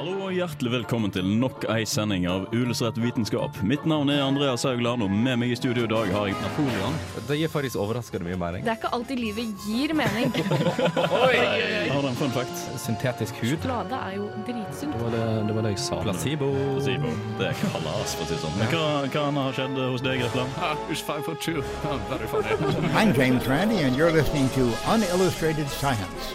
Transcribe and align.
Hallo 0.00 0.30
og 0.30 0.30
hjertelig 0.32 0.70
velkommen 0.72 1.12
til 1.12 1.26
nok 1.28 1.66
ei 1.68 1.82
sending 1.84 2.22
av 2.24 2.46
Ulesrett 2.56 2.96
vitenskap. 3.02 3.58
Mitt 3.68 3.82
navn 3.84 4.08
er 4.08 4.22
Andreas 4.24 4.62
Haugland, 4.64 5.04
og 5.04 5.10
med 5.12 5.36
meg 5.42 5.50
i 5.52 5.58
studio 5.58 5.82
i 5.84 5.90
dag 5.90 6.08
har 6.14 6.30
jeg 6.30 6.38
Napoleon. 6.40 6.96
Det 7.28 7.36
gir 7.36 7.50
faktisk 7.52 7.76
overraskende 7.82 8.24
mye 8.24 8.38
mening. 8.40 8.64
Det 8.64 8.72
er 8.72 8.78
ikke 8.80 8.92
alltid 8.96 9.20
livet 9.20 9.66
gir 9.66 9.92
mening. 9.98 10.32
Oi, 11.26 11.42
Har 11.90 12.00
du 12.00 12.08
en 12.08 12.16
fun 12.16 12.32
fact? 12.32 12.64
Syntetisk 12.80 13.42
hud. 13.42 13.50
Sjokolade 13.58 14.00
er 14.06 14.16
jo 14.16 14.30
dritsunt. 14.48 14.96
Det 14.96 15.02
var 15.04 15.12
det, 15.18 15.26
det 15.50 15.58
var 15.58 15.68
det 15.68 15.74
jeg 15.74 15.82
sa. 15.84 16.00
Placebo. 16.06 16.48
Placebo. 16.78 17.12
Det 17.42 17.50
er 17.50 17.60
kalas, 17.60 18.16
for 18.16 18.24
å 18.24 18.30
si 18.30 18.38
det 18.38 18.40
sånn. 18.46 18.56
Men 18.62 18.72
hva, 18.72 18.88
hva 19.04 19.28
har 19.36 19.60
skjedd 19.60 19.82
hos 19.84 20.06
deg, 20.08 20.24
Grepland? 20.24 20.60
Ah, 20.64 20.80
it's 20.88 21.04
five 21.04 21.28
foot 21.28 21.44
two. 21.44 21.60
Oh, 21.84 22.00
very 22.08 22.32
funny. 22.32 22.56
I'm 22.96 23.12
James 23.12 23.44
Randi, 23.44 23.84
and 23.84 24.00
you're 24.00 24.16
listening 24.16 24.48
to 24.56 24.70
Unillustrated 24.88 25.68
Science. 25.68 26.32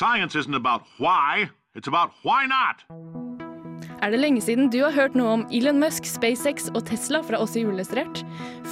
Science 0.00 0.34
isn't 0.34 0.54
about 0.54 0.82
why, 0.96 1.50
it's 1.74 1.88
about 1.88 2.10
why 2.22 2.46
not. 2.46 2.84
Er 4.00 4.12
det 4.12 4.20
lenge 4.20 4.40
siden 4.40 4.70
du 4.72 4.78
har 4.80 4.94
hørt 4.96 5.16
noe 5.16 5.32
om 5.34 5.42
Elon 5.52 5.80
Musk, 5.80 6.06
SpaceX 6.08 6.70
og 6.72 6.86
Tesla 6.88 7.20
fra 7.24 7.40
oss 7.40 7.56
i 7.56 7.64
Uillustrert? 7.68 8.22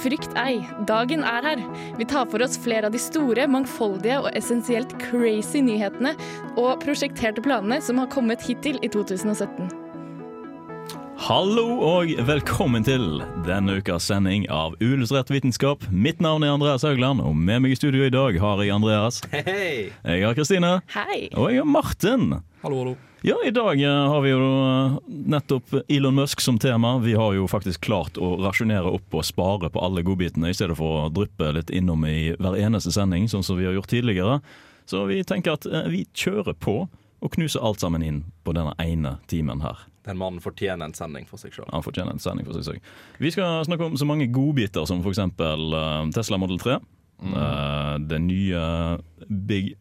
Frykt 0.01 0.33
ei, 0.41 0.57
dagen 0.89 1.21
er 1.25 1.45
her. 1.45 1.61
Vi 1.99 2.07
tar 2.09 2.29
for 2.31 2.41
oss 2.45 2.57
flere 2.61 2.89
av 2.89 2.95
de 2.95 3.01
store, 3.01 3.45
mangfoldige 3.49 4.17
og 4.23 4.31
essensielt 4.37 4.95
crazy 5.03 5.61
nyhetene 5.65 6.15
og 6.55 6.81
prosjekterte 6.81 7.45
planene 7.45 7.77
som 7.85 8.01
har 8.01 8.09
kommet 8.13 8.45
hittil 8.45 8.81
i 8.81 8.89
2017. 8.89 9.88
Hallo 11.19 11.65
og 11.83 12.13
velkommen 12.29 12.85
til 12.87 13.19
denne 13.43 13.73
ukas 13.81 14.05
sending 14.07 14.45
av 14.47 14.77
Uillustrert 14.79 15.27
vitenskap. 15.33 15.83
Mitt 15.91 16.21
navn 16.23 16.45
er 16.47 16.53
Andreas 16.53 16.85
Haugland, 16.87 17.19
og 17.19 17.35
med 17.35 17.65
meg 17.65 17.73
i 17.75 17.77
studio 17.77 18.05
i 18.07 18.13
dag 18.13 18.37
har 18.39 18.61
jeg 18.63 18.71
Andreas. 18.71 19.19
Hei! 19.33 19.89
Jeg 19.91 20.23
har 20.23 20.37
Kristine. 20.37 20.69
Hei! 20.95 21.27
Og 21.35 21.51
jeg 21.51 21.59
har 21.59 21.67
Martin. 21.67 22.37
Hallo, 22.63 22.79
hallo. 22.79 22.93
Ja, 23.27 23.35
i 23.43 23.51
dag 23.51 23.81
eh, 23.83 23.97
har 24.13 24.23
vi 24.23 24.31
jo 24.31 24.39
nettopp 25.35 25.75
Elon 25.91 26.15
Musk 26.21 26.39
som 26.39 26.55
tema. 26.61 26.95
Vi 27.03 27.17
har 27.19 27.35
jo 27.35 27.49
faktisk 27.51 27.83
klart 27.89 28.15
å 28.15 28.37
rasjonere 28.39 28.95
opp 28.95 29.19
og 29.19 29.27
spare 29.27 29.67
på 29.75 29.83
alle 29.83 30.05
godbitene, 30.07 30.53
i 30.53 30.55
stedet 30.55 30.79
for 30.79 31.01
å 31.01 31.11
dryppe 31.11 31.51
litt 31.59 31.75
innom 31.75 32.07
i 32.07 32.31
hver 32.39 32.55
eneste 32.63 32.95
sending, 32.95 33.27
sånn 33.27 33.43
som 33.43 33.59
vi 33.59 33.67
har 33.67 33.75
gjort 33.75 33.91
tidligere. 33.91 34.39
Så 34.87 35.03
vi 35.11 35.19
tenker 35.27 35.59
at 35.59 35.67
eh, 35.67 35.91
vi 35.91 36.05
kjører 36.15 36.55
på 36.55 36.79
og 37.19 37.35
knuser 37.35 37.59
alt 37.59 37.83
sammen 37.83 38.07
inn 38.07 38.23
på 38.47 38.55
denne 38.55 38.71
ene 38.79 39.17
timen 39.27 39.67
her. 39.67 39.88
Den 40.07 40.19
mannen 40.19 40.39
fortjener 40.43 40.87
en 40.87 40.95
sending 40.95 41.27
for 41.29 41.41
seg 41.41 41.53
sjøl. 41.55 41.67
Han 41.73 41.83
fortjener 41.85 42.15
en 42.15 42.23
sending 42.23 42.47
for 42.47 42.55
seg 42.55 42.69
selv. 42.69 42.93
Vi 43.19 43.31
skal 43.35 43.65
snakke 43.67 43.89
om 43.89 43.97
så 43.99 44.07
mange 44.07 44.29
godbiter 44.31 44.87
som 44.89 45.03
f.eks. 45.03 45.19
Uh, 45.39 46.07
Tesla 46.15 46.39
Model 46.39 46.59
3. 46.61 46.79
Uh, 47.19 47.97
det 48.07 48.21
nye 48.23 48.61
Big 49.27 49.73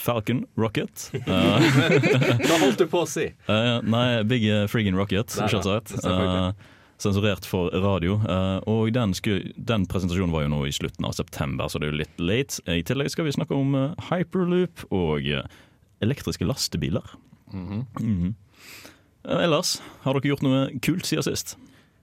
Falcon 0.00 0.44
Rocket. 0.56 1.10
Uh, 1.26 1.58
Hva 2.46 2.60
holdt 2.62 2.80
du 2.80 2.86
på 2.90 3.02
å 3.04 3.08
si? 3.08 3.28
uh, 3.50 3.80
nei, 3.84 4.22
Big 4.30 4.46
uh, 4.48 4.64
Friggin' 4.70 4.96
Rocket, 4.98 5.34
selvsagt. 5.34 5.92
Uh, 6.06 6.52
sensurert 7.00 7.46
for 7.48 7.72
radio. 7.82 8.18
Uh, 8.24 8.60
og 8.70 8.92
den, 8.96 9.14
skulle, 9.16 9.52
den 9.56 9.86
presentasjonen 9.90 10.32
var 10.34 10.44
jo 10.46 10.52
nå 10.52 10.62
i 10.68 10.74
slutten 10.74 11.06
av 11.08 11.16
september, 11.16 11.68
så 11.68 11.80
det 11.80 11.88
er 11.88 11.94
jo 11.94 12.00
litt 12.02 12.22
late. 12.22 12.60
I 12.68 12.84
tillegg 12.86 13.12
skal 13.12 13.28
vi 13.28 13.34
snakke 13.36 13.56
om 13.56 13.74
uh, 13.76 14.08
hyperloop 14.10 14.86
og 14.92 15.28
uh, 15.28 15.44
elektriske 16.04 16.48
lastebiler. 16.48 17.16
Mhm. 17.52 17.82
Uh, 17.98 18.30
ellers, 19.24 19.80
har 20.04 20.16
dere 20.16 20.32
gjort 20.32 20.46
noe 20.46 20.62
kult 20.82 21.08
siden 21.08 21.26
sist? 21.26 21.56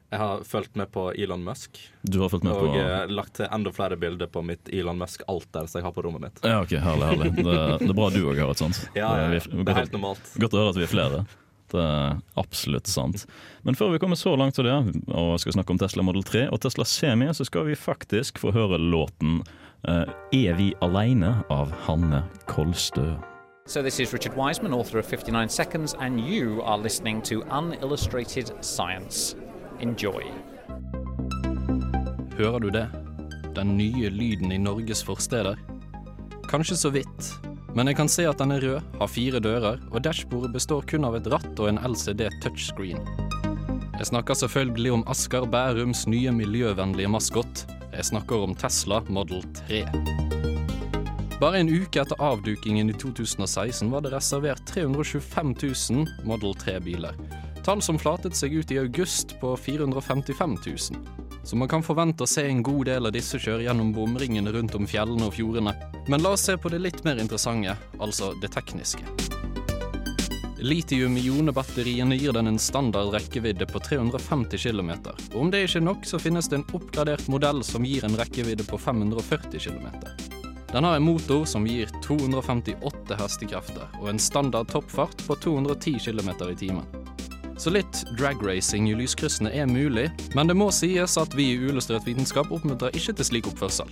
Jeg 0.08 0.22
har 0.22 0.44
fulgt 0.48 0.78
med 0.80 0.88
på 0.92 1.10
Elon 1.20 1.42
Musk 1.44 1.82
Du 2.08 2.22
har 2.22 2.30
fulgt 2.32 2.46
med 2.48 2.56
på 2.56 2.70
og 2.70 2.78
eh, 2.80 3.10
lagt 3.12 3.34
til 3.42 3.50
enda 3.52 3.74
flere 3.76 3.98
bilder 4.00 4.30
på 4.32 4.40
mitt 4.46 4.70
Elon 4.72 4.96
Musk-alter 5.02 5.68
som 5.68 5.82
jeg 5.82 5.84
har 5.84 5.92
på 5.92 6.06
rommet 6.06 6.24
mitt. 6.24 6.40
Ja, 6.48 6.62
ok, 6.64 6.78
Herlig. 6.80 7.10
herlig 7.12 7.34
Det, 7.42 7.58
det 7.82 7.90
er 7.90 7.98
bra 7.98 8.08
du 8.14 8.22
òg 8.24 8.40
har 8.40 8.54
et 8.54 8.64
sånt. 8.64 8.80
Ja, 8.96 9.10
Det 9.18 9.42
er, 9.42 9.52
Det 9.52 9.74
er 9.74 9.82
helt 9.82 9.98
normalt. 9.98 10.32
Godt 10.40 10.56
å 10.56 10.64
høre 10.64 10.72
at 10.76 10.80
vi 10.80 10.88
er 10.88 10.94
flere. 10.94 11.22
Det 11.68 11.84
er 11.84 12.22
absolutt 12.40 12.88
sant. 12.88 13.26
Men 13.68 13.76
før 13.76 13.92
vi 13.92 14.00
kommer 14.00 14.16
så 14.16 14.38
langt 14.40 14.56
til 14.56 14.70
det, 14.70 14.78
og 15.12 15.34
skal 15.44 15.58
snakke 15.58 15.76
om 15.76 15.82
Tesla 15.82 16.06
Model 16.08 16.24
3 16.24 16.46
og 16.56 16.62
Tesla 16.64 16.88
Semi, 16.88 17.28
så 17.36 17.44
skal 17.48 17.68
vi 17.68 17.76
faktisk 17.76 18.40
få 18.40 18.56
høre 18.56 18.80
låten 18.80 19.42
eh, 19.84 20.06
'Er 20.32 20.56
vi 20.56 20.72
aleine' 20.80 21.44
av 21.52 21.76
Hanne 21.84 22.24
Kolstø. 22.48 23.18
So, 23.70 23.82
this 23.82 24.00
is 24.00 24.14
Richard 24.14 24.34
Wiseman, 24.38 24.74
author 24.74 24.98
of 24.98 25.06
59 25.06 25.50
Seconds, 25.50 25.94
and 26.00 26.22
you 26.22 26.62
are 26.62 26.78
listening 26.78 27.22
to 27.24 27.44
Unillustrated 27.52 28.54
Science. 28.62 29.36
Enjoy. 29.82 30.24
Hører 32.38 32.60
du 32.60 32.70
det? 32.70 32.88
Den 33.56 33.78
nye 33.78 34.10
lyden 34.10 34.52
i 34.52 34.58
Norges 34.58 35.04
forsteder? 35.04 35.60
Kanskje 36.50 36.78
så 36.78 36.90
vidt, 36.90 37.34
men 37.76 37.88
jeg 37.88 37.98
kan 38.00 38.08
se 38.08 38.24
at 38.30 38.40
den 38.40 38.56
er 38.56 38.64
rød, 38.64 38.80
har 39.02 39.08
fire 39.08 39.40
dører, 39.44 39.84
og 39.92 40.04
dashbordet 40.04 40.54
består 40.54 40.88
kun 40.88 41.04
av 41.04 41.20
et 41.20 41.28
ratt 41.28 41.60
og 41.60 41.68
en 41.68 41.82
LCD 41.84 42.30
touchscreen. 42.40 43.04
Jeg 44.00 44.14
snakker 44.14 44.34
selvfølgelig 44.34 44.96
om 44.96 45.04
Asker 45.12 45.44
Bærums 45.44 46.08
nye 46.08 46.32
miljøvennlige 46.32 47.12
maskot. 47.12 47.68
Jeg 47.92 48.06
snakker 48.14 48.48
om 48.48 48.56
Tesla 48.56 49.04
Model 49.10 49.44
3. 49.68 49.84
Bare 51.40 51.60
en 51.60 51.70
uke 51.70 52.02
etter 52.02 52.18
avdukingen 52.22 52.90
i 52.90 52.94
2016 52.98 53.92
var 53.92 54.02
det 54.02 54.10
reservert 54.10 54.64
325 54.68 55.54
000 55.92 56.08
Model 56.26 56.56
3-biler. 56.58 57.14
Tall 57.66 57.82
som 57.86 58.00
flatet 58.02 58.34
seg 58.36 58.56
ut 58.58 58.72
i 58.74 58.80
august 58.82 59.36
på 59.42 59.52
455 59.58 60.56
000. 60.66 60.78
Så 61.46 61.56
man 61.56 61.70
kan 61.70 61.84
forvente 61.86 62.26
å 62.26 62.28
se 62.28 62.42
en 62.50 62.64
god 62.66 62.90
del 62.90 63.06
av 63.06 63.14
disse 63.14 63.38
kjøre 63.38 63.68
gjennom 63.68 63.92
bomringene 63.94 64.50
rundt 64.56 64.74
om 64.80 64.90
fjellene 64.90 65.28
og 65.30 65.36
fjordene. 65.38 65.76
Men 66.10 66.26
la 66.26 66.32
oss 66.34 66.48
se 66.50 66.56
på 66.58 66.72
det 66.74 66.80
litt 66.82 67.04
mer 67.06 67.22
interessante, 67.22 67.76
altså 68.02 68.32
det 68.42 68.50
tekniske. 68.56 69.06
Litium-ionebatteriene 70.58 72.18
gir 72.18 72.34
den 72.34 72.50
en 72.50 72.58
standard 72.58 73.14
rekkevidde 73.14 73.68
på 73.70 73.84
350 73.86 74.58
km. 74.58 74.90
Og 75.36 75.38
om 75.44 75.54
det 75.54 75.68
ikke 75.68 75.84
er 75.84 75.86
nok, 75.92 76.10
så 76.10 76.18
finnes 76.18 76.50
det 76.50 76.64
en 76.64 76.66
oppgradert 76.74 77.30
modell 77.30 77.62
som 77.68 77.86
gir 77.86 78.10
en 78.10 78.18
rekkevidde 78.18 78.66
på 78.66 78.82
540 78.82 79.62
km. 79.68 79.94
Den 80.72 80.84
har 80.84 80.96
en 80.96 81.04
motor 81.04 81.46
som 81.46 81.68
gir 81.68 81.90
258 82.04 83.16
hestekrefter, 83.20 83.88
og 84.02 84.10
en 84.10 84.20
standard 84.20 84.68
toppfart 84.72 85.24
på 85.28 85.36
210 85.36 86.00
km 86.04 86.30
i 86.50 86.56
timen. 86.60 86.86
Så 87.58 87.72
litt 87.74 88.04
dragracing 88.20 88.90
i 88.92 88.96
lyskryssene 88.96 89.50
er 89.50 89.66
mulig, 89.66 90.10
men 90.36 90.48
det 90.48 90.58
må 90.60 90.68
sies 90.76 91.18
at 91.18 91.34
vi 91.34 91.54
i 91.54 91.58
Uillustrert 91.58 92.06
vitenskap 92.06 92.52
oppmuntrer 92.54 92.94
ikke 92.94 93.16
til 93.18 93.30
slik 93.32 93.50
oppførsel. 93.50 93.90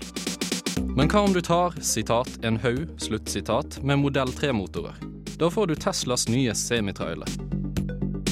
Men 0.96 1.09
hva 1.09 1.24
om 1.25 1.34
du 1.34 1.41
tar 1.41 1.74
sitat, 1.81 2.30
en 2.46 2.59
haug 2.62 2.94
sluttsitat, 3.02 3.80
med 3.81 4.03
modell 4.03 4.30
3-motorer? 4.35 5.00
Da 5.40 5.50
får 5.52 5.72
du 5.72 5.75
Teslas 5.80 6.28
nye 6.30 6.53
semitrailer. 6.56 7.31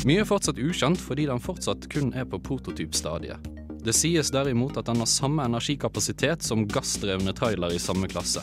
Mye 0.03 0.21
er 0.21 0.27
fortsatt 0.27 0.59
ukjent 0.59 0.99
fordi 0.99 1.25
den 1.31 1.41
fortsatt 1.43 1.87
kun 1.91 2.13
er 2.13 2.27
på 2.27 2.39
prototypstadiet. 2.43 3.39
Det 3.83 3.93
sies 3.93 4.31
derimot 4.31 4.77
at 4.79 4.87
den 4.87 5.01
har 5.03 5.09
samme 5.11 5.43
energikapasitet 5.43 6.43
som 6.43 6.67
gassdrevne 6.67 7.33
trailer 7.35 7.73
i 7.75 7.79
samme 7.79 8.07
klasse. 8.07 8.39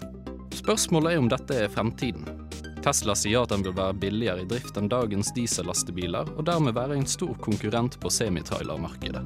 Spørsmålet 0.53 1.15
er 1.15 1.23
om 1.23 1.31
dette 1.33 1.57
er 1.57 1.73
fremtiden. 1.73 2.27
Tesla 2.85 3.15
sier 3.17 3.45
at 3.45 3.53
den 3.53 3.65
vil 3.65 3.77
være 3.77 3.97
billigere 4.03 4.45
i 4.45 4.49
drift 4.49 4.77
enn 4.77 4.91
dagens 4.93 5.33
diesellastebiler, 5.37 6.29
og 6.37 6.45
dermed 6.49 6.77
være 6.77 6.99
en 7.01 7.09
stor 7.09 7.33
konkurrent 7.41 7.97
på 8.01 8.13
semitrailermarkedet. 8.13 9.25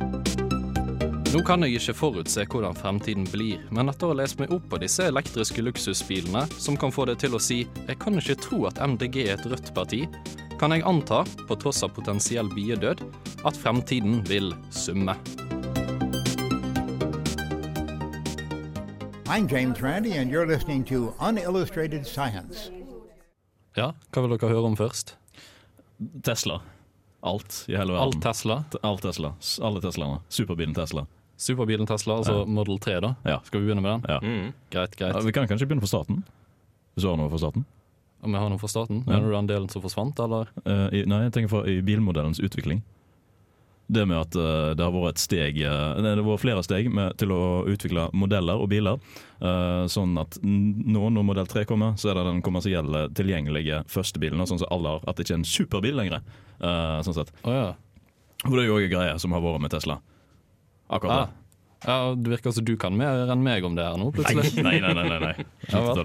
Nå 1.34 1.40
kan 1.42 1.66
jeg 1.66 1.80
ikke 1.80 1.96
forutse 1.98 2.44
hvordan 2.46 2.78
fremtiden 2.78 3.26
blir, 3.26 3.58
men 3.74 3.90
etter 3.90 4.06
å 4.06 4.14
ha 4.14 4.20
lest 4.20 4.38
meg 4.38 4.54
opp 4.54 4.68
på 4.70 4.78
disse 4.78 5.08
elektriske 5.10 5.66
luksusbilene, 5.66 6.44
som 6.62 6.78
kan 6.78 6.94
få 6.94 7.08
det 7.10 7.18
til 7.24 7.34
å 7.34 7.42
si 7.42 7.66
'jeg 7.88 7.98
kan 7.98 8.14
ikke 8.14 8.38
tro 8.38 8.66
at 8.66 8.78
MDG 8.78 9.26
er 9.26 9.34
et 9.34 9.46
rødt 9.50 9.74
parti', 9.74 10.06
kan 10.60 10.70
jeg 10.70 10.86
anta, 10.86 11.24
på 11.48 11.58
tross 11.58 11.82
av 11.82 11.90
potensiell 11.90 12.48
biedød, 12.48 13.02
at 13.44 13.56
fremtiden 13.56 14.22
vil 14.28 14.54
summe. 14.70 15.18
I'm 19.26 19.48
James 19.48 19.80
Randi, 19.82 20.12
and 20.18 20.30
you're 20.30 20.46
listening 20.46 20.84
to 20.84 21.14
Unillustrated 21.20 22.06
Science. 22.06 22.70
Ja, 23.76 23.92
hva 24.12 24.22
vil 24.22 24.34
dere 24.36 24.50
høre 24.52 24.68
om 24.68 24.76
først? 24.78 25.16
Tesla. 26.26 26.60
Alt 27.24 27.64
i 27.70 27.74
hele 27.78 27.94
verden. 27.96 28.04
Alt 28.04 28.20
Tesla. 28.22 28.58
Alt 28.84 29.02
Tesla. 29.02 29.32
Alle 29.64 29.80
Teslaene. 29.82 30.20
Superbilen 30.28 30.74
Tesla. 30.76 31.06
Superbilen 31.40 31.88
Tesla, 31.88 32.18
altså 32.20 32.44
Model 32.46 32.78
3, 32.78 32.98
da. 33.02 33.14
Ja. 33.26 33.38
Skal 33.48 33.60
vi 33.62 33.66
begynne 33.70 33.82
med 33.82 33.96
den? 33.96 34.04
Ja. 34.12 34.18
Greit, 34.70 34.94
Ja, 35.00 35.10
greit. 35.10 35.24
vi 35.26 35.32
kan 35.32 35.48
kanskje 35.50 35.66
begynne 35.66 35.82
fra 35.82 35.90
starten. 35.96 36.20
Hvis 36.94 37.02
du 37.02 37.08
har 37.10 37.16
noe 37.18 37.30
fra 37.32 37.40
starten? 37.42 37.64
Om 38.24 38.32
jeg 38.36 38.40
har 38.44 38.52
noe 38.52 38.60
fra 38.62 38.68
starten? 38.70 39.02
Ja. 39.06 39.16
Mener 39.16 39.26
du 39.32 39.34
den 39.34 39.48
delen 39.50 39.68
som 39.72 39.82
forsvant, 39.82 40.20
eller? 40.20 40.52
Uh, 40.68 40.86
i, 40.94 41.02
nei, 41.10 41.24
jeg 41.26 41.32
tenker 41.34 41.50
fra 41.56 41.64
i 41.68 41.80
bilmodellens 41.84 42.38
utvikling. 42.44 42.84
Det 43.94 44.02
med 44.10 44.16
at 44.18 44.36
eh, 44.40 44.72
det 44.74 44.82
har 44.82 44.92
vært 44.94 45.14
et 45.14 45.22
steg 45.22 45.58
eh, 45.62 46.00
Det 46.02 46.10
har 46.16 46.22
vært 46.26 46.42
flere 46.42 46.62
steg 46.66 46.88
med, 46.94 47.14
til 47.20 47.30
å 47.34 47.40
utvikle 47.70 48.08
modeller 48.16 48.58
og 48.64 48.68
biler. 48.72 48.98
Eh, 49.38 49.84
sånn 49.92 50.16
at 50.18 50.38
nå 50.42 51.04
når 51.14 51.26
modell 51.28 51.46
3 51.50 51.62
kommer, 51.68 51.94
så 52.00 52.10
er 52.10 52.18
det 52.18 52.24
den 52.30 52.42
kommersielle, 52.44 53.04
tilgjengelige 53.14 53.82
første 53.92 54.18
bilen. 54.22 54.42
Sånn 54.50 54.60
som 54.62 54.70
alle 54.74 54.96
har. 54.96 55.04
At 55.06 55.16
det 55.20 55.26
ikke 55.28 55.36
er 55.36 55.40
en 55.42 55.48
superbil 55.48 55.98
lenger. 56.00 56.24
sånn 57.06 57.16
sett. 57.16 57.30
Oh, 57.44 57.52
ja. 57.54 57.70
For 58.44 58.56
det 58.58 58.64
er 58.64 58.68
jo 58.72 58.76
òg 58.80 58.90
greie 58.92 59.14
som 59.22 59.32
har 59.36 59.44
vært 59.44 59.62
med 59.64 59.72
Tesla. 59.72 59.98
Akkurat 60.90 61.14
Ah. 61.14 61.24
det. 61.24 61.88
ja. 61.88 61.98
Det 62.14 62.30
virker 62.34 62.52
som 62.56 62.64
du 62.64 62.74
kan 62.80 62.96
mer 62.96 63.24
enn 63.32 63.42
meg 63.44 63.64
om 63.64 63.74
det 63.78 63.84
her 63.86 63.96
nå, 64.00 64.10
plutselig. 64.12 64.52
Nei, 64.64 64.78
nei, 64.80 64.92
nei. 64.94 65.06
nei, 65.08 65.20
nei. 65.28 65.46
Ja. 65.72 66.04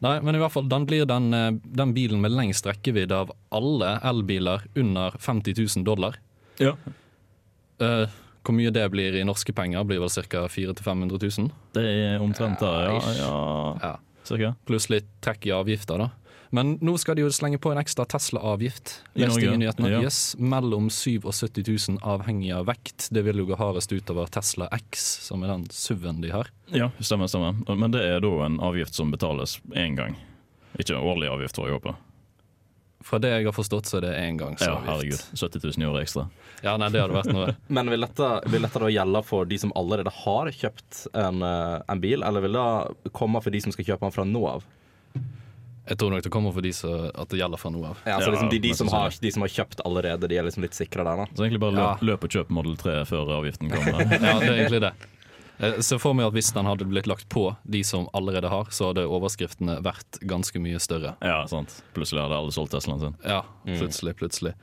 Nei, 0.00 0.14
men 0.24 0.32
i 0.34 0.40
hvert 0.40 0.52
fall, 0.54 0.64
den 0.68 0.86
blir 0.88 1.04
den, 1.04 1.28
den 1.60 1.90
bilen 1.92 2.22
med 2.24 2.32
lengst 2.32 2.64
rekkevidde 2.64 3.12
av 3.26 3.34
alle 3.52 3.98
elbiler 4.08 4.62
under 4.80 5.12
50 5.20 5.52
000 5.76 5.84
dollar. 5.84 6.16
Ja. 6.60 6.74
Uh, 7.80 8.06
hvor 8.44 8.56
mye 8.56 8.72
det 8.72 8.86
blir 8.92 9.16
i 9.16 9.24
norske 9.26 9.52
penger, 9.56 9.84
blir 9.88 10.00
vel 10.02 10.12
ca. 10.12 10.46
400 10.48 10.82
000-500 10.84 11.40
000. 11.40 11.50
Det 11.76 11.84
er 11.88 12.22
omtrent 12.22 12.60
der, 12.62 12.88
ja. 12.88 13.00
ja. 13.18 13.34
Ja. 13.82 13.92
Cirka. 14.28 14.54
Pluss 14.68 14.88
litt 14.92 15.08
trekk 15.24 15.48
i 15.48 15.54
avgifter, 15.56 16.00
da. 16.00 16.10
Men 16.50 16.72
nå 16.82 16.96
skal 16.98 17.14
de 17.14 17.22
jo 17.22 17.30
slenge 17.30 17.60
på 17.62 17.70
en 17.70 17.78
ekstra 17.78 18.04
Tesla-avgift. 18.10 18.96
I 19.14 19.22
Norge? 19.30 19.52
Ja. 19.86 20.00
Yes, 20.02 20.34
mellom 20.38 20.88
77 20.90 21.62
000 21.62 22.00
avhengig 22.02 22.50
av 22.56 22.66
vekt. 22.66 23.06
Det 23.14 23.22
vil 23.22 23.38
jo 23.38 23.46
gå 23.52 23.58
hardest 23.60 23.92
utover 23.94 24.26
Tesla 24.34 24.66
X, 24.74 25.04
som 25.28 25.44
er 25.46 25.52
den 25.52 25.68
SUV-en 25.70 26.18
de 26.24 26.32
har. 26.34 26.50
Ja, 26.74 26.90
stemmer, 26.98 27.30
stemmer. 27.30 27.54
Men 27.70 27.94
det 27.94 28.02
er 28.02 28.18
da 28.24 28.32
en 28.48 28.58
avgift 28.66 28.98
som 28.98 29.14
betales 29.14 29.60
én 29.78 29.94
gang. 29.98 30.18
Ikke 30.78 30.98
årlig 30.98 31.30
avgift, 31.30 31.60
får 31.60 31.70
jeg 31.70 31.78
håper. 31.78 32.00
Fra 33.00 33.18
det 33.22 33.30
jeg 33.32 33.46
har 33.48 33.54
forstått, 33.56 33.88
så 33.88 33.96
er 33.98 34.04
det 34.04 34.10
Ja, 34.60 34.74
herregud. 34.84 35.22
70 35.32 35.62
000 35.64 35.84
i 35.84 35.88
året 35.88 36.02
ekstra. 36.04 36.26
Ja, 36.60 36.76
nei, 36.76 36.90
det 36.92 37.00
hadde 37.00 37.16
vært 37.16 37.32
noe. 37.32 37.54
Men 37.78 37.88
vil 37.88 38.04
dette, 38.04 38.28
vil 38.52 38.66
dette 38.66 38.82
da 38.82 38.90
gjelde 38.92 39.22
for 39.24 39.48
de 39.48 39.58
som 39.62 39.72
allerede 39.78 40.12
har 40.12 40.50
kjøpt 40.52 41.06
en, 41.16 41.40
eh, 41.42 41.78
en 41.88 42.02
bil, 42.02 42.22
eller 42.26 42.44
vil 42.44 42.58
det 42.58 43.12
komme 43.16 43.40
for 43.40 43.54
de 43.54 43.62
som 43.64 43.72
skal 43.72 43.88
kjøpe 43.88 44.04
den 44.04 44.16
fra 44.18 44.26
nå 44.28 44.44
av? 44.50 44.66
Jeg 45.90 45.98
tror 45.98 46.12
nok 46.12 46.22
det 46.22 46.30
kommer 46.30 46.52
for 46.54 46.62
de 46.62 46.70
som 46.76 47.08
at 47.08 47.32
det 47.32 47.40
gjelder 47.40 47.58
fra 47.58 47.70
nå 47.74 47.80
av. 47.88 48.02
Ja, 48.04 48.18
altså 48.20 48.30
liksom 48.34 48.50
de, 48.52 48.60
de, 48.62 48.74
som 48.78 48.90
har, 48.92 49.10
de 49.10 49.32
som 49.34 49.42
har 49.42 49.50
kjøpt 49.50 49.80
allerede, 49.88 50.28
de 50.30 50.36
er 50.38 50.44
liksom 50.46 50.62
litt 50.62 50.76
sikre 50.76 51.02
der, 51.06 51.24
da. 51.24 51.26
Så 51.32 51.46
egentlig 51.46 51.62
bare 51.64 51.74
løp, 51.78 52.04
løp 52.06 52.26
og 52.28 52.36
kjøp 52.36 52.52
Model 52.54 52.76
3 52.78 52.98
før 53.10 53.32
avgiften 53.40 53.72
kommer. 53.72 54.04
Ja, 54.20 54.36
det 54.38 54.52
er 54.52 54.60
egentlig 54.60 54.82
det. 54.84 54.92
Jeg 55.60 55.84
ser 55.84 55.98
for 56.00 56.14
meg 56.16 56.26
at 56.26 56.32
Hvis 56.32 56.52
den 56.56 56.64
hadde 56.64 56.86
blitt 56.88 57.06
lagt 57.06 57.28
på 57.28 57.56
de 57.68 57.82
som 57.84 58.06
allerede 58.16 58.48
har, 58.48 58.64
så 58.72 58.90
hadde 58.90 59.04
overskriftene 59.06 59.78
vært 59.84 60.18
ganske 60.24 60.56
mye 60.62 60.80
større. 60.80 61.16
ja, 61.20 61.44
sant. 61.46 61.82
Plutselig 61.94 62.22
hadde 62.22 62.38
alle 62.38 62.50
solgt 62.54 62.72
Teslaen 62.72 63.00
sin. 63.00 63.16
Ja, 63.24 63.42
plutselig, 63.66 64.14
plutselig. 64.16 64.54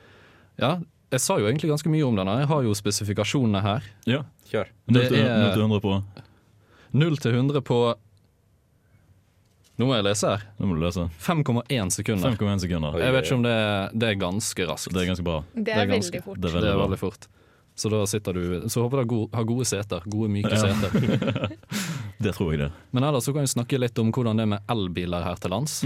Ja, 0.58 0.80
jeg 1.12 1.20
sa 1.20 1.38
jo 1.38 1.46
egentlig 1.46 1.70
ganske 1.70 1.88
mye 1.88 2.02
om 2.06 2.16
denne. 2.18 2.38
Jeg 2.40 2.48
har 2.50 2.62
jo 2.66 2.74
spesifikasjonene 2.74 3.62
her. 3.62 3.82
Ja. 4.06 4.24
Kjør. 4.50 4.66
0 4.88 5.06
til 5.08 5.16
er- 5.22 5.38
0 5.38 5.52
til 5.54 5.62
100 5.62 5.80
på. 5.80 6.02
0 6.92 7.16
til 7.16 7.32
100 7.32 7.60
på 7.62 7.94
Nå 9.78 9.86
må 9.86 9.94
jeg 9.94 10.04
lese 10.08 10.26
her. 10.26 10.42
Nå 10.58 10.66
må 10.66 10.74
du 10.74 10.80
lese. 10.82 11.04
5,1 11.22 11.92
sekunder. 11.94 12.32
5,1 12.34 12.58
sekunder. 12.64 12.96
Jeg 12.98 13.12
vet 13.14 13.24
ikke 13.28 13.36
om 13.36 13.42
det 13.46 13.52
er, 13.54 13.90
det 13.94 14.08
er 14.08 14.16
ganske 14.18 14.66
raskt. 14.66 14.90
Det 14.92 15.04
er 15.04 15.10
ganske 15.12 15.22
bra. 15.28 15.36
Det 15.54 15.64
Det 15.68 15.74
er, 15.76 15.82
er 15.84 15.86
ganske- 15.86 16.18
veldig 16.18 16.24
fort. 16.24 16.40
Det 16.40 16.50
er 16.50 16.60
Det 16.60 16.70
er 16.72 16.80
veldig 16.82 16.98
fort. 16.98 17.28
Så 17.78 17.90
da 17.92 18.00
sitter 18.10 18.34
du 18.34 18.44
Så 18.68 18.82
håper 18.82 19.04
du 19.06 19.28
har 19.32 19.44
gode 19.46 19.64
seter. 19.70 20.02
Gode, 20.10 20.28
myke 20.34 20.50
Ja. 20.50 20.58
seter. 20.66 21.56
Det 22.18 22.32
tror 22.34 22.50
jeg 22.52 22.58
det. 22.64 22.72
Men 22.90 23.04
ellers 23.06 23.24
så 23.28 23.32
kan 23.32 23.44
vi 23.46 23.50
snakke 23.52 23.78
litt 23.78 23.98
om 24.02 24.08
hvordan 24.10 24.36
det 24.40 24.42
er 24.48 24.50
med 24.56 24.72
elbiler 24.74 25.22
her 25.22 25.36
til 25.38 25.52
lands. 25.54 25.76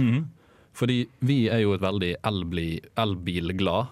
Fordi 0.72 1.02
vi 1.20 1.42
er 1.52 1.60
jo 1.66 1.74
et 1.76 1.82
veldig 1.84 2.14
elbilglad 2.96 3.86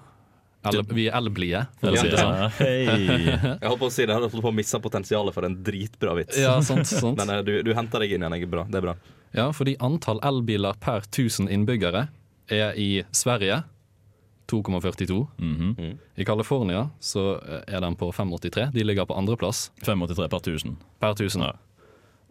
El, 0.60 0.82
Vi 0.92 1.06
er 1.08 1.14
elblide, 1.16 1.60
for 1.80 1.94
å 1.94 1.96
si 1.96 2.08
det 2.12 2.18
sånn. 2.20 2.34
Ja. 2.36 2.48
Jeg 2.60 3.64
holdt 3.64 3.80
på 3.80 3.86
å 3.88 3.92
si 3.94 4.04
det, 4.04 4.12
jeg 4.12 4.20
holdt 4.26 4.42
på 4.44 4.50
å 4.50 4.52
miste 4.52 4.80
potensialet 4.84 5.32
for 5.32 5.46
en 5.48 5.54
dritbra 5.64 6.12
vits. 6.18 6.36
Ja, 6.36 6.58
sant, 6.60 6.84
sant. 6.90 7.16
Men 7.16 7.32
eh, 7.32 7.40
du, 7.46 7.52
du 7.64 7.70
henter 7.72 8.04
deg 8.04 8.12
inn 8.12 8.26
igjen. 8.26 8.36
jeg 8.36 8.44
er 8.44 8.50
Bra. 8.52 8.66
Det 8.68 8.76
er 8.76 8.84
bra. 8.84 8.94
Ja, 9.32 9.46
fordi 9.56 9.78
antall 9.80 10.20
elbiler 10.26 10.76
per 10.82 11.06
1000 11.08 11.48
innbyggere 11.48 12.02
er 12.52 12.76
i 12.76 12.90
Sverige 13.16 13.62
2,42. 14.50 15.20
Mhm. 15.38 15.98
I 16.18 16.24
California 16.24 16.88
så 17.00 17.38
er 17.66 17.80
den 17.80 17.96
på 17.96 18.10
5,83. 18.12 18.70
De 18.74 18.84
ligger 18.84 19.06
på 19.06 19.16
andreplass 19.18 19.70
583 19.84 20.28
per 20.28 20.38
1000. 20.42 20.76
per 21.00 21.14
1000. 21.14 21.42
Ja. 21.42 21.52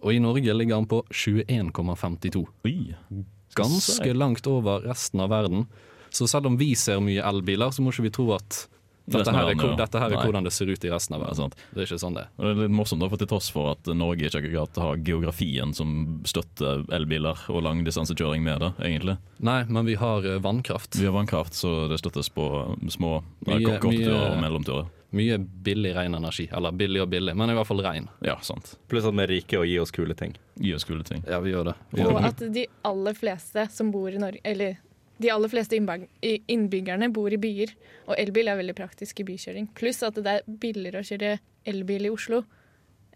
Og 0.03 0.13
i 0.15 0.19
Norge 0.23 0.53
ligger 0.55 0.75
den 0.79 0.87
på 0.87 1.01
21,52. 1.11 2.45
Oi. 2.65 2.95
Ganske 3.55 4.13
langt 4.13 4.47
over 4.47 4.83
resten 4.85 5.19
av 5.23 5.29
verden. 5.33 5.65
Så 6.09 6.27
selv 6.27 6.47
om 6.47 6.57
vi 6.57 6.73
ser 6.75 7.01
mye 7.03 7.21
elbiler, 7.25 7.71
så 7.71 7.81
må 7.83 7.91
ikke 7.91 8.07
vi 8.07 8.13
tro 8.15 8.31
at 8.33 8.67
dette 9.11 9.33
her 9.35 9.49
er, 9.51 9.75
dette 9.79 9.99
her 10.03 10.13
er 10.15 10.23
hvordan 10.25 10.45
det 10.47 10.53
ser 10.53 10.69
ut 10.71 10.85
i 10.85 10.91
resten 10.93 11.15
av 11.17 11.23
verden. 11.25 11.53
Det 11.73 11.81
er 11.83 11.87
ikke 11.89 11.99
sånn 12.01 12.17
det. 12.19 12.27
Og 12.37 12.45
det 12.45 12.51
er 12.53 12.61
litt 12.63 12.75
morsomt, 12.79 13.01
da, 13.03 13.09
for 13.09 13.17
til 13.21 13.29
tross 13.31 13.49
for 13.53 13.71
at 13.73 13.89
Norge 13.97 14.29
ikke 14.29 14.41
akkurat 14.43 14.79
har 14.83 15.01
geografien 15.09 15.73
som 15.77 16.21
støtter 16.29 16.85
elbiler 16.95 17.41
og 17.49 17.63
langdistansekjøring 17.65 18.43
med 18.45 18.61
det, 18.65 18.71
egentlig. 18.85 19.17
Nei, 19.39 19.63
men 19.69 19.85
vi 19.89 19.95
har 19.99 20.25
eh, 20.25 20.39
vannkraft. 20.43 20.95
Vi 20.99 21.05
har 21.09 21.15
vannkraft, 21.15 21.53
så 21.57 21.87
det 21.89 21.99
støttes 22.01 22.29
på 22.35 22.45
små 22.91 23.19
ja, 23.47 23.57
Mye- 23.57 23.77
korte 23.79 23.93
mye- 23.93 24.05
turer 24.05 24.31
og 24.33 24.41
mellomturer. 24.43 24.87
Mye 25.17 25.39
billig 25.41 25.95
ren 25.95 26.13
energi. 26.13 26.43
Eller 26.53 26.75
billig 26.77 26.99
og 27.01 27.07
billig, 27.09 27.33
men 27.33 27.49
i 27.49 27.53
hvert 27.57 27.65
fall 27.65 27.79
ren. 27.81 28.05
Ja, 28.21 28.35
sant. 28.45 28.75
Pluss 28.91 29.07
at 29.09 29.15
vi 29.17 29.23
er 29.23 29.31
rike 29.31 29.57
og 29.57 29.65
gir 29.65 29.81
oss 29.81 29.89
kule 29.95 30.13
ting. 30.13 30.35
Gi 30.61 30.75
oss 30.77 30.85
kule 30.85 31.01
ting. 31.07 31.23
Ja, 31.25 31.39
vi 31.41 31.49
gjør 31.55 31.71
det. 31.71 31.73
Vi 31.95 32.03
gjør 32.03 32.11
Og 32.13 32.19
det. 32.21 32.29
at 32.29 32.43
de 32.53 32.67
aller 32.85 33.17
fleste 33.17 33.63
som 33.73 33.89
bor 33.95 34.11
i 34.13 34.19
Norge 34.21 34.37
Eller 34.45 34.77
de 35.19 35.31
aller 35.33 35.51
fleste 35.51 35.75
innbyggerne 35.79 37.09
bor 37.13 37.33
i 37.33 37.39
byer, 37.41 37.73
og 38.07 38.15
elbil 38.17 38.47
er 38.47 38.59
veldig 38.59 38.75
praktisk 38.77 39.19
i 39.19 39.27
bykjøring. 39.27 39.67
Pluss 39.75 39.99
at 40.07 40.17
det 40.19 40.37
er 40.37 40.45
billigere 40.47 41.01
å 41.03 41.07
kjøre 41.07 41.33
elbil 41.67 42.07
i 42.07 42.13
Oslo 42.13 42.43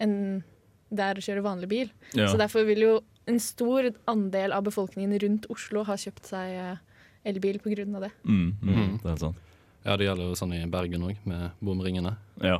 enn 0.04 0.42
det 0.94 1.06
er 1.06 1.18
å 1.18 1.24
kjøre 1.24 1.46
vanlig 1.46 1.70
bil. 1.72 1.94
Ja. 2.14 2.28
Så 2.30 2.38
derfor 2.38 2.68
vil 2.68 2.84
jo 2.84 2.94
en 3.30 3.40
stor 3.40 3.88
andel 4.12 4.54
av 4.54 4.66
befolkningen 4.68 5.16
rundt 5.24 5.48
Oslo 5.54 5.86
ha 5.88 5.96
kjøpt 5.98 6.28
seg 6.28 6.58
eh, 6.60 6.84
elbil 7.30 7.60
av 7.64 8.04
det. 8.04 8.12
Mm, 8.28 8.50
mm, 8.62 9.00
Det 9.04 9.12
er 9.14 9.18
sant. 9.22 9.40
Ja, 9.84 9.98
det 9.98 10.06
gjelder 10.06 10.30
jo 10.30 10.36
sånn 10.40 10.54
i 10.56 10.62
Bergen 10.72 11.08
òg, 11.08 11.18
med 11.28 11.52
bomringene. 11.60 12.16
Ja. 12.44 12.60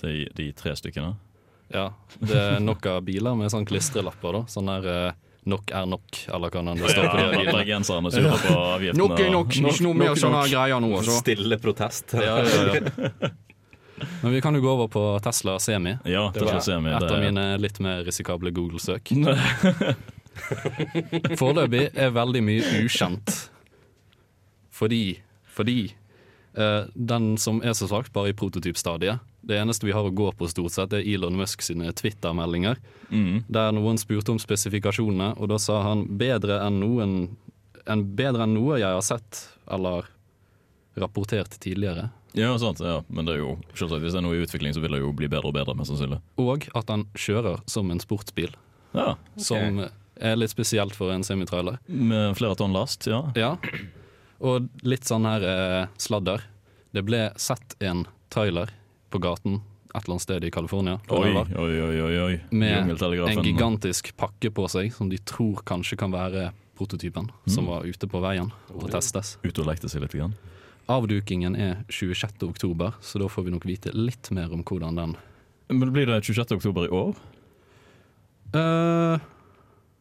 De, 0.00 0.24
de 0.34 0.48
tre 0.58 0.74
stykkene. 0.78 1.14
Ja, 1.74 1.92
det 2.20 2.38
er 2.38 2.62
nok 2.62 2.86
av 2.86 3.04
biler 3.06 3.36
med 3.38 3.50
sånn 3.50 3.66
klistrelapper, 3.66 4.40
da. 4.40 4.42
Sånn 4.50 4.70
der 4.70 4.88
eh, 4.90 5.20
'nok 5.46 5.70
er 5.70 5.86
nok', 5.86 6.28
eller 6.34 6.50
hva 6.50 6.74
det 6.74 6.90
står 6.90 7.08
på 7.12 7.16
de. 7.20 7.44
Bergenserne 7.52 8.10
surer 8.12 8.38
på 8.40 8.54
avgiftene. 8.54 8.98
Nok 9.00 9.20
er 9.20 9.30
nok, 9.30 9.56
ikke 9.56 9.82
noe 9.86 9.94
mer 9.94 10.14
sånne 10.18 10.42
greier 10.48 10.80
nå, 10.80 10.90
Også. 10.98 11.18
Stille 11.20 11.58
protest. 11.60 12.14
Ja, 12.16 12.38
ja, 12.40 12.74
ja. 12.74 13.30
Men 14.22 14.32
vi 14.32 14.40
kan 14.40 14.54
jo 14.54 14.60
gå 14.60 14.70
over 14.70 14.88
på 14.90 15.02
Tesla 15.22 15.58
Semi. 15.62 15.94
Ja, 16.04 16.26
Tesla 16.34 16.60
Semi. 16.60 16.90
et 16.90 17.02
av 17.02 17.20
mine 17.22 17.44
litt 17.62 17.78
mer 17.80 18.02
risikable 18.04 18.50
Google-søk. 18.50 19.12
Foreløpig 21.40 21.90
er 21.94 22.10
veldig 22.14 22.42
mye 22.42 22.62
ukjent. 22.82 23.36
Fordi 24.74 25.20
Fordi 25.54 25.94
uh, 26.58 26.90
den 26.94 27.36
som 27.38 27.62
er 27.62 27.76
så 27.78 27.86
sagt 27.86 28.12
bare 28.12 28.32
i 28.32 28.34
prototypstadiet. 28.34 29.22
Det 29.44 29.58
eneste 29.60 29.86
vi 29.86 29.92
har 29.92 30.06
å 30.06 30.12
gå 30.14 30.30
på, 30.32 30.48
stort 30.48 30.72
sett, 30.72 30.94
er 30.96 31.04
Elon 31.04 31.36
Musk 31.36 31.62
sine 31.62 31.92
Twitter-meldinger. 31.92 32.78
Mm. 33.10 33.44
Der 33.52 33.74
noen 33.76 34.00
spurte 34.00 34.32
om 34.32 34.40
spesifikasjonene, 34.40 35.34
og 35.36 35.50
da 35.52 35.58
sa 35.60 35.82
han 35.84 36.06
bedre 36.20 36.62
enn 36.64 36.80
noen 36.80 37.16
en, 37.84 38.04
Bedre 38.16 38.46
enn 38.46 38.54
noe 38.56 38.78
jeg 38.80 38.88
har 38.88 39.02
sett 39.04 39.42
eller 39.68 40.06
rapportert 40.96 41.58
tidligere. 41.60 42.08
Ja, 42.32 42.54
sant, 42.58 42.80
ja. 42.80 43.02
Men 43.12 43.28
det 43.28 43.34
er 43.34 43.42
jo 43.42 43.50
selvsagt, 43.74 44.00
hvis 44.02 44.14
det 44.14 44.22
er 44.22 44.24
noe 44.24 44.38
i 44.38 44.46
utvikling, 44.46 44.72
så 44.74 44.80
vil 44.82 44.96
det 44.96 45.02
jo 45.02 45.12
bli 45.14 45.28
bedre 45.28 45.50
og 45.50 45.56
bedre, 45.58 45.74
mest 45.76 45.92
sannsynlig. 45.92 46.18
Og 46.40 46.64
at 46.74 46.88
han 46.90 47.04
kjører 47.12 47.60
som 47.70 47.92
en 47.92 48.00
sportsbil, 48.02 48.56
Ja, 48.94 49.14
som 49.36 49.82
er 49.84 50.38
litt 50.38 50.54
spesielt 50.54 50.96
for 50.96 51.12
en 51.12 51.26
semitrailer. 51.26 51.76
Med 51.86 52.38
flere 52.38 52.56
tonn 52.58 52.74
last, 52.74 53.06
ja. 53.10 53.20
Ja. 53.38 53.52
Og 54.40 54.70
litt 54.86 55.06
sånn 55.06 55.28
her 55.28 55.44
eh, 55.46 55.92
sladder. 56.00 56.46
Det 56.94 57.04
ble 57.06 57.28
sett 57.36 57.76
en 57.82 58.04
trailer 58.34 58.72
på 59.14 59.22
gaten 59.22 59.60
et 59.94 60.02
eller 60.02 60.16
annet 60.16 60.24
sted 60.26 60.44
i 60.44 60.50
California 60.50 60.98
Oi, 61.14 61.30
oi, 61.30 61.46
oi, 61.54 61.98
oi, 62.02 62.14
oi. 62.24 62.36
med 62.50 62.90
en 62.98 63.44
gigantisk 63.46 64.10
pakke 64.18 64.50
på 64.50 64.66
seg 64.72 64.90
som 64.94 65.10
de 65.12 65.20
tror 65.22 65.62
kanskje 65.66 65.98
kan 66.00 66.10
være 66.14 66.48
prototypen 66.74 67.30
som 67.46 67.68
var 67.70 67.86
ute 67.86 68.08
på 68.10 68.18
veien 68.22 68.50
og 68.74 68.88
testes. 68.90 69.36
Ute 69.44 69.62
og 69.62 69.68
lekte 69.68 69.90
seg 69.90 70.02
litt. 70.02 70.16
Grann. 70.18 70.34
Avdukingen 70.90 71.54
er 71.56 71.84
26. 71.88 72.42
oktober, 72.48 72.96
så 73.00 73.22
da 73.22 73.28
får 73.30 73.46
vi 73.46 73.54
nok 73.54 73.68
vite 73.68 73.94
litt 73.94 74.30
mer 74.34 74.52
om 74.52 74.64
hvordan 74.66 74.98
den 74.98 75.14
Men 75.70 75.92
blir 75.94 76.10
det 76.10 76.24
26. 76.26 76.58
oktober 76.58 76.88
i 76.88 76.92
år? 76.92 77.14
Eh, 78.54 79.22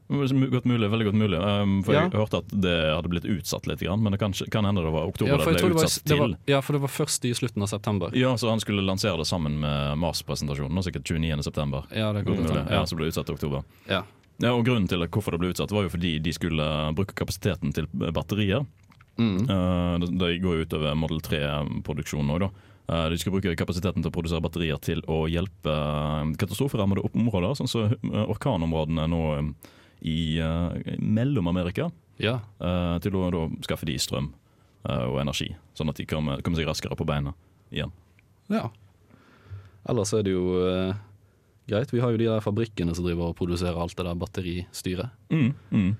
Godt 0.07 0.65
mulig, 0.65 0.89
veldig 0.91 1.05
godt 1.05 1.15
mulig. 1.15 1.37
Um, 1.39 1.77
for 1.83 1.95
Ja. 1.95 2.01
Jeg 2.11 2.19
hørte 2.19 2.41
at 2.43 2.49
det 2.51 2.75
hadde 2.95 3.09
blitt 3.09 3.25
utsatt 3.25 3.67
litt, 3.67 3.79
grann, 3.79 4.03
men 4.03 4.11
det 4.11 4.19
kan, 4.19 4.33
kan 4.51 4.65
hende 4.65 4.83
det 4.83 4.91
var 4.91 5.07
oktober 5.07 5.31
ja, 5.31 5.37
det 5.37 5.45
ble 5.45 5.53
det 5.53 5.63
var, 5.63 5.85
utsatt 5.85 6.03
det 6.03 6.11
til. 6.11 6.19
var, 6.19 6.35
ja, 6.45 6.59
for 6.61 6.77
det 6.77 6.81
var 6.83 6.91
først 6.91 7.25
i 7.25 7.33
slutten 7.33 7.63
av 7.63 7.71
september. 7.71 8.11
Ja, 8.17 8.35
så 8.37 8.49
han 8.51 8.59
skulle 8.59 8.83
lansere 8.83 9.17
det 9.17 9.27
sammen 9.29 9.59
med 9.63 9.97
Mars-presentasjonen, 10.03 10.83
sikkert 10.83 11.07
29. 11.07 11.43
september. 11.43 11.87
Ja, 11.89 12.11
det 12.13 12.23
er 12.23 12.29
godt 12.29 12.43
Mulig. 12.43 12.65
Ja, 12.69 12.83
så 12.85 12.99
ble 12.99 13.07
det 13.07 13.15
utsatt 13.15 13.31
til 13.31 13.39
oktober. 13.39 13.63
Ja. 13.87 14.03
Ja, 14.41 14.51
og 14.51 14.65
Grunnen 14.65 14.89
til 14.89 14.99
hvorfor 15.07 15.35
det 15.35 15.39
ble 15.39 15.53
utsatt, 15.53 15.71
var 15.71 15.85
jo 15.85 15.93
fordi 15.93 16.17
de 16.19 16.33
skulle 16.33 16.67
bruke 16.97 17.15
kapasiteten 17.15 17.71
til 17.73 17.87
batterier. 17.93 18.65
Mm. 19.17 19.45
Uh, 19.45 19.95
det, 20.01 20.11
det 20.19 20.35
går 20.43 20.59
jo 20.59 20.67
utover 20.67 20.95
Model 20.97 21.21
3-produksjonen 21.23 22.33
òg, 22.33 22.47
da. 22.47 22.69
Eh, 22.87 23.09
de 23.09 23.17
skulle 23.17 23.37
bruke 23.37 23.55
kapasiteten 23.55 24.03
til 24.03 24.11
å 24.11 24.13
produsere 24.13 24.43
batterier 24.43 24.79
til 24.83 24.99
å 25.07 25.23
hjelpe 25.31 25.71
uh, 25.71 26.33
katastroferammede 26.39 27.05
områder, 27.13 27.55
sånn 27.55 27.71
som 27.71 27.93
eh, 27.93 28.25
orkanområdene 28.27 29.05
nå 29.07 29.21
eh, 29.37 29.71
i 30.03 30.37
eh, 30.43 30.95
Mellom-Amerika, 30.99 31.89
ja. 32.19 32.37
eh, 32.59 32.95
til 33.03 33.15
å 33.15 33.29
da 33.33 33.43
skaffe 33.65 33.87
de 33.87 33.95
strøm 34.01 34.31
eh, 34.89 35.05
og 35.07 35.19
energi, 35.23 35.49
sånn 35.77 35.89
at 35.93 35.99
de 36.01 36.05
kommer, 36.09 36.41
kommer 36.43 36.59
seg 36.59 36.67
raskere 36.69 36.97
på 36.99 37.07
beina 37.07 37.33
igjen. 37.71 37.93
Ja. 38.51 38.67
Ellers 39.89 40.13
er 40.15 40.23
det 40.27 40.33
jo 40.35 40.45
eh, 40.67 40.95
greit. 41.71 41.91
Vi 41.95 41.99
har 42.03 42.11
jo 42.13 42.19
de 42.21 42.27
der 42.31 42.43
fabrikkene 42.43 42.95
som 42.95 43.07
driver 43.07 43.31
og 43.31 43.37
produserer 43.39 43.79
alt 43.79 43.95
det 43.99 44.05
der 44.07 44.19
batteristyret. 44.19 45.09
Mm, 45.33 45.53
mm. 45.71 45.93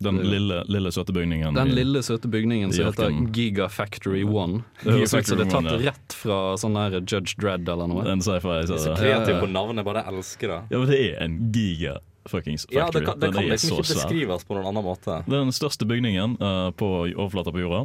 Den 0.00 0.16
lille, 0.24 0.62
lille 0.72 0.88
søte 0.96 1.12
bygningen. 1.12 1.52
Den 1.58 1.68
i- 1.68 1.74
lille 1.76 2.00
søte 2.02 2.28
bygningen 2.32 2.70
som 2.72 2.86
heter. 2.88 3.12
Gigafactory 3.36 4.22
One. 4.24 4.62
Det 4.80 4.86
Giga 4.86 4.96
høres 4.96 5.12
ut 5.14 5.26
som 5.28 5.38
det 5.38 5.44
er 5.46 5.50
tatt 5.52 5.82
rett 5.84 6.14
fra 6.16 6.38
sånn 6.56 6.78
der 6.78 7.00
Judge 7.02 7.34
Dredd 7.36 7.68
eller 7.68 7.90
noe. 7.90 8.06
En 8.08 8.22
sci-fi 8.24 8.62
Så 8.70 8.94
kreativ 8.96 9.42
på 9.42 9.50
navnet, 9.52 9.84
bare 9.84 10.06
elsker 10.08 10.48
det. 10.54 10.60
Ja, 10.72 10.78
men 10.80 10.88
det 10.88 11.00
er 11.04 11.20
en 11.26 11.36
giga 11.52 11.98
fuckings 12.30 12.66
factory. 12.66 12.78
Ja, 12.80 12.90
det 12.94 13.02
kan, 13.06 13.18
det 13.18 13.26
Den 13.26 13.34
kan 13.36 13.44
er 13.44 13.54
liksom 13.54 13.74
så 13.74 13.80
ikke 13.82 13.90
svær. 13.92 14.04
beskrives 14.06 14.46
på 14.46 14.58
noen 14.58 14.70
annen 14.70 14.86
måte. 14.86 15.18
Det 15.26 15.36
er 15.36 15.48
den 15.48 15.56
største 15.56 15.88
bygningen 15.90 16.38
uh, 16.40 16.70
på 16.76 16.92
overflata 17.10 17.54
på 17.54 17.64
jorda. 17.64 17.84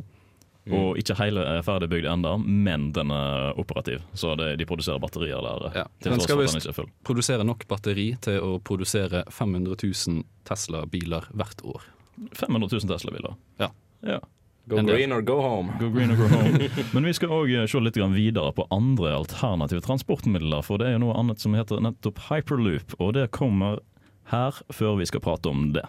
Og 0.73 0.97
ikke 0.97 1.13
hele 1.19 1.43
er 1.45 1.61
ferdig 1.65 1.89
bygd 1.91 2.07
enda, 2.09 2.35
men 2.41 2.87
den 2.95 3.11
er 3.13 3.53
operativ. 3.61 4.01
Så 4.17 4.33
det, 4.39 4.55
de 4.57 4.65
produserer 4.65 5.01
batterier 5.01 5.43
der. 5.45 5.65
Ja. 5.77 5.83
Til 6.01 6.15
men 6.15 6.23
skal 6.23 6.73
full. 6.73 6.89
Produsere 7.05 7.45
nok 7.45 7.67
batteri 7.69 8.07
til 8.21 8.39
å 8.41 8.55
produsere 8.65 9.23
500 9.29 9.77
000 9.83 10.23
Tesla-biler 10.49 11.29
hvert 11.37 11.61
år. 11.61 11.85
500 12.33 12.79
000 12.81 12.89
Tesla-biler. 12.89 13.37
Ja. 13.61 13.69
ja. 14.01 14.19
Go 14.65 14.81
green 14.81 15.13
or 15.13 15.21
go 15.21 15.37
home. 15.41 15.75
Go 15.79 15.91
green 15.93 16.09
or 16.11 16.17
go 16.17 16.27
home. 16.33 16.69
Men 16.95 17.05
vi 17.05 17.13
skal 17.13 17.29
òg 17.29 17.51
se 17.69 17.81
litt 17.85 17.99
videre 18.15 18.49
på 18.57 18.65
andre 18.73 19.13
alternative 19.13 19.85
transportmidler. 19.85 20.65
For 20.65 20.81
det 20.81 20.89
er 20.89 20.97
jo 20.97 21.03
noe 21.05 21.17
annet 21.19 21.43
som 21.43 21.53
heter 21.53 21.83
nettopp 21.85 22.23
hyperloop, 22.31 22.97
og 22.97 23.13
det 23.19 23.29
kommer 23.35 23.83
her 24.31 24.57
før 24.73 24.97
vi 24.99 25.07
skal 25.09 25.23
prate 25.23 25.51
om 25.51 25.69
det. 25.75 25.85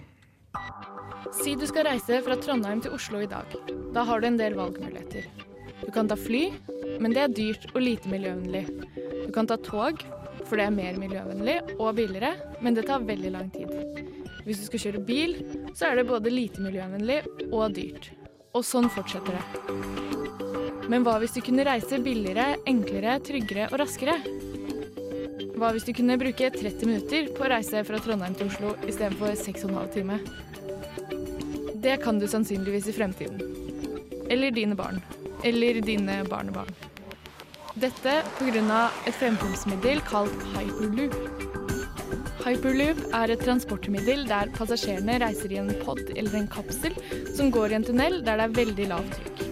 Si 1.36 1.56
du 1.58 1.66
skal 1.68 1.88
reise 1.88 2.20
fra 2.24 2.36
Trondheim 2.40 2.80
til 2.84 2.94
Oslo 2.96 3.20
i 3.20 3.28
dag. 3.30 3.56
Da 3.94 4.04
har 4.08 4.20
du 4.20 4.28
en 4.28 4.38
del 4.40 4.56
valgmuligheter. 4.58 5.26
Du 5.82 5.90
kan 5.92 6.08
ta 6.08 6.16
fly, 6.16 6.48
men 7.00 7.12
det 7.12 7.22
er 7.22 7.34
dyrt 7.34 7.66
og 7.74 7.82
lite 7.82 8.10
miljøvennlig. 8.10 8.64
Du 9.26 9.32
kan 9.34 9.48
ta 9.48 9.58
tog, 9.60 10.00
for 10.46 10.56
det 10.56 10.68
er 10.68 10.74
mer 10.74 10.98
miljøvennlig 11.00 11.58
og 11.76 11.96
billigere, 11.98 12.32
men 12.64 12.76
det 12.76 12.86
tar 12.88 13.04
veldig 13.04 13.32
lang 13.34 13.50
tid. 13.52 13.72
Hvis 14.46 14.62
du 14.62 14.68
skal 14.68 14.84
kjøre 14.86 15.04
bil, 15.06 15.36
så 15.74 15.90
er 15.90 15.98
det 15.98 16.08
både 16.08 16.32
lite 16.32 16.62
miljøvennlig 16.62 17.20
og 17.50 17.74
dyrt. 17.76 18.12
Og 18.54 18.64
sånn 18.64 18.88
fortsetter 18.92 19.36
det. 19.36 20.06
Men 20.86 21.02
hva 21.02 21.16
hvis 21.18 21.34
du 21.34 21.42
kunne 21.44 21.66
reise 21.66 21.98
billigere, 21.98 22.54
enklere, 22.70 23.18
tryggere 23.26 23.66
og 23.72 23.80
raskere? 23.82 24.20
Hva 25.56 25.70
hvis 25.72 25.86
du 25.88 25.94
kunne 25.96 26.18
bruke 26.20 26.50
30 26.52 26.84
minutter 26.84 27.28
på 27.32 27.46
å 27.46 27.48
reise 27.48 27.80
fra 27.88 27.96
Trondheim 28.04 28.34
til 28.36 28.50
Oslo 28.50 28.74
istedenfor 28.84 29.32
6,5 29.40 29.86
time? 29.94 30.18
Det 31.80 31.94
kan 32.02 32.18
du 32.20 32.26
sannsynligvis 32.28 32.90
i 32.90 32.92
fremtiden. 32.92 33.40
Eller 34.28 34.52
dine 34.52 34.76
barn. 34.76 35.00
Eller 35.48 35.80
dine 35.80 36.18
barnebarn. 36.28 36.68
Dette 37.72 38.18
pga. 38.36 38.82
et 39.06 39.16
fremkomstmiddel 39.16 40.02
kalt 40.04 40.44
hyperloop. 40.52 41.16
Hyperloop 42.44 43.00
er 43.16 43.32
et 43.32 43.44
transportmiddel 43.48 44.26
der 44.28 44.52
passasjerene 44.58 45.16
reiser 45.24 45.56
i 45.56 45.62
en 45.62 45.72
pod 45.86 46.04
eller 46.16 46.36
en 46.36 46.50
kapsel 46.52 46.92
som 47.32 47.48
går 47.50 47.72
i 47.72 47.78
en 47.80 47.88
tunnel 47.88 48.20
der 48.28 48.36
det 48.36 48.50
er 48.50 48.58
veldig 48.60 48.90
lavt 48.92 49.16
trykk. 49.16 49.42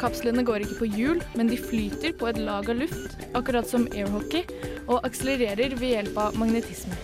Kapslene 0.00 0.44
går 0.44 0.64
ikke 0.64 0.80
på 0.80 0.88
hjul, 0.92 1.20
men 1.36 1.48
de 1.48 1.56
flyter 1.60 2.16
på 2.20 2.28
et 2.28 2.40
lag 2.40 2.68
av 2.68 2.80
luft, 2.82 3.14
akkurat 3.36 3.68
som 3.68 3.86
airhockey, 3.96 4.44
og 4.86 5.04
akselererer 5.06 5.76
ved 5.78 5.92
hjelp 5.94 6.18
av 6.22 6.38
magnetisme. 6.38 6.96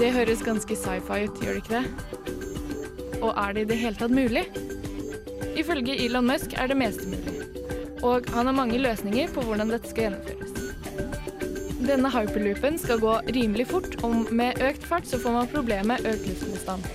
Det 0.00 0.12
høres 0.14 0.42
ganske 0.44 0.76
sci-fi 0.78 1.24
ut, 1.26 1.40
gjør 1.42 1.58
det 1.58 1.62
ikke 1.62 1.80
det? 1.80 3.18
Og 3.20 3.34
er 3.34 3.52
det 3.52 3.64
i 3.66 3.68
det 3.72 3.80
hele 3.82 4.00
tatt 4.00 4.14
mulig? 4.14 4.46
Ifølge 5.60 5.98
Elon 6.06 6.30
Musk 6.30 6.54
er 6.56 6.70
det 6.70 6.78
meste 6.80 7.08
mulig. 7.10 7.36
Og 8.00 8.30
han 8.32 8.48
har 8.48 8.56
mange 8.56 8.80
løsninger 8.80 9.28
på 9.34 9.44
hvordan 9.44 9.72
dette 9.74 9.90
skal 9.90 10.08
gjennomføres. 10.08 10.56
Denne 11.84 12.10
hyperloopen 12.12 12.78
skal 12.80 13.00
gå 13.02 13.12
rimelig 13.34 13.66
fort, 13.72 13.98
og 14.06 14.32
med 14.32 14.60
økt 14.64 14.86
fart 14.88 15.08
så 15.10 15.20
får 15.20 15.36
man 15.36 15.52
problemer 15.52 15.88
med 15.92 16.08
økt 16.08 16.28
luftmotstand. 16.30 16.86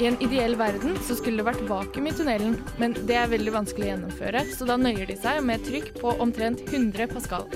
I 0.00 0.06
en 0.08 0.16
ideell 0.24 0.56
verden 0.56 0.96
så 1.04 1.16
skulle 1.18 1.42
det 1.42 1.48
vært 1.50 1.66
vakuum 1.68 2.08
i 2.08 2.14
tunnelen, 2.16 2.56
men 2.80 2.96
det 3.08 3.18
er 3.20 3.28
veldig 3.32 3.52
vanskelig 3.58 3.88
å 3.88 3.90
gjennomføre, 3.90 4.46
så 4.56 4.68
da 4.68 4.78
nøyer 4.80 5.10
de 5.10 5.18
seg 5.20 5.42
med 5.44 5.64
trykk 5.66 5.92
på 6.00 6.14
omtrent 6.24 6.64
100 6.70 7.10
pascal. 7.12 7.48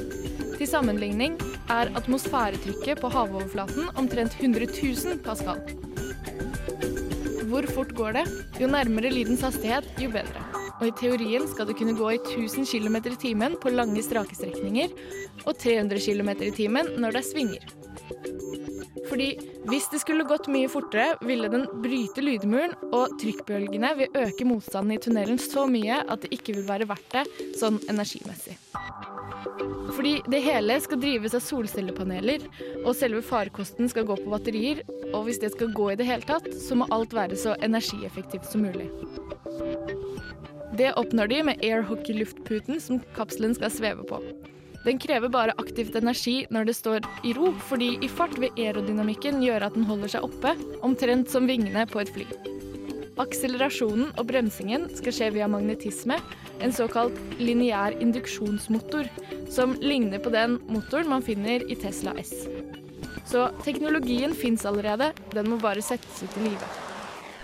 Sammenligning 0.74 1.36
er 1.70 1.92
atmosfæretrykket 1.94 2.98
på 2.98 3.08
havoverflaten 3.14 3.92
omtrent 4.00 4.32
100 4.40 4.66
000 4.74 5.20
pascal. 5.22 5.60
Hvor 7.46 7.68
fort 7.76 7.92
går 7.94 8.16
det? 8.16 8.24
Jo 8.58 8.66
nærmere 8.72 9.12
lydens 9.14 9.44
hastighet, 9.46 9.86
jo 10.02 10.10
bedre. 10.10 10.42
Og 10.80 10.88
i 10.88 10.96
teorien 10.98 11.46
skal 11.52 11.68
det 11.68 11.76
kunne 11.78 11.94
gå 11.94 12.10
i 12.16 12.18
1000 12.18 12.66
km 12.66 12.98
i 13.12 13.14
timen 13.22 13.54
på 13.62 13.70
lange, 13.70 14.02
strake 14.02 14.34
strekninger, 14.34 14.90
og 15.44 15.54
300 15.62 16.02
km 16.02 16.32
i 16.42 16.50
timen 16.58 16.90
når 16.98 17.14
det 17.14 17.22
er 17.22 17.30
svinger. 17.30 17.70
Fordi 19.06 19.30
hvis 19.70 19.88
det 19.94 20.02
skulle 20.02 20.26
gått 20.26 20.50
mye 20.50 20.66
fortere, 20.72 21.14
ville 21.22 21.54
den 21.54 21.68
bryte 21.86 22.26
lydmuren, 22.26 22.74
og 22.90 23.14
trykkbølgene 23.22 23.94
vil 24.02 24.22
øke 24.26 24.50
motstanden 24.50 24.98
i 24.98 25.02
tunnelen 25.06 25.38
så 25.38 25.68
mye 25.70 26.02
at 26.02 26.26
det 26.26 26.34
ikke 26.34 26.58
vil 26.58 26.66
være 26.66 26.90
verdt 26.90 27.20
det 27.20 27.28
sånn 27.62 27.78
energimessig. 27.86 28.63
Fordi 29.94 30.14
det 30.30 30.40
hele 30.44 30.76
skal 30.82 31.00
drives 31.02 31.36
av 31.36 31.42
solcellepaneler, 31.44 32.46
og 32.84 32.94
selve 32.98 33.22
farkosten 33.24 33.90
skal 33.92 34.06
gå 34.08 34.16
på 34.20 34.32
batterier, 34.32 34.82
og 35.12 35.28
hvis 35.28 35.42
det 35.42 35.52
skal 35.54 35.74
gå 35.76 35.90
i 35.92 35.98
det 36.00 36.08
hele 36.08 36.26
tatt, 36.28 36.48
så 36.56 36.78
må 36.78 36.88
alt 36.94 37.14
være 37.16 37.38
så 37.38 37.56
energieffektivt 37.64 38.48
som 38.50 38.64
mulig. 38.66 38.88
Det 40.74 40.90
oppnår 40.98 41.30
de 41.30 41.42
med 41.50 41.62
airhockey-luftputen 41.62 42.80
som 42.82 42.98
kapselen 43.14 43.54
skal 43.54 43.70
sveve 43.70 44.06
på. 44.08 44.18
Den 44.84 44.98
krever 45.00 45.30
bare 45.32 45.54
aktivt 45.56 45.94
energi 45.96 46.42
når 46.52 46.66
det 46.68 46.74
står 46.76 47.06
i 47.24 47.32
ro, 47.36 47.52
fordi 47.70 47.94
i 48.04 48.10
fart 48.10 48.34
vil 48.36 48.52
aerodynamikken 48.58 49.40
gjøre 49.44 49.70
at 49.70 49.78
den 49.78 49.86
holder 49.88 50.16
seg 50.16 50.26
oppe, 50.26 50.52
omtrent 50.84 51.30
som 51.32 51.48
vingene 51.48 51.86
på 51.88 52.02
et 52.02 52.12
fly. 52.12 52.26
Akselerasjonen 53.14 54.08
og 54.18 54.26
bremsingen 54.26 54.88
skal 54.98 55.14
skje 55.14 55.28
via 55.36 55.46
magnetisme, 55.50 56.16
en 56.58 56.72
såkalt 56.74 57.14
lineær 57.38 57.94
induksjonsmotor, 58.02 59.06
som 59.54 59.76
ligner 59.78 60.18
på 60.18 60.32
den 60.34 60.56
motoren 60.66 61.12
man 61.12 61.22
finner 61.22 61.62
i 61.70 61.76
Tesla 61.78 62.16
S. 62.18 62.32
Så 63.30 63.46
teknologien 63.62 64.34
fins 64.34 64.66
allerede, 64.66 65.12
den 65.30 65.46
må 65.52 65.60
bare 65.62 65.82
settes 65.82 66.24
ut 66.24 66.38
i 66.40 66.48
live. 66.48 66.70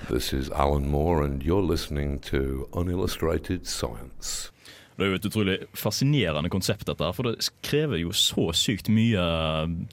This 0.09 0.33
is 0.33 0.51
Alan 0.51 0.91
Moore, 0.91 1.23
and 1.25 1.43
you're 1.43 1.63
listening 1.63 2.19
to 2.31 2.67
Unillustrated 2.75 3.67
Science. 3.67 4.51
Det 4.99 5.07
er 5.07 5.13
jo 5.15 5.21
et 5.21 5.27
utrolig 5.31 5.55
fascinerende 5.79 6.51
konsept, 6.53 6.83
dette, 6.91 7.07
her, 7.07 7.15
for 7.15 7.31
det 7.31 7.47
krever 7.65 8.03
jo 8.03 8.11
så 8.13 8.51
sykt 8.53 8.91
mye 8.93 9.23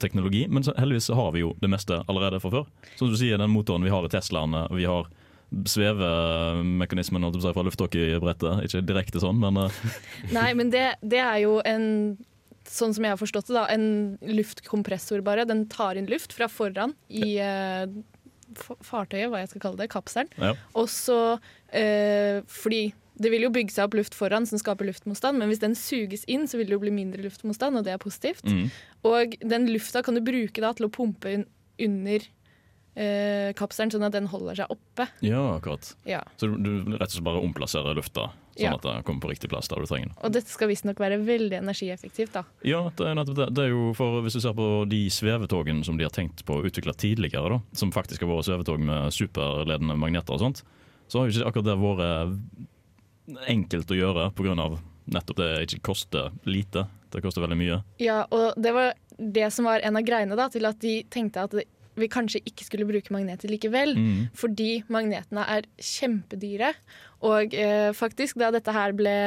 teknologi. 0.02 0.48
Men 0.50 0.66
heldigvis 0.76 1.14
har 1.16 1.32
vi 1.38 1.46
jo 1.46 1.54
det 1.62 1.70
meste 1.72 2.02
allerede 2.10 2.42
fra 2.44 2.52
før. 2.58 2.66
Som 2.98 3.14
du 3.14 3.16
sier, 3.16 3.38
den 3.40 3.54
motoren 3.54 3.86
vi 3.86 3.94
har 3.94 4.04
i 4.04 4.12
Teslaene, 4.12 4.66
vi 4.74 4.90
har 4.90 5.08
svevemekanismen 5.48 7.24
fra 7.24 7.52
jeg 7.52 7.58
i 7.58 7.68
lufthockey-brettet. 7.70 8.66
Ikke 8.68 8.84
direkte 8.86 9.22
sånn, 9.24 9.40
men 9.42 9.62
eh, 9.64 9.78
Nei, 10.38 10.52
men 10.58 10.74
det, 10.74 10.90
det 11.02 11.24
er 11.24 11.44
jo 11.46 11.60
en 11.66 12.18
Sånn 12.68 12.92
som 12.92 13.06
jeg 13.06 13.14
har 13.14 13.20
forstått 13.22 13.48
det, 13.48 13.54
da, 13.56 13.62
en 13.72 14.18
luftkompressor 14.28 15.22
bare. 15.24 15.46
Den 15.48 15.62
tar 15.72 15.96
inn 15.96 16.10
luft 16.12 16.34
fra 16.36 16.50
foran 16.52 16.92
i 17.08 17.38
eh, 17.40 17.86
fartøyet, 18.84 19.30
hva 19.32 19.40
jeg 19.40 19.54
skal 19.54 19.64
kalle 19.64 19.80
det, 19.80 19.88
kapselen. 19.94 20.28
ja. 20.36 20.50
Og 20.76 20.90
så 20.92 21.38
eh, 21.72 22.44
fordi 22.52 22.90
det 23.18 23.32
vil 23.32 23.48
jo 23.48 23.54
bygge 23.54 23.74
seg 23.74 23.88
opp 23.88 23.96
luft 23.98 24.18
foran 24.18 24.46
som 24.50 24.60
skaper 24.60 24.88
luftmotstand, 24.90 25.40
men 25.40 25.48
hvis 25.48 25.64
den 25.64 25.78
suges 25.80 26.26
inn, 26.30 26.44
så 26.44 26.60
vil 26.60 26.68
det 26.68 26.76
jo 26.76 26.84
bli 26.84 26.94
mindre 26.94 27.24
luftmotstand, 27.24 27.80
og 27.80 27.88
det 27.88 27.96
er 27.96 28.04
positivt. 28.04 28.46
Mm. 28.46 28.68
Og 29.10 29.40
den 29.42 29.72
lufta 29.72 30.04
kan 30.06 30.20
du 30.20 30.22
bruke 30.26 30.62
da 30.64 30.74
til 30.78 30.90
å 30.90 30.94
pumpe 30.94 31.40
under 31.88 32.28
eh, 32.98 33.52
kapselen, 33.58 33.92
sånn 33.94 34.06
at 34.08 34.16
den 34.18 34.28
holder 34.32 34.58
seg 34.64 34.74
oppe. 34.74 35.06
ja, 35.22 35.44
akkurat. 35.60 35.94
Ja. 36.10 36.24
Så 36.42 36.50
du, 36.50 36.58
du 36.58 36.98
rett 36.98 37.08
og 37.12 37.16
slett 37.16 37.26
bare 37.28 37.42
omplasserer 37.46 37.96
lufta, 37.98 38.32
sånn 38.58 38.64
Ja. 38.66 38.74
at 38.74 38.82
det 38.88 38.96
kommer 39.06 39.22
på 39.22 39.30
riktig 39.32 39.52
plass 39.54 39.70
der 39.70 39.84
du 39.84 39.86
trenger 39.90 40.10
den. 40.10 40.16
Og 40.26 40.34
dette 40.34 40.50
skal 40.50 40.72
visstnok 40.72 40.98
være 41.00 41.20
veldig 41.24 41.60
energieffektivt, 41.62 42.34
da. 42.34 42.44
Ja, 42.66 42.82
det 42.98 43.06
er 43.12 43.22
det. 43.24 43.50
Det 43.54 43.64
er 43.68 43.70
jo 43.70 43.94
for 43.98 44.22
Hvis 44.26 44.34
du 44.34 44.42
ser 44.42 44.56
på 44.58 44.70
de 44.90 45.04
svevetogene 45.14 45.86
som 45.86 45.98
de 46.00 46.04
har 46.08 46.12
tenkt 46.16 46.44
på 46.48 46.58
å 46.58 46.66
utvikle 46.66 46.96
tidligere, 46.98 47.50
da, 47.58 47.62
som 47.78 47.92
faktisk 47.94 48.26
har 48.26 48.34
vært 48.34 48.50
svevetog 48.50 48.80
med 48.82 49.14
superledende 49.14 49.96
magneter 49.98 50.34
og 50.34 50.40
sånt, 50.42 50.64
så 51.08 51.20
har 51.22 51.30
jo 51.30 51.38
ikke 51.38 51.48
akkurat 51.54 51.70
det 51.70 51.78
vært 51.80 53.48
enkelt 53.48 53.92
å 53.92 53.98
gjøre 53.98 54.30
pga. 54.36 54.56
nettopp 55.08 55.38
det 55.40 55.52
ikke 55.68 55.82
koster 55.88 56.32
lite. 56.46 56.88
Det 57.12 57.22
koster 57.24 57.42
veldig 57.46 57.56
mye. 57.58 57.78
Ja, 58.04 58.26
og 58.32 58.58
det 58.60 58.74
var 58.76 58.94
det 59.18 59.48
som 59.56 59.66
var 59.66 59.80
en 59.80 59.96
av 59.96 60.04
greiene 60.04 60.36
da, 60.36 60.50
til 60.52 60.66
at 60.68 60.80
de 60.84 61.04
tenkte 61.10 61.46
at 61.48 61.54
vi 61.98 62.10
kanskje 62.12 62.44
ikke 62.46 62.68
skulle 62.68 62.88
bruke 62.90 63.14
magneter 63.14 63.52
likevel. 63.52 63.96
Mm. 63.98 64.22
Fordi 64.38 64.84
magnetene 64.94 65.46
er 65.58 65.68
kjempedyre. 65.82 66.74
Og 67.28 67.56
eh, 67.58 67.90
faktisk, 67.98 68.38
da 68.42 68.52
dette 68.54 68.76
her 68.76 68.94
ble 68.98 69.18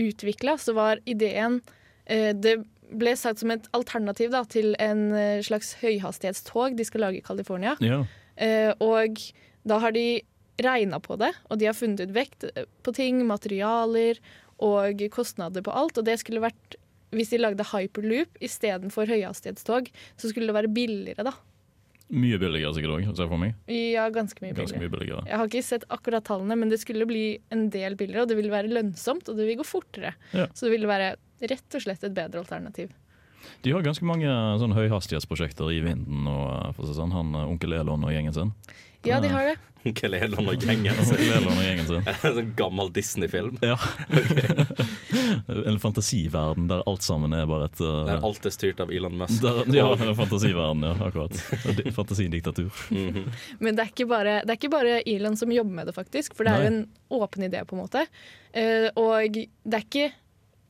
utvikla, 0.00 0.58
så 0.60 0.74
var 0.76 1.00
ideen 1.08 1.60
eh, 2.04 2.32
Det 2.34 2.58
ble 2.94 3.14
sagt 3.16 3.40
som 3.40 3.52
et 3.54 3.66
alternativ 3.76 4.32
da, 4.34 4.44
til 4.48 4.74
en 4.82 5.08
eh, 5.16 5.42
slags 5.44 5.74
høyhastighetstog 5.80 6.76
de 6.78 6.86
skal 6.86 7.06
lage 7.06 7.20
i 7.22 7.26
California. 7.26 7.74
Ja. 7.82 8.02
Eh, 8.36 8.70
og 8.82 9.20
da 9.64 9.80
har 9.82 9.94
de 9.96 10.22
regna 10.62 11.00
på 11.02 11.16
det, 11.18 11.32
og 11.50 11.58
de 11.58 11.66
har 11.66 11.76
funnet 11.76 12.04
ut 12.04 12.14
vekt 12.14 12.46
eh, 12.52 12.68
på 12.84 12.94
ting, 12.94 13.24
materialer 13.26 14.20
og 14.62 15.02
kostnader 15.14 15.64
på 15.64 15.74
alt. 15.74 15.98
Og 15.98 16.06
det 16.06 16.20
skulle 16.22 16.44
vært 16.44 16.80
Hvis 17.14 17.30
de 17.30 17.38
lagde 17.38 17.62
hyperloop 17.62 18.40
istedenfor 18.42 19.06
høyhastighetstog, 19.06 19.86
så 20.18 20.28
skulle 20.28 20.50
det 20.50 20.56
være 20.56 20.70
billigere, 20.74 21.22
da. 21.22 21.30
Mye 22.12 22.36
billigere 22.38 22.74
sikkert 22.76 22.92
òg, 22.98 23.06
ser 23.08 23.24
jeg 23.24 23.30
for 23.30 23.40
meg. 23.40 23.54
Ja, 23.72 24.04
ganske 24.12 24.44
mye 24.44 24.52
Ganske 24.56 24.80
mye 24.80 24.92
billigere. 24.92 25.22
Jeg 25.24 25.40
har 25.40 25.48
ikke 25.48 25.64
sett 25.64 25.86
akkurat 25.94 26.26
tallene, 26.28 26.56
men 26.60 26.68
det 26.72 26.78
skulle 26.82 27.06
bli 27.08 27.24
en 27.54 27.70
del 27.72 27.96
billigere, 27.96 28.26
og 28.26 28.30
det 28.30 28.36
ville 28.38 28.52
være 28.52 28.72
lønnsomt, 28.72 29.30
og 29.30 29.38
det 29.40 29.48
vil 29.48 29.58
gå 29.62 29.66
fortere. 29.66 30.12
Ja. 30.36 30.46
Så 30.52 30.68
det 30.68 30.74
ville 30.76 30.90
være 30.90 31.14
rett 31.48 31.78
og 31.78 31.84
slett 31.86 32.04
et 32.04 32.14
bedre 32.16 32.44
alternativ. 32.44 32.92
De 33.64 33.72
har 33.72 33.84
ganske 33.84 34.06
mange 34.08 34.28
sånn 34.60 34.76
høyhastighetsprosjekter 34.76 35.72
i 35.72 35.80
vinden 35.84 36.28
og 36.30 36.46
eh, 36.52 36.72
for 36.76 36.92
sånn, 36.96 37.14
han 37.16 37.34
eh, 37.36 37.48
onkel 37.48 37.76
Elon 37.76 38.04
og 38.06 38.12
gjengen 38.14 38.36
sin. 38.36 38.52
Ja, 39.04 39.20
de 39.20 39.28
har 39.28 39.44
det. 39.44 39.56
Onkel 39.84 40.14
Elon 40.16 40.48
og 40.48 40.62
gjengen. 40.64 40.96
Onkel 41.02 41.32
Elon 41.36 41.58
og 41.58 41.64
gjengen 41.66 41.88
sin. 41.90 42.06
En 42.24 42.36
sånn 42.38 42.52
gammel 42.56 42.88
Disney-film. 42.96 43.58
Ja. 43.60 43.76
en 45.68 45.76
fantasiverden 45.82 46.70
der 46.70 46.80
alt 46.88 47.04
sammen 47.04 47.36
er 47.36 47.44
bare 47.50 47.68
et 47.68 47.82
uh, 47.84 48.06
Der 48.08 48.24
alt 48.24 48.48
er 48.48 48.54
styrt 48.54 48.80
av 48.80 48.92
Elon 48.94 49.18
Musk. 49.20 49.42
der, 49.44 49.60
Ja, 49.76 49.90
en 49.92 50.16
fantasiverden, 50.16 50.86
ja. 50.88 50.94
Akkurat. 51.04 51.36
Fantasidiktatur. 51.36 51.92
Fantasidiktatur. 52.00 52.70
-hmm. 52.88 53.30
Men 53.58 53.76
det 53.76 53.82
er, 53.82 53.92
ikke 53.92 54.08
bare, 54.08 54.40
det 54.40 54.56
er 54.56 54.60
ikke 54.60 54.72
bare 54.72 55.02
Elon 55.06 55.36
som 55.36 55.52
jobber 55.52 55.74
med 55.82 55.86
det, 55.86 55.94
faktisk. 55.94 56.34
For 56.34 56.44
det 56.44 56.52
er 56.52 56.64
jo 56.64 56.72
en 56.72 56.82
åpen 57.10 57.44
idé, 57.44 57.64
på 57.64 57.76
en 57.76 57.82
måte. 57.84 58.06
Uh, 58.56 58.88
og 58.96 59.36
det 59.36 59.74
er 59.74 59.84
ikke 59.84 60.12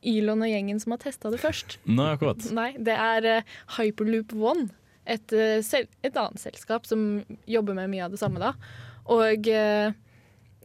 Elon 0.05 0.43
og 0.43 0.49
gjengen 0.51 0.79
som 0.79 0.91
har 0.91 1.01
testa 1.01 1.31
det 1.31 1.39
først. 1.39 1.79
Nei, 1.85 2.11
akkurat. 2.13 2.51
Nei, 2.51 2.73
det 2.77 2.93
er 2.93 3.29
uh, 3.37 3.55
Hyperloop 3.77 4.35
One, 4.35 4.69
et, 5.05 5.33
eh, 5.33 5.85
et 6.03 6.17
annet 6.17 6.39
selskap 6.41 6.85
som 6.89 7.23
jobber 7.45 7.77
med 7.77 7.89
mye 7.93 8.05
av 8.05 8.11
det 8.15 8.19
samme 8.21 8.39
da. 8.41 8.53
Og 9.13 9.47
eh, 9.47 9.91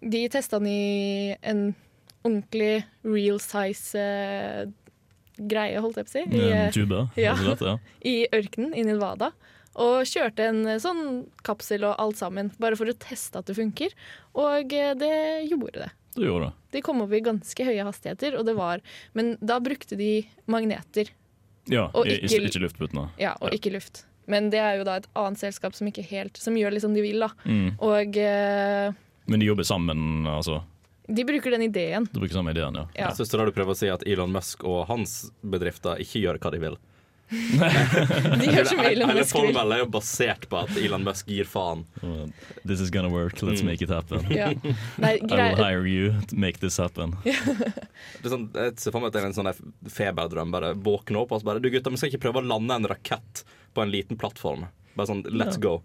de 0.00 0.22
testa 0.32 0.58
den 0.58 0.68
i 0.72 1.36
en 1.42 1.74
ordentlig 2.24 2.84
real 3.04 3.38
size 3.40 4.00
eh, 4.00 4.66
greie, 5.40 5.80
holdt 5.80 5.96
jeg 6.00 6.08
på 6.08 6.10
å 6.10 6.16
si. 6.16 6.24
I, 6.36 6.50
En 6.52 6.72
tube. 6.72 7.04
ja. 7.16 7.34
rett 7.36 7.62
ja. 7.64 7.76
i 8.12 8.16
ørkenen 8.32 8.74
i 8.76 8.84
Nevada. 8.84 9.30
Og 9.80 10.02
kjørte 10.08 10.48
en 10.50 10.64
sånn 10.82 11.04
kapsel 11.46 11.84
og 11.86 11.94
alt 12.02 12.18
sammen, 12.18 12.50
bare 12.60 12.76
for 12.76 12.90
å 12.90 12.96
teste 13.00 13.38
at 13.38 13.46
det 13.48 13.54
funker. 13.56 13.94
Og 14.34 14.68
det 14.68 15.46
gjorde 15.48 15.84
det. 15.86 15.90
Det 16.18 16.26
gjorde 16.26 16.48
det. 16.50 16.56
De 16.74 16.82
kom 16.82 17.00
opp 17.04 17.12
i 17.14 17.20
ganske 17.22 17.64
høye 17.68 17.84
hastigheter, 17.86 18.34
og 18.36 18.44
det 18.48 18.56
var 18.58 18.80
Men 19.14 19.36
da 19.40 19.60
brukte 19.62 19.96
de 19.96 20.26
magneter, 20.50 21.12
Ja, 21.70 21.84
Og 21.94 22.08
ikke, 22.08 22.40
ikke 22.48 22.62
luftputene. 22.64 23.10
ja, 23.20 23.36
og 23.40 23.50
Ja. 23.52 23.56
ikke 23.56 23.70
luft. 23.76 24.04
Men 24.30 24.50
det 24.52 24.60
er 24.62 24.78
jo 24.80 24.84
da 24.86 24.98
et 25.00 25.08
annet 25.18 25.40
selskap 25.42 25.74
som 25.76 25.88
ikke 25.90 26.04
helt 26.10 26.38
Som 26.40 26.54
gjør 26.58 26.76
litt 26.76 26.84
som 26.84 26.94
de 26.94 27.02
vil, 27.04 27.18
da. 27.24 27.30
Mm. 27.44 27.72
Og 27.82 28.18
eh, 28.22 28.92
Men 29.30 29.42
de 29.42 29.48
jobber 29.50 29.66
sammen, 29.66 30.26
altså. 30.30 30.60
de 31.10 31.24
bruker 31.26 31.50
den 31.56 31.66
ideen. 31.66 32.06
De 32.12 32.20
bruker 32.22 32.36
samme 32.38 32.54
ideen, 32.54 32.76
ja. 32.78 32.86
Ja. 32.94 33.08
Jeg 33.10 33.18
synes 33.20 33.34
da 33.34 33.48
du 33.48 33.54
prøver 33.56 33.74
å 33.74 33.80
si 33.80 33.90
at 33.90 34.06
Elon 34.06 34.30
Musk 34.34 34.62
og 34.62 34.84
hans 34.90 35.24
bedrifter 35.42 35.98
ikke 36.04 36.22
gjør 36.22 36.38
hva 36.42 36.54
de 36.54 36.62
vil. 36.62 36.78
De 37.30 38.46
gjør 38.50 38.64
som 38.66 38.80
Elon 38.82 39.12
Musk 39.14 39.20
vil. 39.20 39.28
formelen 39.30 39.74
er 39.76 39.82
jo 39.84 39.88
basert 39.94 40.48
på 40.50 40.58
at 40.64 40.72
Elon 40.80 41.04
Musk 41.06 41.28
gir 41.30 41.46
faen. 41.46 41.84
This 42.66 42.80
is 42.82 42.90
gonna 42.90 43.10
work, 43.12 43.38
let's 43.46 43.62
make 43.66 43.84
it 43.86 43.92
happen. 43.94 44.26
Ja. 44.34 44.48
Nei, 44.98 45.12
I 45.22 45.36
will 45.38 45.60
hire 45.60 45.86
you 45.86 46.10
to 46.30 46.38
make 46.38 46.58
this 46.58 46.80
happen. 46.82 47.14
Det 47.24 48.26
er 48.26 48.32
sånn, 48.34 48.48
jeg 48.56 48.74
ser 48.82 48.90
for 48.94 48.98
meg 49.02 49.12
at 49.12 49.14
det 49.18 49.22
er 49.22 49.28
en 49.30 49.36
sånn 49.36 49.50
feberdrøm. 49.94 50.50
Bare 50.54 50.72
våkne 50.74 51.22
opp 51.22 51.36
og 51.36 51.42
så 51.42 51.50
bare 51.52 51.62
Du 51.62 51.70
gutter, 51.70 51.92
vi 51.94 52.00
skal 52.02 52.10
ikke 52.10 52.24
prøve 52.26 52.42
å 52.42 52.48
lande 52.50 52.80
en 52.80 52.88
rakett 52.90 53.44
på 53.74 53.82
en 53.84 53.90
liten 53.92 54.18
plattform. 54.20 54.66
Bare 54.96 55.06
sånn 55.10 55.22
let's 55.30 55.58
Ja. 55.58 55.64
go. 55.68 55.82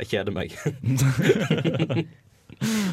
Jeg 0.00 0.06
kjeder 0.14 0.32
meg. 0.32 0.54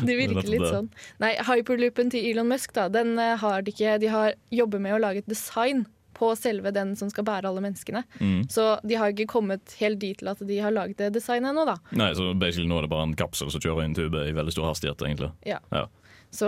Det 0.05 0.15
virker 0.15 0.47
litt 0.47 0.67
sånn. 0.69 0.87
Nei, 1.19 1.33
hyperloopen 1.43 2.11
til 2.13 2.23
Elon 2.29 2.47
Musk, 2.51 2.73
da, 2.77 2.87
den 2.93 3.17
eh, 3.19 3.35
har 3.41 3.63
de 3.65 3.71
ikke. 3.73 3.97
De 3.99 4.09
har 4.13 4.35
jobber 4.53 4.79
med 4.83 4.95
å 4.95 4.99
lage 5.01 5.23
et 5.23 5.29
design 5.31 5.85
på 6.17 6.31
selve 6.37 6.71
den 6.73 6.95
som 6.97 7.09
skal 7.13 7.25
bære 7.27 7.49
alle 7.49 7.61
menneskene. 7.61 8.03
Mm. 8.21 8.45
Så 8.53 8.67
de 8.87 8.95
har 8.97 9.11
ikke 9.13 9.27
kommet 9.29 9.75
helt 9.81 9.99
dit 10.01 10.17
til 10.21 10.29
at 10.31 10.39
de 10.49 10.59
har 10.63 10.73
laget 10.73 10.97
det 11.01 11.11
designet 11.17 11.51
ennå, 11.51 11.65
da. 11.69 11.75
Nei, 11.99 12.11
så 12.17 12.31
basically 12.37 12.69
nå 12.69 12.79
er 12.79 12.87
det 12.87 12.93
bare 12.93 13.09
en 13.09 13.17
kapsel 13.19 13.51
som 13.53 13.61
kjører 13.61 13.83
i 13.83 13.89
en 13.91 13.97
tube 13.97 14.23
i 14.29 14.33
veldig 14.37 14.55
stor 14.55 14.69
hastighet, 14.71 15.03
egentlig. 15.05 15.31
Ja. 15.45 15.59
Ja. 15.73 15.85
Så 16.33 16.47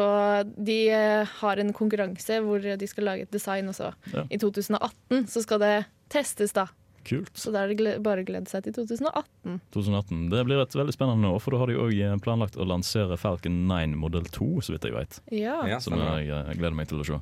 de 0.58 0.80
eh, 0.94 1.36
har 1.42 1.62
en 1.62 1.74
konkurranse 1.76 2.40
hvor 2.46 2.62
de 2.66 2.88
skal 2.90 3.10
lage 3.10 3.28
et 3.28 3.34
design, 3.36 3.70
også. 3.72 3.92
Ja. 4.14 4.26
i 4.30 4.40
2018 4.42 5.28
så 5.34 5.44
skal 5.46 5.62
det 5.66 5.76
testes, 6.14 6.54
da. 6.58 6.68
Kult. 7.10 7.32
Så 7.40 7.50
da 7.56 7.64
er 7.66 7.74
det 7.74 7.96
bare 8.06 8.22
å 8.22 8.28
glede 8.28 8.52
seg 8.52 8.68
til 8.68 8.76
2018. 8.76 9.56
2018. 9.74 10.26
Det 10.30 10.44
blir 10.46 10.62
et 10.62 10.76
veldig 10.78 10.94
spennende 10.94 11.32
år, 11.34 11.40
for 11.42 11.56
da 11.56 11.62
har 11.64 11.72
de 11.72 11.80
òg 11.82 12.22
planlagt 12.26 12.60
å 12.62 12.68
lansere 12.70 13.18
Falcon 13.18 13.64
9 13.72 13.96
modell 13.98 14.28
2, 14.30 14.50
så 14.68 14.76
vidt 14.76 14.86
jeg 14.90 14.94
vet. 14.96 15.20
Ja. 15.34 15.58
Ja, 15.68 15.80
Som 15.82 15.96
stemmer. 15.98 16.20
jeg 16.22 16.30
eh, 16.36 16.54
gleder 16.60 16.78
meg 16.78 16.90
til 16.92 17.02
å 17.02 17.08
se. 17.08 17.20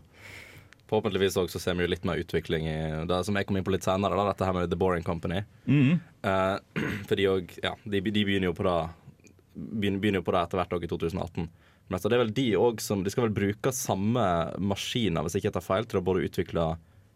Forhåpentligvis 0.87 1.35
også 1.39 1.59
ser 1.59 1.75
vi 1.75 1.83
jo 1.83 1.91
litt 1.91 2.05
mer 2.07 2.19
utvikling 2.21 2.67
i 2.71 2.75
det 3.09 3.17
som 3.27 3.35
jeg 3.35 3.47
kom 3.47 3.57
inn 3.59 3.65
på 3.67 3.73
litt 3.75 3.83
senere, 3.83 4.15
da, 4.15 4.27
dette 4.29 4.45
her 4.47 4.55
med 4.55 4.69
The 4.71 4.77
Boring 4.79 5.03
Company. 5.03 5.41
Mm. 5.67 5.97
Uh, 6.23 6.59
for 7.09 7.19
de, 7.19 7.25
òg- 7.27 7.57
ja, 7.63 7.73
de, 7.83 7.99
de 7.99 8.23
begynner 8.23 8.47
jo 8.51 8.55
på 8.55 8.63
det 8.67 8.77
begynner, 9.57 9.99
begynner 9.99 10.21
jo 10.21 10.27
på 10.27 10.35
det 10.35 10.43
etter 10.45 10.61
hvert 10.61 10.75
òg 10.77 10.85
i 10.87 10.91
2018. 10.91 11.47
Men 11.87 11.95
altså, 11.97 12.11
det 12.11 12.17
er 12.17 12.23
vel 12.23 12.33
de 12.35 12.45
òg 12.59 12.81
som 12.83 12.99
De 13.03 13.11
skal 13.11 13.27
vel 13.27 13.35
bruke 13.35 13.71
samme 13.75 14.23
maskiner, 14.59 15.23
hvis 15.27 15.37
ikke 15.39 15.49
jeg 15.49 15.55
tar 15.57 15.65
feil, 15.65 15.87
til 15.87 15.99
å 15.99 16.05
både 16.07 16.23
utvikle 16.27 16.65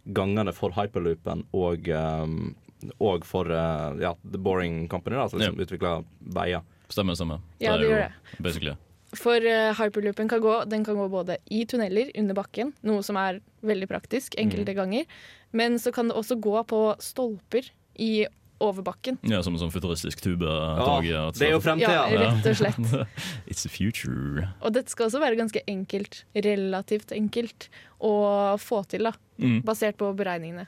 gangene 0.06 0.54
for 0.56 0.74
hyperloopen 0.76 1.46
og, 1.58 1.90
um, 1.90 2.54
og 2.98 3.26
for 3.28 3.50
uh, 3.50 3.98
ja, 4.02 4.16
The 4.24 4.42
Boring 4.42 4.88
Company, 4.90 5.20
da, 5.20 5.28
som 5.30 5.42
liksom 5.42 5.60
utvikler 5.62 6.06
veier. 6.36 6.66
Stemmer, 6.92 7.16
stemmer. 7.16 7.44
Ja, 7.62 7.78
det, 7.78 7.86
det 7.86 7.92
gjør 7.92 8.04
det. 8.08 8.40
Basically. 8.40 8.78
For 9.18 9.44
uh, 9.44 9.74
hyperloopen 9.76 10.32
kan 10.32 10.42
gå, 10.44 10.56
den 10.72 10.86
kan 10.88 10.98
gå 11.00 11.08
både 11.12 11.38
i 11.52 11.66
tunneler 11.70 12.12
under 12.20 12.38
bakken, 12.38 12.74
noe 12.88 13.04
som 13.06 13.20
er 13.20 13.42
veldig 13.68 13.90
praktisk 13.92 14.38
enkelte 14.42 14.76
ganger, 14.78 15.08
men 15.52 15.78
så 15.80 15.92
kan 15.96 16.10
det 16.10 16.18
også 16.18 16.40
gå 16.42 16.56
på 16.68 16.84
stolper 17.04 17.68
i 18.00 18.26
overbakken. 18.62 19.17
Ja, 19.28 19.41
Som 19.45 19.58
en 19.58 19.63
sånn 19.63 19.74
futuristisk 19.74 20.21
tube. 20.24 20.47
Ja, 20.47 21.28
det 21.36 21.47
er 21.47 21.56
jo 21.56 21.62
fremtida! 21.63 22.04
Ja, 22.12 22.28
rett 22.28 22.50
og 22.52 22.60
slett. 22.60 22.82
It's 23.50 23.65
the 23.65 23.71
future. 23.71 24.47
Og 24.62 24.76
dette 24.78 24.93
skal 24.93 25.10
også 25.10 25.21
være 25.24 25.39
ganske 25.39 25.63
enkelt, 25.71 26.24
relativt 26.38 27.13
enkelt, 27.15 27.69
å 28.02 28.13
få 28.62 28.84
til, 28.91 29.10
da. 29.10 29.15
Mm. 29.41 29.62
Basert 29.67 30.00
på 30.02 30.12
beregningene. 30.17 30.67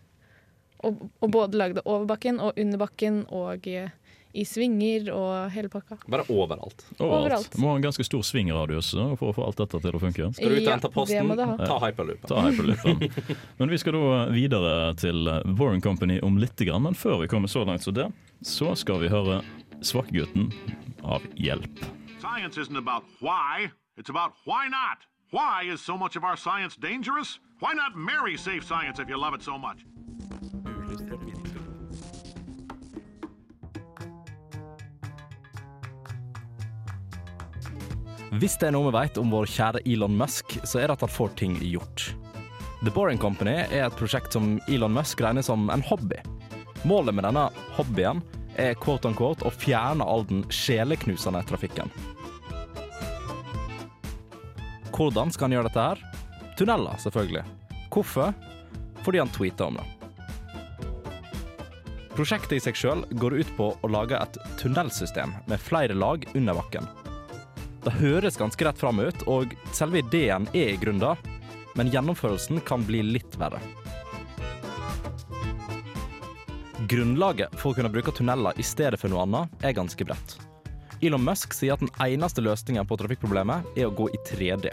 Og, 0.83 1.05
og 1.23 1.29
både 1.31 1.59
lage 1.59 1.77
det 1.77 1.85
over 1.87 2.07
bakken 2.09 2.41
og 2.43 2.57
under 2.59 2.81
bakken 2.81 3.21
og 3.31 3.67
eh, 3.71 3.93
i 4.33 4.43
svinger 4.49 5.11
og 5.13 5.51
hele 5.53 5.69
pakka. 5.69 5.97
Bare 6.09 6.23
overalt. 6.33 6.83
Overalt. 6.97 7.03
Overalt. 7.03 7.57
Må 7.61 7.69
ha 7.69 7.75
en 7.77 7.85
ganske 7.85 8.05
stor 8.07 8.23
svingradius 8.25 8.91
for 9.19 9.29
å 9.29 9.35
få 9.37 9.45
alt 9.45 9.59
dette 9.61 9.81
til 9.83 9.97
å 9.97 10.01
funke. 10.01 10.29
Skal 10.33 10.49
du 10.49 10.55
ut 10.55 10.59
og 10.59 10.65
Ja, 10.65 10.71
hente 10.73 10.89
det 10.89 10.93
posten, 10.95 11.27
må 11.29 11.37
det 11.37 11.45
ha. 11.51 11.57
ta 11.69 11.77
hyperloopen. 11.85 12.29
Ta 12.31 12.45
hyperloopen. 12.47 13.37
Men 13.61 13.69
vi 13.73 13.77
skal 13.81 13.97
da 13.99 14.23
videre 14.33 14.73
til 14.97 15.29
Warren 15.59 15.81
Company 15.85 16.17
om 16.25 16.37
litt, 16.41 16.57
grann, 16.65 16.83
men 16.87 16.95
før 16.97 17.21
vi 17.21 17.27
kommer 17.27 17.47
så 17.51 17.63
langt 17.67 17.83
som 17.85 17.93
det, 17.97 18.07
så 18.41 18.73
skal 18.79 19.01
vi 19.03 19.09
høre 19.13 19.41
Svakkegutten 19.83 20.49
av 21.03 21.21
Hjelp. 21.35 21.81
Science 22.21 22.57
isn't 22.57 22.77
about 22.77 23.03
why, 23.19 23.69
it's 23.97 24.09
about 24.09 24.33
why 24.45 24.67
not. 24.69 25.03
Why 25.31 25.63
is 25.73 25.81
so 25.81 25.97
much 25.97 26.15
of 26.15 26.23
our 26.23 26.37
science 26.37 26.75
dangerous? 26.77 27.39
Why 27.59 27.73
not 27.73 27.95
marry 27.97 28.37
safe 28.37 28.63
science 28.63 28.99
if 28.99 29.09
you 29.09 29.17
love 29.17 29.33
it 29.35 29.41
so 29.43 29.57
much? 29.57 29.83
Hvis 38.41 38.55
det 38.57 38.71
er 38.71 38.73
noe 38.73 38.87
vi 38.89 38.95
vet 38.95 39.17
om 39.21 39.29
vår 39.29 39.45
kjære 39.45 39.83
Elon 39.85 40.15
Musk, 40.17 40.55
så 40.65 40.79
er 40.79 40.87
det 40.87 40.95
at 40.95 41.03
han 41.05 41.11
får 41.11 41.35
ting 41.37 41.57
gjort. 41.61 42.07
The 42.81 42.89
Boring 42.89 43.19
Company 43.21 43.59
er 43.67 43.83
et 43.85 43.97
prosjekt 43.99 44.33
som 44.33 44.55
Elon 44.65 44.95
Musk 44.95 45.21
regner 45.21 45.45
som 45.45 45.67
en 45.69 45.83
hobby. 45.85 46.17
Målet 46.81 47.13
med 47.13 47.27
denne 47.27 47.43
hobbyen 47.77 48.23
er 48.57 48.73
quote 48.81 49.11
unquote 49.11 49.45
å 49.45 49.53
fjerne 49.53 50.07
all 50.09 50.25
den 50.31 50.41
sjeleknusende 50.49 51.43
trafikken. 51.45 51.93
Hvordan 54.93 55.29
skal 55.33 55.51
han 55.51 55.57
gjøre 55.59 55.69
dette 55.69 55.85
her? 55.91 56.03
Tunneler, 56.57 56.97
selvfølgelig. 57.05 57.45
Hvorfor? 57.93 58.33
Fordi 59.05 59.21
han 59.21 59.35
tweeter 59.37 59.69
om 59.69 59.77
det. 59.77 59.85
Prosjektet 62.17 62.57
i 62.57 62.65
seg 62.65 62.81
sjøl 62.81 63.05
går 63.21 63.37
ut 63.43 63.55
på 63.61 63.71
å 63.77 63.93
lage 63.93 64.17
et 64.17 64.41
tunnelsystem 64.57 65.37
med 65.45 65.61
flere 65.61 65.93
lag 65.97 66.25
under 66.33 66.57
bakken. 66.57 66.89
Det 67.83 67.91
høres 67.99 68.37
ganske 68.39 68.63
rett 68.63 68.79
fram 68.79 69.01
ut, 69.03 69.25
og 69.27 69.51
selve 69.75 69.99
ideen 69.99 70.47
er 70.55 70.71
i 70.71 70.79
grunnen 70.79 71.03
det, 71.03 71.33
men 71.75 71.89
gjennomførelsen 71.91 72.61
kan 72.63 72.85
bli 72.87 73.01
litt 73.03 73.35
verre. 73.41 73.59
Grunnlaget 76.87 77.51
for 77.59 77.71
å 77.71 77.77
kunne 77.77 77.91
bruke 77.91 78.13
tunneler 78.15 78.55
i 78.59 78.63
stedet 78.63 78.99
for 79.01 79.11
noe 79.11 79.25
annet 79.25 79.67
er 79.67 79.75
ganske 79.75 80.07
bredt. 80.07 80.37
Elon 81.03 81.23
Musk 81.25 81.55
sier 81.55 81.75
at 81.75 81.83
den 81.83 81.91
eneste 82.05 82.43
løsningen 82.43 82.87
på 82.87 82.95
trafikkproblemet 82.99 83.75
er 83.75 83.89
å 83.89 83.95
gå 83.95 84.07
i 84.15 84.21
3D. 84.29 84.71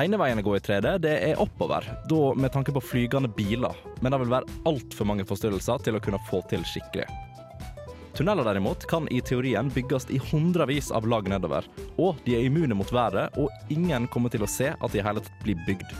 Ene 0.00 0.20
veien 0.20 0.40
å 0.40 0.44
gå 0.44 0.56
i 0.56 0.64
3D 0.64 0.96
det 1.04 1.14
er 1.28 1.40
oppover, 1.40 1.84
da 2.08 2.22
med 2.36 2.52
tanke 2.52 2.72
på 2.76 2.84
flygende 2.84 3.28
biler, 3.32 3.76
men 4.00 4.12
det 4.12 4.20
vil 4.24 4.32
være 4.32 4.58
altfor 4.68 5.08
mange 5.08 5.28
forstyrrelser 5.28 5.84
til 5.84 5.96
å 5.96 6.04
kunne 6.04 6.20
få 6.28 6.40
til 6.48 6.64
skikkelig. 6.68 7.25
Tunneler 8.16 8.44
derimot 8.44 8.86
kan 8.88 9.08
i 9.12 9.20
teorien 9.20 9.68
bygges 9.68 10.10
i 10.10 10.18
hundrevis 10.30 10.88
av 10.90 11.04
lag 11.08 11.26
nedover, 11.28 11.66
og 12.00 12.16
de 12.24 12.38
er 12.38 12.46
immune 12.48 12.74
mot 12.78 12.88
været, 12.92 13.36
og 13.36 13.52
ingen 13.72 14.06
kommer 14.08 14.32
til 14.32 14.46
å 14.46 14.48
se 14.48 14.70
at 14.72 14.94
de 14.94 15.02
i 15.02 15.04
hele 15.04 15.20
tatt 15.20 15.42
blir 15.44 15.60
bygd. 15.66 15.92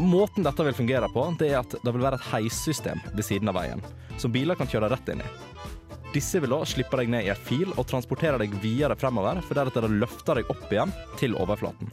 Måten 0.00 0.46
dette 0.46 0.64
vil 0.64 0.74
fungere 0.74 1.10
på, 1.12 1.26
det 1.38 1.52
er 1.52 1.60
at 1.60 1.76
det 1.84 1.92
vil 1.92 2.02
være 2.02 2.16
et 2.16 2.30
heissystem 2.32 3.02
ved 3.12 3.26
siden 3.28 3.52
av 3.52 3.60
veien, 3.60 3.84
som 4.16 4.32
biler 4.32 4.56
kan 4.56 4.70
kjøre 4.72 4.88
rett 4.94 5.12
inn 5.12 5.20
i. 5.20 5.28
Disse 6.16 6.40
vil 6.40 6.52
da 6.56 6.62
slippe 6.68 6.96
deg 7.00 7.12
ned 7.12 7.28
i 7.28 7.30
et 7.32 7.44
fil 7.44 7.68
og 7.76 7.86
transportere 7.92 8.40
deg 8.40 8.56
videre 8.64 8.96
fremover, 8.96 9.44
for 9.44 9.60
deretter 9.60 9.84
å 9.84 9.92
løfte 10.00 10.40
deg 10.40 10.48
opp 10.52 10.72
igjen 10.72 10.96
til 11.20 11.36
overflaten. 11.36 11.92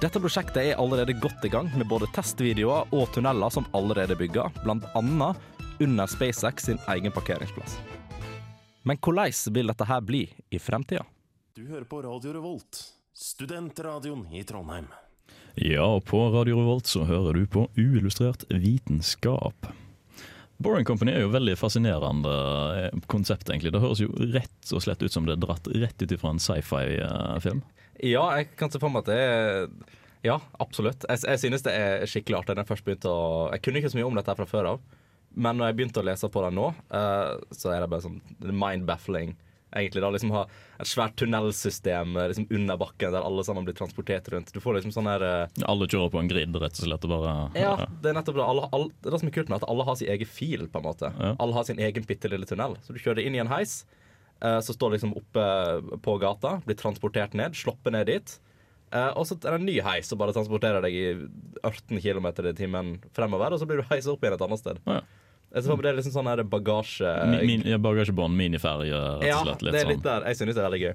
Dette 0.00 0.16
prosjektet 0.16 0.62
er 0.62 0.78
allerede 0.80 1.12
godt 1.20 1.42
i 1.44 1.50
gang 1.52 1.66
med 1.76 1.84
både 1.84 2.06
testvideoer 2.16 2.88
og 2.96 3.10
tunneler 3.12 3.52
som 3.52 3.66
allerede 3.76 4.14
er 4.14 4.20
bygga, 4.20 4.46
bl.a. 4.62 5.32
under 5.84 6.08
SpaceX 6.08 6.70
sin 6.70 6.78
egen 6.88 7.12
parkeringsplass. 7.12 7.74
Men 8.88 8.96
hvordan 8.96 9.52
vil 9.52 9.68
dette 9.68 9.84
her 9.84 10.00
bli 10.00 10.22
i 10.48 10.58
fremtida? 10.58 11.04
Du 11.52 11.66
hører 11.68 11.84
på 11.84 12.00
Radio 12.00 12.32
Revolt, 12.32 12.80
studentradioen 13.12 14.24
i 14.32 14.40
Trondheim. 14.48 14.88
Ja, 15.60 15.84
og 15.84 16.06
på 16.08 16.22
Radio 16.32 16.56
Revolt 16.62 16.88
så 16.88 17.04
hører 17.04 17.36
du 17.36 17.44
på 17.44 17.66
uillustrert 17.76 18.46
vitenskap. 18.48 19.68
Boring 20.64 20.88
Company 20.88 21.12
er 21.12 21.26
jo 21.26 21.34
veldig 21.34 21.58
fascinerende 21.60 22.32
eh, 22.86 23.04
konsept, 23.12 23.52
egentlig. 23.52 23.74
Det 23.76 23.84
høres 23.84 24.00
jo 24.00 24.08
rett 24.32 24.72
og 24.72 24.80
slett 24.80 25.04
ut 25.04 25.12
som 25.12 25.28
det 25.28 25.36
er 25.36 25.44
dratt 25.44 25.68
rett 25.76 26.00
ut 26.00 26.16
ifra 26.16 26.32
en 26.32 26.40
sci-fi-film. 26.40 27.60
Ja, 28.06 28.22
jeg 28.38 28.52
kan 28.58 28.72
se 28.72 28.80
for 28.80 28.92
meg 28.92 29.04
at 29.04 29.10
det 29.12 29.18
er 29.24 29.68
Ja, 30.24 30.38
absolutt. 30.60 31.04
Jeg, 31.08 31.22
jeg 31.24 31.42
synes 31.42 31.64
det 31.64 31.74
er 31.76 32.06
skikkelig 32.08 32.42
artig. 32.42 32.56
Jeg 32.60 32.68
først 32.68 32.86
begynte 32.86 33.12
å 33.12 33.50
Jeg 33.54 33.64
kunne 33.64 33.80
ikke 33.80 33.92
så 33.92 34.00
mye 34.00 34.08
om 34.08 34.18
dette 34.18 34.36
fra 34.38 34.48
før 34.48 34.72
av, 34.74 34.82
men 35.34 35.60
når 35.60 35.70
jeg 35.70 35.78
begynte 35.78 36.02
å 36.02 36.08
lese 36.08 36.28
på 36.32 36.42
det 36.44 36.50
nå, 36.56 36.72
uh, 36.90 37.36
så 37.54 37.70
er 37.74 37.84
det 37.84 37.92
bare 37.92 38.04
sånn 38.04 38.18
mind-baffling. 38.40 39.36
Egentlig 39.70 40.02
da 40.02 40.08
liksom 40.10 40.32
ha 40.34 40.40
et 40.82 40.88
svært 40.90 41.14
tunnelsystem 41.20 42.16
eh, 42.18 42.24
liksom 42.32 42.48
under 42.50 42.78
bakken 42.80 43.12
der 43.14 43.22
alle 43.22 43.44
sammen 43.46 43.62
blir 43.68 43.76
transportert 43.78 44.26
rundt. 44.32 44.50
Du 44.50 44.58
får 44.58 44.80
liksom 44.80 44.94
sånn 44.96 45.06
her 45.06 45.22
uh, 45.22 45.60
Alle 45.70 45.86
kjører 45.86 46.10
på 46.10 46.18
en 46.18 46.30
grid, 46.30 46.58
rett 46.58 46.80
og 46.80 46.88
slett. 46.88 47.06
Og 47.06 47.12
bare, 47.14 47.34
Ja, 47.54 47.76
det 48.02 48.10
er 48.10 48.18
nettopp 48.18 48.40
det. 48.40 48.48
Alle, 48.48 48.66
alle, 48.74 48.90
det 48.98 49.10
er 49.10 49.14
det 49.14 49.22
som 49.22 49.30
er 49.30 49.36
kult 49.36 49.52
med 49.52 49.60
at 49.60 49.68
alle 49.70 49.86
har 49.86 50.00
sin 50.00 50.10
egen 50.16 50.32
fil, 50.40 50.66
på 50.66 50.82
en 50.82 50.88
måte. 50.88 51.12
Ja. 51.14 51.36
Alle 51.38 51.54
har 51.54 51.68
sin 51.70 51.82
egen 51.86 52.08
bitte 52.08 52.32
lille 52.32 52.50
tunnel. 52.50 52.74
Så 52.82 52.96
du 52.96 52.98
kjører 52.98 53.22
inn 53.22 53.38
i 53.38 53.42
en 53.44 53.52
heis, 53.52 53.84
så 54.40 54.72
står 54.72 54.94
liksom 54.94 55.10
oppe 55.18 55.42
på 56.00 56.14
gata, 56.22 56.54
blir 56.64 56.78
transportert 56.80 57.34
ned, 57.36 57.52
sluppet 57.58 57.92
ned 57.92 58.08
dit. 58.08 58.32
Eh, 58.90 59.10
og 59.14 59.26
så 59.28 59.36
er 59.38 59.52
det 59.54 59.58
en 59.60 59.68
ny 59.68 59.76
heis 59.86 60.08
som 60.10 60.18
bare 60.18 60.34
transporterer 60.34 60.82
deg 60.82 60.96
i 60.98 61.06
18 61.62 62.00
km 62.02 62.26
i 62.50 62.54
timen 62.58 62.96
fremover, 63.14 63.54
og 63.54 63.62
så 63.62 63.68
blir 63.70 63.82
du 63.82 63.90
heisa 63.92 64.10
opp 64.12 64.24
igjen 64.24 64.34
et 64.34 64.46
annet 64.46 64.62
sted. 64.62 64.80
Ja. 64.90 65.00
Jeg 65.50 65.66
tror 65.66 65.82
det 65.82 65.90
er 65.90 65.96
liksom 65.98 66.14
sånn 66.14 66.44
bagasje... 66.50 67.12
Min, 67.30 67.64
min, 67.66 67.80
Bagasjebånd, 67.82 68.36
miniferje, 68.38 68.98
rett 69.18 69.26
Ja, 69.26 69.40
og 69.40 69.48
slett. 69.48 69.64
Ja, 69.66 69.72
det 69.74 69.80
er 69.80 69.88
litt 69.90 70.04
der. 70.04 70.26
Jeg 70.30 70.38
synes 70.38 70.54
det 70.54 70.62
er 70.62 70.68
veldig 70.68 70.82
gøy. 70.84 70.92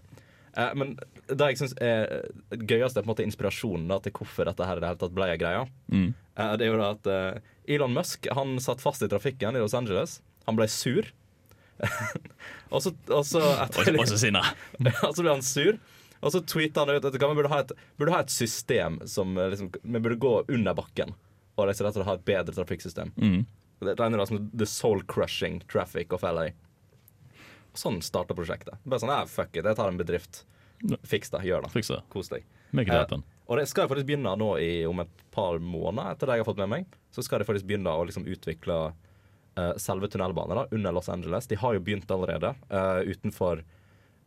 Eh, 0.55 0.75
men 0.79 0.93
det 1.27 1.49
jeg 1.51 1.59
syns 1.59 1.75
er 1.83 2.13
gøyest, 2.51 2.95
er 2.95 3.03
på 3.03 3.09
en 3.09 3.11
måte 3.11 3.25
inspirasjonen 3.27 3.89
da, 3.91 3.99
til 4.03 4.15
hvorfor 4.15 4.47
dette 4.47 4.67
her 4.67 4.79
i 4.79 4.83
det 4.83 4.91
hele 4.91 5.01
tatt 5.01 5.15
ble 5.15 5.27
en 5.31 5.41
greie. 5.41 5.65
Mm. 5.91 6.07
Eh, 6.15 6.53
det 6.59 6.67
er 6.67 6.71
jo 6.71 6.79
da 6.79 6.89
at 6.95 7.11
eh, 7.11 7.51
Elon 7.75 7.95
Musk 7.95 8.31
han 8.35 8.55
satt 8.63 8.83
fast 8.83 9.03
i 9.03 9.11
trafikken 9.11 9.59
i 9.59 9.63
Los 9.63 9.75
Angeles. 9.75 10.21
Han 10.47 10.59
ble 10.59 10.67
sur. 10.71 11.11
og 12.73 12.81
så, 12.83 12.93
og 13.11 13.25
så 13.27 13.41
etter, 13.65 13.91
Og, 13.91 13.99
og 14.03 14.09
så 14.09 14.19
sinna. 14.21 14.41
og 15.07 15.11
så 15.11 15.21
ble 15.21 15.33
han 15.33 15.45
sur. 15.45 15.77
Og 16.25 16.33
så 16.33 16.41
tweeta 16.47 16.85
han 16.85 16.95
ut 16.95 17.05
at 17.05 17.17
vi 17.17 17.27
burde 17.27 17.51
ha 17.51 17.61
et, 17.65 17.75
burde 17.99 18.15
ha 18.15 18.23
et 18.23 18.33
system 18.33 19.01
som 19.09 19.35
eh, 19.37 19.51
liksom, 19.53 19.69
Vi 19.83 19.99
burde 19.99 20.17
gå 20.21 20.33
under 20.47 20.77
bakken 20.77 21.13
og 21.55 21.69
rett 21.69 21.79
og 21.79 21.93
slett 21.93 22.07
ha 22.07 22.17
et 22.17 22.25
bedre 22.27 22.55
trafikksystem. 22.55 23.13
Mm. 23.15 23.45
Det 23.85 23.93
regner 23.99 24.19
da 24.19 24.25
som 24.27 24.49
The 24.51 24.65
Soul 24.67 25.03
Crushing 25.07 25.61
Traffic 25.71 26.11
of 26.15 26.25
LA. 26.27 26.49
Og 27.71 27.79
sånn 27.79 28.01
starta 28.03 28.35
prosjektet. 28.35 28.75
Bare 28.83 29.03
sånn, 29.03 29.13
ja, 29.13 29.21
fuck 29.29 29.55
it, 29.55 29.63
jeg 29.63 29.77
tar 29.77 29.91
en 29.91 29.99
bedrift. 29.99 30.43
Fiks 31.07 31.31
det, 31.31 31.45
gjør 31.47 31.63
det. 31.63 31.71
Fiks 31.71 31.93
det. 31.93 32.01
Kos 32.11 32.31
deg. 32.31 32.43
Make 32.75 32.91
it 32.91 33.15
Eh. 33.15 33.23
Og 33.45 33.59
det 33.59 33.67
skal 33.69 33.85
jeg 33.85 33.91
faktisk 33.91 34.07
begynne 34.09 34.31
nå 34.41 34.47
i, 34.57 34.69
om 34.89 34.99
et 35.03 35.25
par 35.31 35.59
måneder 35.61 36.15
etter 36.15 36.27
det 36.27 36.37
jeg 36.39 36.43
har 36.43 36.47
fått 36.47 36.61
med 36.63 36.71
meg. 36.71 36.95
Så 37.13 37.21
skal 37.23 37.39
jeg 37.39 37.47
faktisk 37.47 37.67
begynne 37.69 37.93
å 37.93 38.05
liksom 38.07 38.25
utvikle 38.25 38.79
selve 39.79 40.09
tunnelbanen 40.11 40.57
da, 40.59 40.67
under 40.75 40.95
Los 40.95 41.09
Angeles. 41.09 41.47
De 41.47 41.55
har 41.55 41.77
jo 41.77 41.83
begynt 41.83 42.11
allerede 42.11 42.53
eh, 42.69 43.11
utenfor 43.11 43.63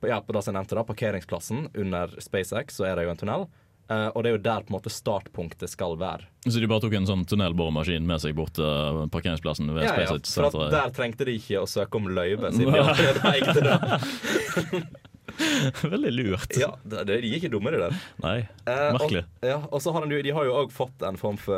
ja, 0.07 0.21
på 0.21 0.33
det 0.33 0.43
som 0.43 0.53
jeg 0.53 0.61
nevnte 0.61 0.77
da, 0.79 0.85
parkeringsplassen 0.87 1.71
under 1.75 2.13
SpaceX, 2.23 2.79
så 2.79 2.87
er 2.87 2.99
det 2.99 3.09
jo 3.09 3.15
en 3.15 3.21
tunnel. 3.21 3.49
Uh, 3.89 4.11
og 4.13 4.21
det 4.21 4.29
er 4.29 4.35
jo 4.35 4.41
der 4.45 4.65
på 4.67 4.69
en 4.69 4.75
måte 4.77 4.91
startpunktet 4.93 5.71
skal 5.73 5.95
være. 5.97 6.27
Så 6.45 6.61
de 6.61 6.69
bare 6.69 6.85
tok 6.85 6.93
en 6.99 7.09
sånn 7.09 7.23
tunnelboremaskin 7.29 8.05
med 8.05 8.21
seg 8.21 8.35
bort 8.37 8.53
til 8.59 9.07
parkeringsplassen 9.15 9.71
ved 9.73 9.87
Ja, 9.87 9.95
ja, 10.05 10.19
for 10.21 10.69
der 10.69 10.93
trengte 10.93 11.25
de 11.25 11.39
ikke 11.41 11.63
å 11.63 11.69
søke 11.69 11.97
om 11.97 12.11
løyve, 12.13 12.53
siden 12.53 12.77
de 12.77 12.83
allerede 12.85 13.23
eide 13.33 13.65
det. 13.65 14.83
Veldig 15.95 16.13
lurt. 16.15 16.57
Ja, 16.61 16.71
det, 16.85 17.05
det, 17.09 17.19
de 17.25 17.31
er 17.31 17.37
ikke 17.39 17.51
dumme, 17.53 17.73
de 17.75 17.81
der. 17.83 17.99
Nei, 18.25 18.39
Eh, 18.69 18.87
merkelig. 18.95 19.25
Og, 19.41 19.49
ja, 19.49 19.59
og 19.65 19.83
så 19.83 19.93
har 19.95 20.07
de, 20.09 20.21
de 20.25 20.33
har 20.37 20.47
jo 20.49 20.55
òg 20.61 20.73
fått 20.75 21.05
en 21.09 21.19
form 21.21 21.39
for 21.41 21.57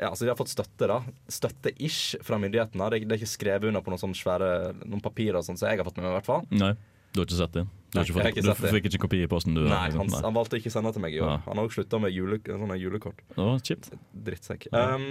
Ja, 0.00 0.10
altså 0.10 0.26
de 0.26 0.32
har 0.32 0.38
fått 0.38 0.52
støtte, 0.52 0.88
da. 0.90 1.00
Støtte-ish 1.32 2.16
fra 2.24 2.38
myndighetene. 2.40 2.90
Det, 2.92 3.02
det 3.04 3.16
er 3.16 3.22
ikke 3.22 3.34
skrevet 3.34 3.70
under 3.70 3.84
på 3.84 3.92
noen 3.92 4.02
sånne 4.02 4.18
svære 4.18 4.50
Noen 4.84 5.02
papirer 5.04 5.40
og 5.40 5.46
sånn, 5.46 5.58
så 5.60 5.68
jeg 5.70 5.80
har 5.80 5.88
fått 5.88 5.98
med 6.00 6.06
meg, 6.08 6.14
i 6.14 6.18
hvert 6.20 6.30
fall. 6.30 6.46
Nei, 6.56 6.72
du 7.12 7.22
har 7.22 7.28
ikke 7.28 7.40
sett 7.40 7.56
det? 7.56 7.64
Du, 7.66 7.98
har 7.98 8.04
ikke 8.04 8.16
fått, 8.18 8.30
ikke 8.32 8.44
du 8.44 8.74
fikk 8.76 8.88
ikke 8.90 9.02
kopi 9.06 9.22
i 9.24 9.28
posten? 9.30 9.56
du? 9.56 9.64
Nei, 9.68 9.86
liksom? 9.88 10.10
han, 10.12 10.28
han 10.28 10.36
valgte 10.36 10.60
ikke 10.60 10.72
å 10.72 10.74
sende 10.74 10.92
det 10.92 10.98
til 10.98 11.04
meg 11.06 11.16
i 11.16 11.20
år. 11.22 11.30
Ja. 11.32 11.40
Han 11.46 11.60
har 11.60 11.68
òg 11.68 11.76
slutta 11.76 12.00
med 12.02 12.12
jule, 12.12 12.40
sånne 12.44 12.78
julekort. 12.80 13.22
Oh, 13.40 13.54
kjipt. 13.64 13.88
Drittsekk. 14.26 14.68
Um, 14.74 15.06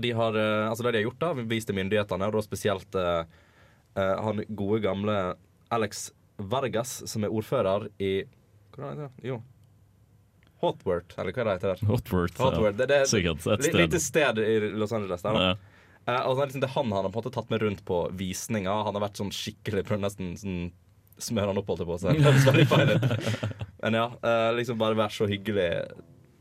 de 0.00 0.12
har, 0.16 0.36
eh, 0.38 0.68
altså 0.70 0.86
det 0.86 0.94
de 0.94 1.02
har 1.02 1.08
gjort, 1.08 1.20
da, 1.20 1.46
vist 1.50 1.68
til 1.68 1.76
myndighetene, 1.76 2.28
og 2.30 2.38
da 2.38 2.44
spesielt 2.46 2.96
eh, 3.00 3.24
han 3.94 4.44
gode 4.54 4.80
gamle 4.84 5.18
Alex 5.74 6.08
Vargas, 6.36 7.02
som 7.10 7.24
er 7.24 7.34
ordfører 7.34 7.88
i 8.02 8.14
Hva 8.74 8.90
heter 8.90 9.04
det? 9.06 9.28
Jo. 9.28 9.40
Hotworth, 10.64 11.18
eller 11.20 11.34
hva 11.34 11.44
det 11.46 11.54
heter 11.58 11.74
der. 11.74 11.86
Hotworth. 11.88 12.40
Hotworth. 12.40 12.76
Det, 12.78 12.88
det, 12.90 13.00
Sikkert 13.10 13.44
et 13.44 13.66
sted. 13.66 13.78
Lite 13.78 14.00
sted 14.00 14.40
i 14.40 14.54
Los 14.72 14.94
Angeles. 14.96 15.22
Der, 15.22 15.36
da. 15.36 15.52
Ja. 15.52 15.74
Uh, 16.04 16.20
og 16.28 16.34
så 16.34 16.40
er 16.40 16.40
det 16.40 16.48
liksom 16.50 16.64
det 16.64 16.72
han 16.74 16.90
har 16.92 17.06
på 17.06 17.10
en 17.10 17.16
måte 17.16 17.32
tatt 17.32 17.52
med 17.52 17.62
rundt 17.64 17.84
på 17.88 18.00
visninger. 18.16 18.80
Han 18.88 18.96
har 18.96 19.04
vært 19.06 19.20
sånn 19.20 19.32
skikkelig 19.32 19.86
Prøvd 19.88 20.04
nesten 20.04 20.34
sånn 20.40 20.58
smøre 21.22 21.52
han 21.52 21.60
opp, 21.60 21.68
holdt 21.70 21.84
jeg 21.84 21.88
på 21.88 21.94
å 21.94 22.00
si. 22.02 22.10
Det. 22.90 22.96
Men 23.84 23.96
ja, 24.00 24.08
uh, 24.24 24.50
liksom 24.56 24.80
bare 24.80 24.98
vær 24.98 25.12
så 25.14 25.28
hyggelig 25.30 25.68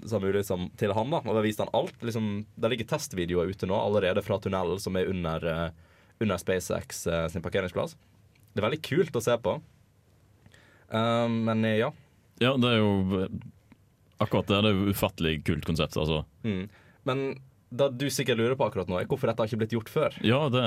som 0.09 0.23
mulig 0.23 0.41
som, 0.47 0.65
til 0.79 0.91
han. 0.95 1.11
da 1.13 1.21
Og 1.21 1.37
da 1.37 1.43
viste 1.45 1.63
han 1.63 1.75
alt. 1.77 1.95
Liksom, 2.03 2.31
det 2.59 2.71
ligger 2.73 2.89
testvideoer 2.89 3.51
ute 3.53 3.69
nå 3.69 3.77
allerede 3.77 4.23
fra 4.25 4.39
tunnelen 4.41 4.81
som 4.81 4.97
er 4.99 5.11
under, 5.11 5.45
uh, 5.45 6.01
under 6.23 6.41
SpaceX 6.41 7.05
sin 7.31 7.45
parkeringsplass. 7.45 7.95
Det 8.53 8.61
er 8.61 8.67
veldig 8.67 8.83
kult 8.85 9.15
å 9.19 9.23
se 9.23 9.37
på. 9.45 9.55
Eh, 10.93 11.25
men 11.49 11.65
eh, 11.65 11.79
ja. 11.81 11.89
ja, 12.43 12.53
det 12.57 12.75
er 12.75 12.79
jo 12.81 13.27
Akkurat 14.23 14.47
det. 14.47 14.61
Det 14.63 14.69
er 14.69 14.77
jo 14.77 14.93
ufattelig 14.93 15.33
kult 15.47 15.65
konsept, 15.67 15.97
altså. 15.99 16.21
Mm. 16.47 16.67
Men 17.09 17.23
det 17.73 17.87
du 17.97 18.05
sikkert 18.13 18.37
lurer 18.39 18.53
på 18.55 18.67
akkurat 18.67 18.89
nå, 18.89 18.99
er 19.01 19.07
hvorfor 19.09 19.27
dette 19.27 19.41
har 19.41 19.49
ikke 19.49 19.63
blitt 19.63 19.73
gjort 19.75 19.89
før. 19.91 20.15
Ja, 20.23 20.43
det, 20.53 20.61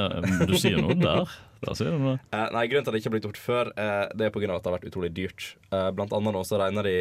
du 0.50 0.56
sier 0.58 0.80
noe 0.82 0.96
der. 0.98 1.30
Sier 1.70 1.94
du 1.94 2.02
noe. 2.02 2.16
Eh, 2.34 2.48
nei, 2.52 2.66
Grunnen 2.68 2.84
til 2.84 2.90
at 2.90 2.96
det 2.96 3.00
ikke 3.00 3.10
har 3.12 3.14
blitt 3.14 3.28
gjort 3.28 3.40
før, 3.40 3.70
eh, 3.78 4.02
det 4.18 4.26
er 4.26 4.34
pga. 4.34 4.50
at 4.56 4.66
det 4.66 4.70
har 4.72 4.76
vært 4.76 4.88
utrolig 4.90 5.12
dyrt. 5.16 5.46
Eh, 5.70 5.88
blant 5.96 6.12
annet 6.16 6.36
nå 6.36 6.42
så 6.44 6.58
regner 6.60 6.88
de 6.90 6.96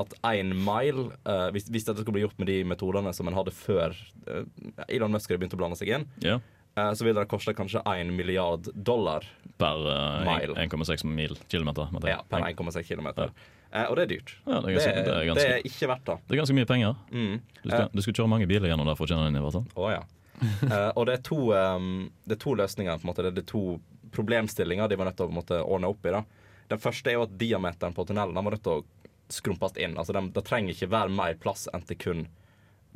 at 0.00 0.16
én 0.32 0.50
mile 0.66 1.04
eh, 1.22 1.48
hvis, 1.54 1.68
hvis 1.70 1.84
dette 1.86 2.02
skulle 2.02 2.16
bli 2.16 2.24
gjort 2.24 2.40
med 2.42 2.48
de 2.50 2.56
metodene 2.66 3.12
som 3.14 3.28
en 3.30 3.36
hadde 3.36 3.52
før 3.54 3.94
eh, 4.26 4.42
Elon 4.88 5.12
Musk 5.14 5.30
hadde 5.30 5.44
begynt 5.44 5.54
å 5.54 5.60
blande 5.60 5.78
seg 5.78 5.92
inn, 5.94 6.08
Ja. 6.24 6.40
Eh, 6.76 6.92
så 6.92 7.04
vil 7.04 7.14
det 7.14 7.26
koste 7.28 7.54
kanskje 7.54 7.82
1 7.86 8.12
milliard 8.14 8.68
dollar 8.74 9.24
Per 9.56 9.76
uh, 9.86 10.26
1,6 10.58 11.04
mil. 11.06 11.36
Kilometer. 11.48 11.88
ja, 12.08 12.22
per 12.28 12.40
1,6 12.40 12.82
km. 12.88 13.30
Eh, 13.74 13.84
og 13.90 13.96
det 13.96 14.02
er 14.04 14.10
dyrt. 14.16 14.32
Ja, 14.46 14.60
det 14.60 14.70
er 14.70 14.74
ganske- 14.78 14.94
det 15.04 15.14
er 15.14 15.24
ganske- 15.28 15.34
det 15.34 15.52
er 15.54 15.62
ikke 15.68 15.88
verdt 15.90 16.04
det. 16.04 16.16
Det 16.28 16.34
er 16.34 16.40
ganske 16.42 16.54
mye 16.54 16.66
penger. 16.66 16.94
Mm. 17.10 17.40
Du 17.62 17.68
skal, 17.70 17.88
du 17.92 18.02
skal 18.02 18.14
kjøre 18.14 18.28
mange 18.28 18.46
biler 18.46 18.68
gjennom 18.68 18.86
der 18.86 18.94
for 18.98 19.06
å 19.06 19.08
tjene 19.08 19.24
den 19.30 19.36
i 19.36 19.40
hvert 19.44 19.52
fall. 19.52 19.66
Å 19.76 19.90
ja. 19.90 20.02
Eh, 20.44 20.90
og 20.96 21.06
det 21.06 21.14
er, 21.18 21.22
to, 21.22 21.38
um, 21.54 22.10
det 22.26 22.36
er 22.36 22.42
to 22.42 22.54
løsninger. 22.54 22.98
På 22.98 23.06
en 23.06 23.10
måte. 23.14 23.22
Det 23.34 23.42
er 23.44 23.46
to 23.50 23.80
problemstillinger 24.14 24.88
de 24.88 24.96
var 24.96 25.06
nødt 25.06 25.16
til 25.16 25.26
å 25.28 25.34
måte, 25.34 25.58
ordne 25.62 25.88
opp 25.90 26.06
i. 26.06 26.10
da. 26.10 26.24
Den 26.70 26.78
første 26.78 27.10
er 27.10 27.18
jo 27.18 27.22
at 27.26 27.36
diameteren 27.38 27.94
på 27.94 28.06
tunnelen 28.06 28.34
var 28.34 28.50
nødt 28.54 28.62
til 28.62 28.80
å 28.80 28.84
skrumpes 29.30 29.76
inn. 29.78 29.94
Altså, 29.96 30.12
Det 30.32 30.44
trenger 30.44 30.74
ikke 30.74 30.90
være 30.90 31.10
mer 31.10 31.34
plass 31.34 31.68
enn 31.72 31.82
til 31.86 31.96
kun 31.96 32.26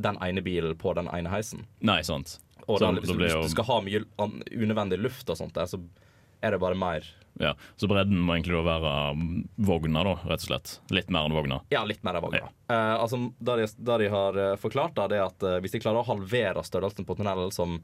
den 0.01 0.17
ene 0.23 0.43
bilen 0.43 0.77
på 0.79 0.95
den 0.95 1.09
ene 1.09 1.29
heisen. 1.31 1.65
Nei, 1.81 2.01
sant. 2.03 2.39
Da, 2.69 2.91
da 2.93 3.01
hvis, 3.01 3.33
du 3.33 3.49
skal 3.55 3.65
ha 3.65 3.79
mye 3.81 4.03
unødvendig 4.21 4.99
luft 5.01 5.31
og 5.33 5.39
sånt 5.41 5.57
der, 5.57 5.69
så 5.71 5.81
er 6.45 6.55
det 6.55 6.61
bare 6.63 6.77
mer 6.79 7.07
Ja, 7.41 7.55
Så 7.81 7.89
bredden 7.91 8.19
må 8.21 8.35
egentlig 8.35 8.59
være 8.67 8.93
vogna, 9.57 10.03
da, 10.07 10.15
rett 10.27 10.43
og 10.43 10.49
slett. 10.49 10.73
Litt 10.91 11.11
mer 11.11 11.29
enn 11.29 11.37
vogna. 11.37 11.61
Ja, 11.71 11.85
litt 11.87 12.03
mer 12.07 12.19
enn 12.19 12.25
vogna. 12.27 12.49
Eh, 12.69 12.95
altså, 12.99 13.21
det, 13.39 13.57
de, 13.63 13.69
de 13.99 14.09
har 14.13 14.39
eh, 14.43 14.57
forklart, 14.59 14.97
da, 14.99 15.07
det 15.11 15.21
er 15.21 15.27
at 15.29 15.47
eh, 15.47 15.61
hvis 15.63 15.77
de 15.77 15.81
klarer 15.85 16.03
å 16.03 16.09
halvere 16.09 16.65
størrelsen 16.67 17.07
på 17.07 17.15
tunnelen 17.19 17.55
som 17.55 17.79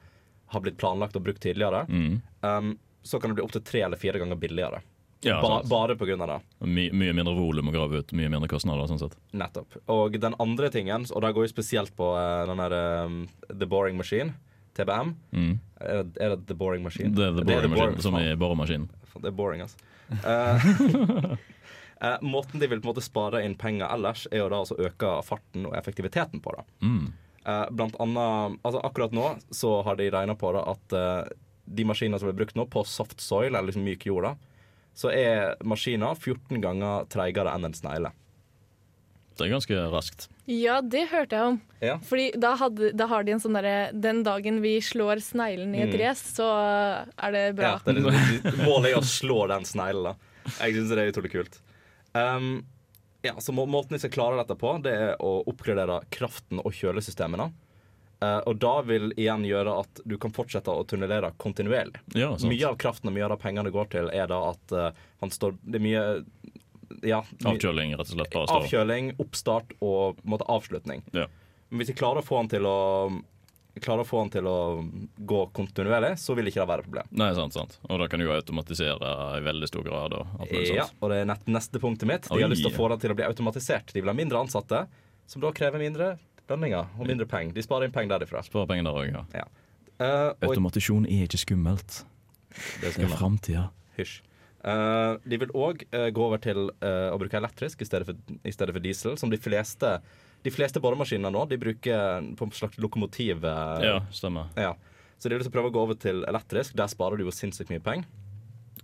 har 0.53 0.65
blitt 0.65 0.77
planlagt 0.81 1.17
og 1.17 1.25
brukt 1.27 1.43
tidligere, 1.43 1.85
Mm. 1.89 2.19
um, 2.43 2.75
så 3.05 3.21
kan 3.21 3.31
det 3.31 3.39
bli 3.39 3.45
opptil 3.45 3.63
tre 3.65 3.83
eller 3.87 4.01
fire 4.01 4.19
ganger 4.19 4.37
billigere. 4.41 4.83
Ja, 5.25 5.39
ba, 5.41 5.63
bare 5.65 5.93
av 5.93 6.29
det. 6.29 6.39
My, 6.67 6.91
mye 6.93 7.13
mindre 7.17 7.35
volum 7.35 7.69
å 7.69 7.73
grave 7.73 8.03
ut, 8.03 8.13
mye 8.13 8.29
mindre 8.29 8.49
kostnader. 8.49 8.87
sånn 8.89 9.01
sett. 9.01 9.17
Nettopp. 9.33 9.77
Og 9.89 10.19
den 10.21 10.35
andre 10.39 10.69
tingen, 10.71 11.07
og 11.13 11.23
det 11.25 11.33
går 11.37 11.47
jo 11.47 11.53
spesielt 11.53 11.95
på 11.97 12.11
uh, 12.13 12.45
den 12.49 12.61
der 12.61 12.75
um, 13.07 13.23
The 13.49 13.67
Boring 13.69 13.97
Machine, 13.97 14.35
TBM. 14.77 15.15
Mm. 15.35 15.57
Er, 15.81 16.05
det, 16.05 16.21
er 16.21 16.35
det 16.35 16.47
The 16.49 16.57
Boring 16.59 16.85
Machine? 16.85 17.15
Det 17.15 17.27
er 17.27 17.37
the 17.37 17.45
boring 17.45 17.75
machine, 17.75 18.03
som 18.03 18.17
i 18.19 18.31
boremaskinen. 18.39 18.89
Det 19.15 19.31
er 19.31 19.37
boring, 19.37 19.63
altså. 19.63 19.79
Uh, 20.25 21.37
uh, 22.03 22.17
måten 22.35 22.61
de 22.61 22.69
vil 22.69 22.81
på 22.81 22.89
en 22.89 22.93
måte 22.93 23.05
spare 23.05 23.45
inn 23.47 23.55
penger 23.59 23.87
ellers, 23.89 24.27
er 24.31 24.43
jo 24.43 24.49
da 24.53 24.63
å 24.65 24.79
øke 24.89 25.13
farten 25.27 25.69
og 25.71 25.77
effektiviteten 25.79 26.43
på 26.45 26.57
det. 26.57 26.65
Mm. 26.83 27.05
Uh, 27.45 27.67
blant 27.77 27.97
annet, 28.01 28.59
altså 28.65 28.81
Akkurat 28.89 29.15
nå 29.15 29.35
så 29.53 29.77
har 29.87 30.01
de 30.01 30.11
regna 30.13 30.37
på 30.39 30.51
det 30.57 30.65
at 30.75 30.99
de 31.65 31.87
maskinene 31.87 32.19
som 32.21 32.29
blir 32.29 32.43
brukt 32.43 32.59
nå 32.59 32.67
på 32.69 32.83
soft 32.89 33.23
soil, 33.25 33.53
eller 33.53 33.71
liksom 33.71 33.87
myk 33.87 34.09
jord, 34.09 34.35
så 34.95 35.11
er 35.15 35.55
maskiner 35.67 36.15
14 36.15 36.61
ganger 36.63 37.09
treigere 37.13 37.55
enn 37.55 37.71
en 37.71 37.77
snegle. 37.77 38.13
Det 39.37 39.47
er 39.49 39.53
ganske 39.55 39.79
raskt. 39.91 40.29
Ja, 40.47 40.77
det 40.81 41.09
hørte 41.11 41.35
jeg 41.39 41.49
om. 41.53 41.57
Ja. 41.83 41.97
Fordi 42.07 42.27
da, 42.39 42.53
hadde, 42.61 42.93
da 42.95 43.07
har 43.11 43.25
de 43.27 43.33
en 43.35 43.41
sånn 43.43 43.57
derre 43.59 43.91
Den 43.93 44.23
dagen 44.27 44.61
vi 44.63 44.77
slår 44.85 45.19
sneglen 45.25 45.75
i 45.75 45.81
et 45.83 45.91
Mm. 45.95 46.01
race, 46.05 46.35
så 46.37 46.47
er 47.19 47.33
det 47.35 47.43
bra. 47.59 47.73
Ja, 47.75 47.81
det 47.85 47.97
er 47.97 48.01
liksom, 48.01 48.61
målet 48.69 48.93
er 48.93 48.99
å 49.01 49.03
slå 49.05 49.41
den 49.51 49.65
sneglen. 49.67 50.05
da. 50.13 50.15
Jeg 50.61 50.75
syns 50.77 50.89
det 50.93 50.99
er 51.03 51.11
utrolig 51.13 51.33
kult. 51.33 51.59
Um, 52.15 52.65
ja, 53.25 53.33
så 53.41 53.53
må, 53.57 53.65
Måten 53.67 53.97
vi 53.97 53.99
skal 54.05 54.11
klare 54.15 54.37
dette 54.43 54.55
på, 54.61 54.77
det 54.85 54.93
er 54.93 55.15
å 55.25 55.43
oppgradere 55.49 56.03
kraften 56.15 56.61
og 56.63 56.73
kjølesystemene. 56.77 57.51
Uh, 58.23 58.41
og 58.47 58.59
da 58.63 58.77
vil 58.87 59.11
igjen 59.19 59.43
gjøre 59.45 59.73
at 59.83 60.01
du 60.07 60.15
kan 60.21 60.33
fortsette 60.33 60.71
å 60.71 60.85
tunnelere 60.89 61.33
kontinuerlig. 61.43 61.99
Ja. 62.15 62.31
Mye 62.47 62.69
av 62.71 62.77
kraften 62.81 63.11
og 63.11 63.17
mye 63.17 63.25
av 63.27 63.35
de 63.35 63.41
pengene 63.43 63.73
går 63.75 63.91
til, 63.93 64.11
er 64.15 64.29
da 64.31 64.39
at 64.53 64.73
uh, 64.77 64.91
han 65.21 65.33
står 65.35 65.57
Det 65.65 65.81
er 65.81 65.85
mye 65.85 66.05
ja, 67.03 67.23
Avkjøling, 67.45 67.95
rett 67.99 68.11
og 68.11 68.17
slett. 68.19 68.33
Bare. 68.35 68.59
Avkjøling, 68.61 69.15
oppstart 69.23 69.77
og 69.81 70.19
på 70.19 70.27
en 70.27 70.35
måte, 70.35 70.49
avslutning. 70.51 71.05
Ja. 71.17 71.29
Men 71.71 71.83
hvis 71.83 71.91
de 71.93 71.97
klarer 71.99 72.23
å 72.23 72.27
få 72.27 72.43
han 72.43 72.51
til 72.53 72.67
å 72.69 72.79
Klarer 73.83 74.05
å 74.05 74.07
få 74.07 74.21
den 74.23 74.29
til 74.31 74.47
å 74.47 74.59
gå 75.27 75.39
kontinuerlig, 75.51 76.13
så 76.23 76.37
vil 76.39 76.47
ikke 76.47 76.61
det 76.61 76.67
være 76.71 76.85
et 76.85 76.87
problem. 76.87 77.09
Nei, 77.19 77.33
sant, 77.35 77.57
sant. 77.57 77.73
Og 77.89 77.99
da 77.99 78.07
kan 78.07 78.23
du 78.23 78.27
jo 78.29 78.31
automatisere 78.31 79.09
i 79.35 79.41
veldig 79.43 79.67
stor 79.67 79.83
grad. 79.83 80.15
Og 80.15 80.45
alt 80.45 80.53
Ja, 80.71 80.85
og 81.01 81.11
det 81.11 81.17
er 81.25 81.27
nett, 81.27 81.43
neste 81.51 81.81
punktet 81.83 82.07
mitt. 82.07 82.29
De 82.29 82.37
Oi. 82.37 82.45
har 82.45 82.53
lyst 82.53 82.63
til 82.63 82.71
å 82.71 82.77
få 82.77 82.87
det 82.93 83.01
til 83.03 83.11
å 83.11 83.17
bli 83.19 83.27
automatisert. 83.27 83.91
De 83.91 83.99
vil 83.99 84.13
ha 84.13 84.15
mindre 84.15 84.39
ansatte, 84.39 84.85
som 85.27 85.43
da 85.43 85.51
krever 85.51 85.83
mindre 85.83 86.13
lønninger 86.47 86.95
og 87.01 87.11
mindre 87.11 87.27
penger. 87.27 87.57
De 87.57 87.65
sparer 87.67 87.89
inn 87.89 87.97
penger 87.97 88.15
derifra. 88.15 88.45
Sparer 88.47 88.71
penger 88.71 88.87
der 88.87 89.01
òg, 89.01 89.11
ja. 89.11 89.25
Ja. 89.43 89.49
Uh, 89.99 90.31
og 90.39 90.53
Automatisjon 90.53 91.11
er 91.11 91.27
ikke 91.27 91.43
skummelt. 91.43 92.05
det 92.79 92.93
er 92.93 93.01
Det 93.01 93.09
er 93.09 93.17
framtida. 93.17 93.67
Hysj. 93.99 94.21
Eh, 94.65 95.17
de 95.29 95.37
vil 95.43 95.51
òg 95.53 95.83
gå 95.93 96.23
over 96.25 96.39
til 96.41 96.71
uh, 96.81 97.11
å 97.13 97.19
bruke 97.21 97.37
elektrisk 97.37 97.83
i 97.85 97.85
stedet, 97.85 98.07
for, 98.09 98.39
i 98.49 98.53
stedet 98.55 98.73
for 98.73 98.81
diesel, 98.81 99.19
som 99.21 99.29
de 99.29 99.37
fleste 99.37 99.99
De 100.45 100.51
fleste 100.53 100.81
boremaskiner 100.81 101.33
nå 101.33 101.43
De 101.51 101.57
bruker 101.61 102.31
på 102.37 102.47
en 102.47 102.51
slags 102.57 102.77
lokomotiv. 102.81 103.45
eh, 103.45 103.85
Ja, 103.85 103.99
stemmer. 104.13 104.49
ja. 104.57 104.75
Så 105.19 105.29
de 105.29 105.37
vil 105.39 105.51
prøve 105.53 105.69
å 105.71 105.73
gå 105.73 105.81
over 105.85 105.95
til 106.01 106.25
elektrisk. 106.29 106.75
Der 106.77 106.89
sparer 106.89 107.17
du 107.17 107.25
jo 107.25 107.31
sinnssykt 107.33 107.71
mye 107.71 107.81
penger. 107.81 108.05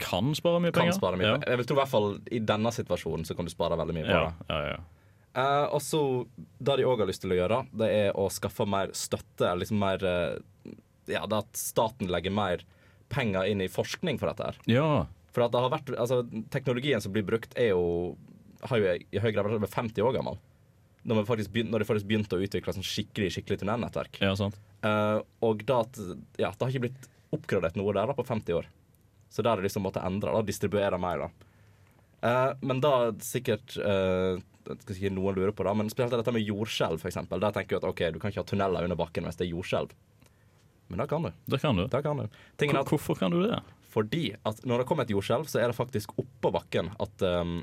Kan 0.00 0.30
spare 0.34 0.60
mye 0.60 0.72
Kan 0.72 0.84
penger. 0.86 0.96
spare 0.96 1.16
mye 1.20 1.26
ja. 1.26 1.32
penger. 1.38 1.48
Jeg 1.50 1.58
vil 1.60 1.66
tro 1.68 1.76
i 1.76 1.80
hvert 1.80 1.90
fall 1.92 2.08
i 2.32 2.38
denne 2.40 2.72
situasjonen 2.72 3.26
så 3.28 3.36
kan 3.36 3.44
du 3.44 3.50
spare 3.52 3.76
veldig 3.76 3.94
mye 3.98 4.06
på 4.08 4.14
Ja, 4.14 4.22
det. 4.24 4.48
ja, 4.48 4.60
ja. 4.70 4.80
Eh, 5.40 5.66
og 5.74 5.80
så 5.84 6.26
Det 6.58 6.76
de 6.80 6.84
òg 6.88 6.98
har 6.98 7.06
lyst 7.06 7.20
til 7.22 7.32
å 7.32 7.36
gjøre, 7.40 7.66
det 7.76 7.88
er 7.92 8.12
å 8.16 8.28
skaffe 8.32 8.66
mer 8.66 8.88
støtte. 8.92 9.44
eller 9.50 9.60
Liksom 9.64 9.78
mer 9.78 10.04
eh, 10.04 10.72
Ja, 11.12 11.26
det 11.26 11.38
at 11.44 11.52
staten 11.56 12.08
legger 12.08 12.32
mer 12.32 12.64
penger 13.10 13.44
inn 13.50 13.60
i 13.60 13.68
forskning 13.68 14.18
for 14.18 14.28
dette 14.32 14.44
her. 14.44 14.56
ja. 14.66 15.06
For 15.30 15.46
at 15.46 15.54
det 15.54 15.62
har 15.62 15.72
vært 15.72 15.92
Altså, 15.94 16.22
teknologien 16.50 17.02
som 17.02 17.14
blir 17.14 17.26
brukt, 17.26 17.54
er 17.58 17.72
jo 17.72 18.16
har 18.68 18.80
jo 18.80 18.94
i 18.98 19.20
høy 19.22 19.30
grad 19.32 19.46
vært 19.46 19.60
over 19.60 19.70
50 19.72 20.04
år 20.04 20.16
gammel. 20.18 20.40
Når, 21.08 21.20
vi 21.20 21.28
faktisk 21.30 21.52
begynt, 21.54 21.70
når 21.72 21.80
de 21.80 21.88
faktisk 21.88 22.08
begynte 22.10 22.36
å 22.36 22.42
utvikle 22.44 22.74
sånn 22.76 22.84
skikkelig 22.84 23.30
skikkelig 23.36 23.62
tunnelnettverk. 23.62 24.20
ja, 24.20 24.34
sant. 24.36 24.58
Uh, 24.84 25.22
og 25.44 25.64
da 25.68 25.82
Ja, 26.40 26.50
det 26.50 26.60
har 26.60 26.72
ikke 26.72 26.86
blitt 26.88 27.08
oppgradert 27.32 27.78
noe 27.78 27.94
der 27.96 28.10
da 28.10 28.16
på 28.16 28.26
50 28.26 28.58
år. 28.58 28.68
Så 29.30 29.44
der 29.46 29.54
er 29.54 29.62
det 29.62 29.70
liksom 29.70 29.86
måttet 29.86 30.04
endre. 30.04 30.34
da, 30.34 30.44
Distribuere 30.44 30.98
mer, 31.00 31.24
da. 31.24 31.48
Uh, 32.20 32.52
men 32.60 32.82
da 32.84 33.14
sikkert 33.24 33.78
uh, 33.80 34.36
skal 34.68 34.96
ikke 34.96 35.14
noen 35.14 35.38
lurer 35.38 35.54
på 35.56 35.64
det, 35.64 35.74
men 35.78 35.88
spesielt 35.92 36.12
dette 36.18 36.36
med 36.36 36.44
jordskjelv, 36.44 37.00
f.eks. 37.00 37.20
Der 37.32 37.54
tenker 37.56 37.76
jeg 37.76 37.80
at 37.80 37.88
ok, 37.88 38.02
du 38.12 38.20
kan 38.20 38.32
ikke 38.32 38.44
ha 38.44 38.50
tunneler 38.50 38.84
under 38.84 38.98
bakken 38.98 39.24
hvis 39.28 39.40
det 39.40 39.46
er 39.48 39.54
jordskjelv. 39.54 39.94
Men 40.90 41.00
det 41.00 41.06
kan 41.08 41.24
du. 41.24 41.30
Det 41.46 41.60
kan 41.62 41.78
du. 41.78 41.86
Det 41.88 42.02
kan 42.02 42.18
du. 42.18 42.26
At 42.26 42.90
Hvorfor 42.90 43.16
kan 43.16 43.32
du 43.32 43.44
det? 43.46 43.60
Fordi 43.90 44.30
at 44.46 44.62
når 44.68 44.82
det 44.82 44.88
kommer 44.88 45.06
et 45.06 45.12
jordskjelv, 45.12 45.48
så 45.50 45.60
er 45.60 45.70
det 45.70 45.78
faktisk 45.78 46.14
oppå 46.20 46.52
bakken 46.54 46.92
at, 47.02 47.22
um, 47.26 47.60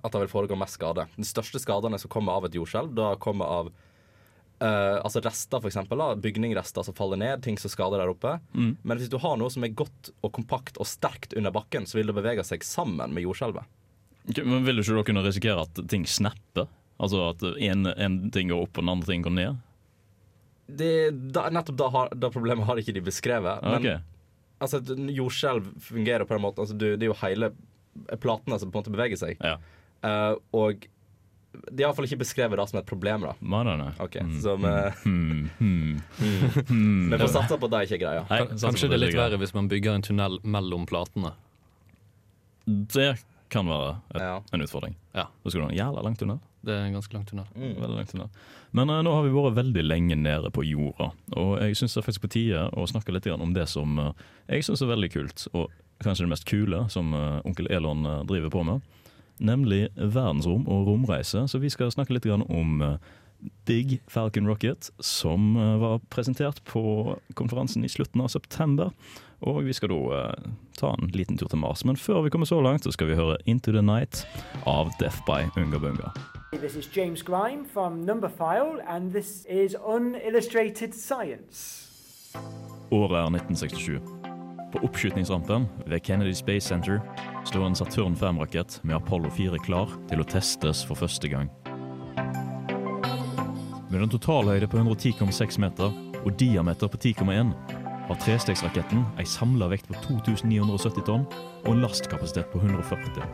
at 0.00 0.10
det 0.10 0.24
vil 0.24 0.32
foregå 0.32 0.58
mest 0.58 0.78
skade. 0.80 1.06
De 1.14 1.26
største 1.28 1.60
skadene 1.62 2.00
som 2.02 2.10
kommer 2.12 2.38
av 2.38 2.48
et 2.48 2.56
jordskjelv, 2.58 2.94
da 2.96 3.12
kommer 3.22 3.50
av 3.60 3.70
uh, 3.70 4.98
altså 4.98 5.22
rester. 5.24 5.70
Da, 5.94 6.08
bygningrester 6.18 6.86
som 6.86 6.96
faller 6.96 7.20
ned, 7.20 7.44
ting 7.46 7.58
som 7.60 7.72
skader 7.72 8.02
der 8.02 8.12
oppe. 8.12 8.38
Mm. 8.52 8.76
Men 8.82 9.00
hvis 9.00 9.12
du 9.12 9.18
har 9.22 9.38
noe 9.40 9.52
som 9.52 9.66
er 9.66 9.74
godt 9.76 10.10
og 10.24 10.32
kompakt 10.34 10.80
og 10.82 10.90
sterkt 10.90 11.36
under 11.38 11.54
bakken, 11.54 11.86
så 11.86 12.00
vil 12.00 12.10
det 12.10 12.16
bevege 12.18 12.46
seg 12.46 12.66
sammen 12.66 13.14
med 13.14 13.26
jordskjelvet. 13.26 13.68
Men 14.40 14.64
Vil 14.64 14.80
du 14.80 14.82
ikke 14.82 14.96
da 14.96 15.04
kunne 15.06 15.26
risikere 15.26 15.66
at 15.66 15.84
ting 15.90 16.06
snapper? 16.08 16.66
Altså 17.02 17.28
at 17.28 17.42
en, 17.44 17.86
en 17.90 18.18
ting 18.32 18.50
går 18.50 18.66
opp 18.66 18.78
og 18.78 18.84
den 18.86 18.92
andre 18.92 19.10
ting 19.10 19.24
går 19.26 19.34
ned? 19.36 19.62
Det, 20.64 21.10
da, 21.34 21.50
nettopp 21.52 21.76
da, 21.76 21.88
har, 21.92 22.12
da 22.16 22.30
problemet 22.32 22.64
har 22.64 22.80
ikke 22.80 22.94
de 22.96 23.02
beskrevet. 23.04 23.64
Men. 23.66 24.04
Altså, 24.64 24.80
et 24.82 25.14
jordskjelv 25.16 25.68
fungerer 25.84 26.24
på 26.28 26.34
den 26.36 26.42
måten 26.44 26.64
altså, 26.64 26.76
du, 26.78 26.88
Det 26.96 27.06
er 27.06 27.12
jo 27.12 27.20
hele 27.22 27.52
platene 28.20 28.58
som 28.58 28.72
på 28.72 28.80
en 28.80 28.82
måte 28.82 28.92
beveger 28.96 29.20
seg. 29.20 29.38
Ja. 29.44 29.56
Uh, 30.04 30.34
og 30.56 30.82
de 31.70 31.84
har 31.84 31.92
iallfall 31.92 32.08
ikke 32.08 32.18
beskrevet 32.24 32.58
det 32.58 32.64
som 32.72 32.80
et 32.80 32.86
problem. 32.90 33.22
da 33.28 33.34
Nei, 33.40 33.60
nei, 33.68 33.76
nei. 33.78 33.90
Ok, 34.02 34.16
Mm, 34.24 34.32
så 34.42 34.56
vi- 34.58 35.10
mm, 35.10 35.50
mm, 35.60 36.00
mm. 36.68 37.10
Vi 37.12 37.18
får 37.22 37.30
satse 37.36 37.58
på 37.62 37.68
at 37.68 37.70
det 37.76 37.82
ikke 37.86 37.94
er 38.00 38.02
greia. 38.02 38.24
Nei, 38.30 38.40
Kanskje 38.58 38.88
det 38.90 38.96
er 38.98 39.02
litt 39.04 39.14
verre 39.14 39.38
hvis 39.38 39.54
man 39.54 39.68
bygger 39.70 39.94
en 39.94 40.02
tunnel 40.02 40.40
mellom 40.42 40.86
platene. 40.90 41.30
Det 42.66 43.12
kan 43.54 43.70
være 43.70 43.94
et, 44.14 44.20
Ja. 44.20 44.34
en 44.52 44.66
utfordring. 44.66 44.98
Ja. 45.14 45.28
Da 45.30 45.50
skal 45.50 45.62
du 45.62 45.66
ha 45.66 45.70
en 45.72 45.78
jævla 45.78 46.02
lang 46.04 46.18
tunnel. 46.18 46.42
Det 46.64 46.72
er 46.72 46.86
en 46.86 46.96
ganske 46.96 47.12
lang 47.12 47.24
tunnel. 47.28 47.46
Veldig 47.54 47.96
langt 47.98 48.14
unna. 48.16 48.28
Men 48.72 48.90
uh, 48.90 49.00
nå 49.04 49.12
har 49.12 49.26
vi 49.26 49.32
vært 49.34 49.58
veldig 49.58 49.84
lenge 49.84 50.16
nede 50.16 50.50
på 50.54 50.64
jorda, 50.64 51.10
og 51.36 51.58
jeg 51.60 51.76
syns 51.78 51.94
det 51.94 52.00
er 52.00 52.06
faktisk 52.08 52.24
på 52.24 52.32
tide 52.34 52.62
å 52.72 52.86
snakke 52.88 53.14
litt 53.14 53.28
om 53.34 53.52
det 53.56 53.66
som 53.70 53.98
uh, 54.00 54.12
jeg 54.48 54.64
syns 54.66 54.84
er 54.84 54.92
veldig 54.94 55.10
kult, 55.12 55.46
og 55.52 55.72
kanskje 56.04 56.24
det 56.24 56.32
mest 56.32 56.48
kule 56.48 56.84
som 56.92 57.12
uh, 57.14 57.42
onkel 57.44 57.68
Elon 57.72 58.06
driver 58.28 58.52
på 58.54 58.64
med, 58.66 58.80
nemlig 59.44 59.88
verdensrom 59.96 60.64
og 60.70 60.88
romreise. 60.88 61.44
Så 61.50 61.60
vi 61.60 61.70
skal 61.72 61.92
snakke 61.92 62.14
litt 62.16 62.26
om 62.30 62.80
Big 63.68 63.98
Falcon 64.08 64.46
Rocket, 64.48 64.88
som 65.04 65.56
var 65.82 65.98
presentert 66.08 66.62
på 66.64 67.16
konferansen 67.34 67.84
i 67.84 67.90
slutten 67.90 68.22
av 68.24 68.30
september. 68.32 68.94
Og 69.44 69.64
vi 69.64 69.72
skal 69.76 69.92
da 69.92 69.96
eh, 70.16 70.52
ta 70.78 70.94
en 70.94 71.10
liten 71.12 71.36
tur 71.36 71.50
til 71.52 71.60
Mars. 71.60 71.84
Men 71.84 71.96
før 72.00 72.22
vi 72.24 72.30
kommer 72.32 72.48
så 72.48 72.60
langt, 72.64 72.84
så 72.84 72.92
skal 72.92 73.10
vi 73.10 73.18
høre 73.18 73.36
Into 73.46 73.72
the 73.72 73.82
Night 73.82 74.24
av 74.66 74.90
Death 75.00 75.20
by 75.28 75.44
Unga 75.60 75.78
Bunga. 75.78 76.12
This 76.52 76.76
is 76.76 76.88
James 76.96 77.22
Grime 77.22 77.64
from 77.66 78.06
Numberphile, 78.06 78.80
and 78.88 79.12
this 79.12 79.46
is 79.50 79.76
Unillustrated 79.86 80.94
Science. 80.94 81.90
Året 82.90 83.18
er 83.18 83.26
1967. 83.30 84.00
På 84.72 84.78
oppskytningsrampen 84.82 85.68
ved 85.86 86.00
Kennedy 86.00 86.32
Space 86.32 86.68
Center 86.68 86.98
står 87.46 87.66
en 87.66 87.76
Saturn 87.76 88.16
5-rakett 88.16 88.80
med 88.82 88.96
Apollo 88.96 89.30
4 89.30 89.58
klar 89.66 89.92
til 90.08 90.22
å 90.22 90.24
testes 90.24 90.84
for 90.86 90.98
første 90.98 91.28
gang. 91.28 91.50
Med 93.90 94.02
en 94.02 94.10
totalhøyde 94.10 94.66
på 94.66 94.80
110,6 94.80 95.60
meter 95.60 95.92
og 96.24 96.32
diameter 96.40 96.90
på 96.90 96.98
10,1 96.98 97.52
har 98.08 98.20
trestegsraketten 98.20 99.04
ei 99.20 99.26
samla 99.28 99.68
vekt 99.72 99.88
på 99.90 99.96
2970 100.06 101.06
tonn 101.08 101.26
og 101.64 101.70
en 101.72 101.84
lastkapasitet 101.84 102.50
på 102.52 102.60
140. 102.60 103.24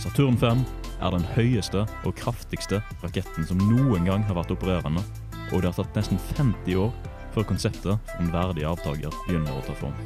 Saturn 0.00 0.38
5 0.40 0.64
er 1.00 1.14
den 1.14 1.26
høyeste 1.34 1.84
og 2.04 2.16
kraftigste 2.16 2.80
raketten 3.04 3.46
som 3.48 3.60
noen 3.68 4.08
gang 4.08 4.24
har 4.28 4.36
vært 4.40 4.52
opererende, 4.54 5.04
og 5.50 5.60
det 5.60 5.70
har 5.70 5.78
tatt 5.78 6.00
nesten 6.00 6.20
50 6.36 6.80
år 6.80 6.92
før 7.34 7.46
konseptet 7.52 7.94
om 8.18 8.26
en 8.26 8.34
verdig 8.34 8.66
avtaker 8.68 9.14
begynner 9.26 9.54
å 9.54 9.64
ta 9.68 9.76
form. 9.80 9.96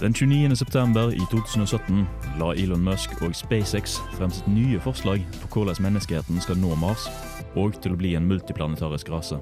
Den 0.00 0.12
29. 0.12 0.56
september 0.56 1.08
i 1.08 1.22
2017 1.30 2.02
la 2.36 2.50
Elon 2.52 2.82
Musk 2.84 3.14
og 3.24 3.32
SpaceX 3.34 3.96
frem 4.18 4.30
sitt 4.30 4.48
nye 4.48 4.80
forslag 4.84 5.24
på 5.40 5.48
hvordan 5.54 5.80
menneskeheten 5.86 6.40
skal 6.44 6.60
nå 6.60 6.74
Mars, 6.76 7.06
og 7.56 7.78
til 7.82 7.94
å 7.94 7.98
bli 8.00 8.14
en 8.16 8.28
multiplanetarisk 8.28 9.10
rase. 9.12 9.40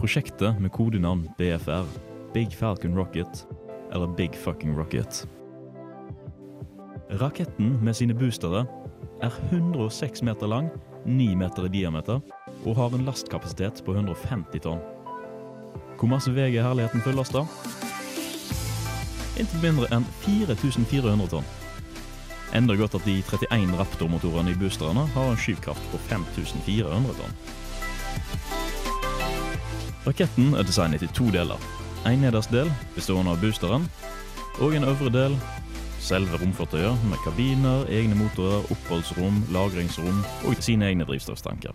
Prosjektet 0.00 0.60
med 0.60 0.72
kodenavn 0.72 1.26
BFR, 1.38 1.88
Big 2.34 2.54
Falcon 2.56 2.94
Rocket, 2.96 3.46
eller 3.92 4.06
Big 4.16 4.36
Fucking 4.36 4.76
Rocket. 4.76 5.24
Raketten 7.20 7.74
med 7.82 7.96
sine 7.98 8.14
boostere 8.14 8.64
er 9.20 9.34
106 9.50 10.22
meter 10.22 10.48
lang, 10.48 10.70
9 11.04 11.34
meter 11.36 11.66
i 11.66 11.72
diameter 11.72 12.20
og 12.64 12.76
har 12.76 12.94
en 12.94 13.06
lastkapasitet 13.08 13.82
på 13.84 13.94
150 13.96 14.62
tonn. 14.64 14.82
Hvor 15.98 16.08
masse 16.08 16.32
veier 16.32 16.64
herligheten 16.64 17.02
fylles 17.04 17.32
da? 17.34 17.44
Inntil 19.40 19.64
mindre 19.64 19.88
enn 19.96 20.06
4400 20.24 21.28
tonn. 21.34 21.50
Enda 22.54 22.74
godt 22.74 22.94
at 22.98 23.04
de 23.06 23.18
31 23.22 23.78
Raptor-motorene 23.78 24.50
i 24.50 24.58
boosterne 24.58 25.06
har 25.14 25.30
en 25.30 25.38
skyvkraft 25.38 25.90
på 25.92 26.00
5400 26.08 27.14
tonn. 27.20 27.36
Raketten 30.06 30.54
er 30.54 30.66
designet 30.66 31.04
i 31.06 31.10
to 31.14 31.28
deler. 31.30 31.60
En 32.08 32.22
nederst 32.24 32.50
del 32.50 32.72
bestående 32.96 33.34
av 33.34 33.42
boosteren, 33.42 33.86
Og 34.60 34.74
en 34.76 34.84
øvre 34.84 35.08
del, 35.10 35.36
selve 36.04 36.36
romfartøyet 36.36 37.04
med 37.08 37.20
kabiner, 37.24 37.86
egne 37.88 38.16
motorer, 38.18 38.66
oppholdsrom, 38.72 39.38
lagringsrom 39.54 40.18
og 40.48 40.58
sine 40.60 40.90
egne 40.90 41.06
drivstofftanker. 41.08 41.72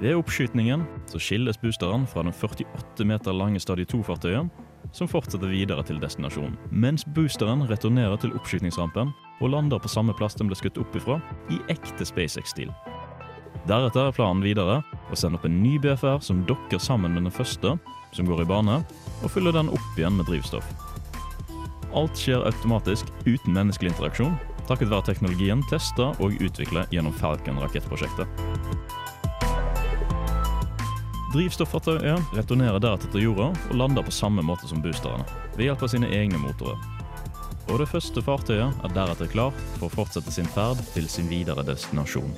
Ved 0.00 0.14
oppskytningen 0.14 0.84
så 1.06 1.18
skilles 1.18 1.58
boosteren 1.58 2.06
fra 2.06 2.22
den 2.22 2.32
48 2.32 3.06
meter 3.06 3.34
lange 3.34 3.60
Stadie 3.60 3.86
2-fartøyet, 3.94 4.50
som 4.92 5.08
fortsetter 5.08 5.50
videre 5.50 5.82
til 5.88 6.00
destinasjonen. 6.02 6.56
Mens 6.70 7.04
boosteren 7.16 7.64
returnerer 7.68 8.20
til 8.20 8.34
oppskytningsrampen 8.36 9.12
og 9.42 9.52
lander 9.52 9.80
på 9.82 9.90
samme 9.90 10.14
plass 10.16 10.36
den 10.38 10.50
ble 10.50 10.58
skutt 10.58 10.78
opp 10.80 10.96
ifra, 10.96 11.18
i 11.50 11.58
ekte 11.72 12.06
SpaceX-stil. 12.06 12.70
Deretter 13.68 14.08
er 14.08 14.14
planen 14.16 14.42
videre 14.42 14.80
å 14.82 15.18
sende 15.18 15.38
opp 15.38 15.46
en 15.46 15.60
ny 15.62 15.76
BFR 15.82 16.22
som 16.24 16.44
dokker 16.48 16.80
sammen 16.82 17.14
med 17.14 17.26
den 17.26 17.34
første, 17.34 17.76
som 18.12 18.28
går 18.28 18.44
i 18.44 18.48
bane, 18.48 18.80
og 19.22 19.32
fyller 19.32 19.54
den 19.54 19.70
opp 19.72 19.98
igjen 19.98 20.18
med 20.18 20.28
drivstoff. 20.28 20.66
Alt 21.96 22.16
skjer 22.16 22.44
automatisk 22.48 23.08
uten 23.26 23.52
menneskelig 23.54 23.92
interaksjon, 23.92 24.34
takket 24.68 24.90
være 24.92 25.10
teknologien 25.10 25.62
testa 25.70 26.10
og 26.24 26.38
utvikla 26.40 26.86
gjennom 26.94 27.14
Falcon-rakettprosjektet. 27.20 28.51
Drivstoffartøyet 31.32 32.34
returnerer 32.36 32.76
deretter 32.82 33.08
til 33.08 33.22
jorda 33.24 33.46
og 33.56 33.76
lander 33.80 34.04
på 34.04 34.12
samme 34.12 34.42
måte 34.44 34.68
som 34.68 34.82
boosterne, 34.84 35.24
ved 35.56 35.64
hjelp 35.64 35.84
av 35.86 35.88
sine 35.88 36.10
egne 36.12 36.36
motorer. 36.42 36.76
Og 37.72 37.78
det 37.80 37.86
første 37.88 38.20
fartøyet 38.20 38.82
er 38.84 38.92
deretter 38.92 39.30
klart 39.32 39.62
for 39.78 39.86
å 39.86 39.94
fortsette 39.94 40.34
sin 40.34 40.50
ferd 40.52 40.82
til 40.92 41.06
sin 41.08 41.30
videre 41.32 41.64
destinasjon. 41.64 42.34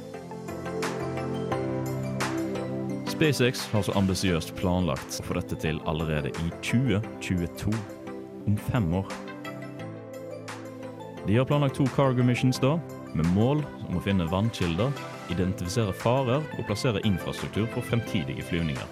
SpaceX 3.11 3.65
har 3.73 3.83
så 3.83 3.97
ambisiøst 3.99 4.55
planlagt 4.61 5.19
å 5.19 5.27
få 5.27 5.41
dette 5.41 5.59
til 5.65 5.81
allerede 5.91 6.31
i 6.31 6.53
2022, 6.63 7.75
om 8.47 8.61
fem 8.71 8.87
år. 9.01 9.11
De 11.27 11.35
har 11.41 11.51
planlagt 11.51 11.81
to 11.81 11.89
cargo 11.97 12.23
missions 12.23 12.63
da, 12.63 12.77
med 13.15 13.27
mål 13.35 13.67
om 13.89 13.99
å 13.99 14.07
finne 14.07 14.31
vannkilder, 14.31 14.95
identifisere 15.31 15.93
farer 15.93 16.43
og 16.59 16.67
plassere 16.67 17.01
infrastruktur 17.07 17.67
for 17.67 17.81
fremtidige 17.81 18.43
flyvninger. 18.43 18.87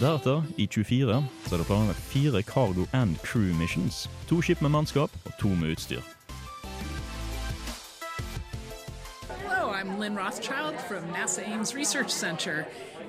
Deretter, 0.00 0.42
i 0.56 0.66
24, 0.66 1.26
så 1.46 1.54
er 1.54 1.58
det 1.58 1.66
planlagt 1.66 1.98
fire 1.98 2.42
cargo 2.42 2.86
and 2.92 3.16
crew 3.16 3.54
missions. 3.60 4.10
To 4.28 4.42
skip 4.42 4.62
med 4.62 4.70
mannskap 4.70 5.10
og 5.24 5.32
to 5.40 5.48
med 5.48 5.72
utstyr. 5.72 6.00
Hello, 9.28 9.72
I'm 9.72 10.00
Lynn 10.00 10.18
Rothschild 10.18 10.80
from 10.88 11.12
NASA 11.12 11.42
Ames 11.42 11.76
Research 11.76 12.10
Center, 12.10 12.64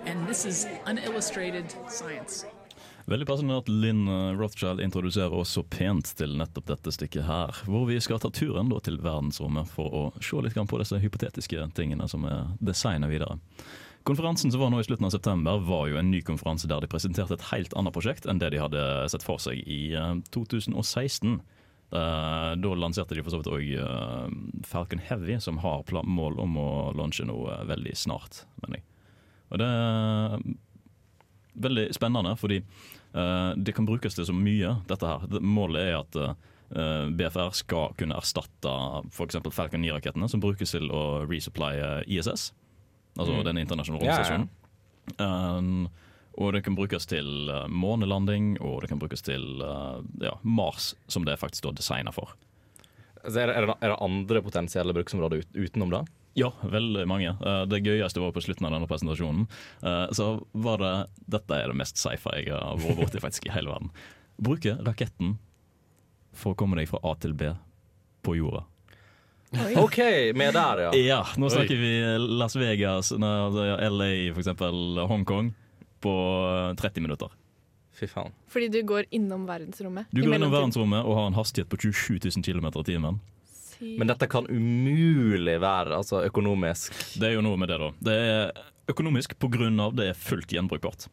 and 0.05 0.27
this 0.27 0.45
is 0.45 0.67
Unillustrated 0.87 1.65
Science. 1.89 2.45
Veldig 3.09 3.27
passende 3.27 3.57
at 3.57 3.69
Lynn 3.69 4.07
eh, 4.07 4.33
Rothschild 4.37 4.81
introduserer 4.81 5.33
oss 5.33 5.55
så 5.55 5.63
pent 5.63 6.13
til 6.17 6.35
nettopp 6.37 6.67
dette 6.69 6.93
stykket 6.93 7.25
her, 7.25 7.61
hvor 7.65 7.87
vi 7.89 7.97
skal 8.03 8.21
ta 8.21 8.29
turen 8.33 8.69
da 8.71 8.81
til 8.83 8.99
verdensrommet 9.01 9.69
for 9.73 9.95
å 9.95 10.03
se 10.21 10.41
litt 10.43 10.57
på 10.57 10.81
disse 10.81 10.99
hypotetiske 11.01 11.69
tingene 11.77 12.07
som 12.11 12.27
er 12.29 12.51
designet 12.61 13.11
videre. 13.11 13.39
Konferansen 14.07 14.53
som 14.53 14.61
var 14.63 14.71
nå 14.73 14.81
i 14.81 14.85
slutten 14.85 15.05
av 15.05 15.13
september 15.13 15.61
var 15.65 15.87
jo 15.89 15.97
en 15.99 16.09
ny 16.09 16.23
konferanse 16.25 16.69
der 16.69 16.81
de 16.81 16.89
presenterte 16.89 17.37
et 17.37 17.49
helt 17.51 17.73
annet 17.77 17.93
prosjekt 17.93 18.25
enn 18.25 18.41
det 18.41 18.53
de 18.53 18.61
hadde 18.61 18.85
sett 19.13 19.25
for 19.25 19.41
seg 19.41 19.61
i 19.65 19.93
eh, 19.97 20.15
2016. 20.33 21.41
Eh, 21.91 22.51
da 22.61 22.73
lanserte 22.77 23.17
de 23.17 23.25
for 23.25 23.33
så 23.33 23.41
vidt 23.41 23.51
òg 23.51 24.65
Falcon 24.65 25.01
Heavy, 25.03 25.39
som 25.41 25.61
har 25.65 25.85
mål 25.89 26.39
om 26.41 26.57
å 26.57 26.71
launche 26.97 27.25
noe 27.27 27.63
veldig 27.69 27.97
snart, 27.97 28.45
mener 28.61 28.79
jeg. 28.79 28.87
Og 29.51 29.59
det 29.59 29.71
veldig 31.53 31.89
spennende, 31.95 32.35
fordi 32.39 32.61
uh, 33.15 33.51
det 33.57 33.75
kan 33.75 33.85
brukes 33.85 34.15
til 34.15 34.27
så 34.27 34.35
mye, 34.35 34.77
dette 34.89 35.07
her. 35.07 35.25
Målet 35.41 35.81
er 35.89 35.97
at 35.99 36.19
uh, 36.21 37.09
BFR 37.11 37.51
skal 37.57 37.95
kunne 37.99 38.15
erstatte 38.15 38.75
f.eks. 39.11 39.41
Falcon 39.51 39.83
9-rakettene, 39.83 40.29
som 40.31 40.43
brukes 40.43 40.71
til 40.71 40.87
å 40.91 41.25
resupplye 41.27 42.01
ISS, 42.07 42.51
altså 43.17 43.33
Mm. 43.35 43.43
den 43.43 43.57
internasjonale 43.65 44.05
Ja, 44.07 44.21
ja. 44.23 45.57
Um, 45.57 45.89
og 46.39 46.53
det 46.55 46.61
kan 46.63 46.75
brukes 46.77 47.05
til 47.11 47.49
eh, 47.51 47.67
månelanding, 47.67 48.53
og 48.63 48.81
det 48.81 48.89
kan 48.89 48.99
brukes 49.01 49.21
til 49.21 49.59
uh, 49.59 49.99
ja, 50.23 50.37
Mars, 50.47 50.93
som 51.11 51.25
det 51.27 51.33
er 51.33 51.41
faktisk 51.41 51.65
da 51.65 51.73
designa 51.75 52.13
for. 52.15 52.31
Er, 53.25 53.51
er, 53.51 53.67
det, 53.67 53.75
er 53.81 53.91
det 53.91 53.97
andre 53.99 54.41
potensielle 54.41 54.95
bruksområder 54.95 55.43
utenom 55.53 55.91
det? 55.91 56.05
Ja, 56.39 56.51
veldig 56.63 57.03
mange. 57.11 57.33
Eh, 57.43 57.65
Det 57.67 57.81
gøyeste 57.83 58.21
var 58.23 58.31
på 58.31 58.41
slutten 58.43 58.65
av 58.65 58.71
denne 58.71 58.87
presentasjonen. 58.87 59.47
Eh, 59.83 60.07
Så 60.15 60.45
var 60.53 60.77
det 60.77 60.93
Dette 61.27 61.51
er 61.57 61.67
det 61.67 61.75
mest 61.75 61.97
sci-fi 61.97 62.45
jeg 62.45 62.53
har 62.55 62.77
vært 62.77 62.97
borti 63.01 63.19
faktisk 63.19 63.47
i 63.47 63.51
hele 63.51 63.69
verden. 63.69 63.89
Bruke 64.41 64.77
raketten 64.81 65.37
for 66.33 66.53
å 66.53 66.55
komme 66.57 66.77
deg 66.79 66.87
fra 66.87 66.99
A 67.03 67.15
til 67.15 67.33
B 67.33 67.51
på 68.23 68.35
jorda. 68.37 68.63
OK, 69.75 69.97
vi 70.31 70.45
er 70.45 70.53
der, 70.55 70.79
ja. 70.85 70.91
Ja, 70.95 71.23
nå 71.35 71.49
Oi. 71.49 71.51
snakker 71.51 71.75
vi 71.75 71.89
Las 72.39 72.55
Vegas, 72.55 73.11
nei, 73.11 73.31
altså, 73.49 73.65
LA 73.91 74.09
for 74.31 74.39
eksempel, 74.39 75.01
Hongkong, 75.09 75.49
på 76.01 76.13
30 76.79 77.03
minutter. 77.03 77.27
Fy 77.91 78.07
faen. 78.07 78.31
Fordi 78.47 78.69
du 78.71 78.79
går 78.87 79.09
innom 79.11 79.43
verdensrommet. 79.49 80.07
Du 80.15 80.21
går 80.23 80.37
innom 80.37 80.53
verdensrommet 80.53 81.03
og 81.03 81.17
har 81.19 81.27
en 81.27 81.35
hastighet 81.35 81.67
på 81.69 81.77
27 81.83 82.21
000 82.31 82.45
km 82.47 82.71
i 82.79 82.83
timen. 82.87 83.19
Men 83.81 84.11
dette 84.11 84.27
kan 84.29 84.45
umulig 84.49 85.57
være 85.61 85.97
altså, 85.97 86.21
økonomisk. 86.27 86.93
Det 87.19 87.31
er 87.31 87.35
jo 87.37 87.45
noe 87.45 87.57
med 87.59 87.71
det, 87.71 87.79
da. 87.81 87.89
Det 88.09 88.19
er 88.21 88.61
økonomisk 88.91 89.35
av 89.41 89.95
det 89.97 90.11
er 90.11 90.17
fullt 90.17 90.53
gjenbrukbart. 90.53 91.07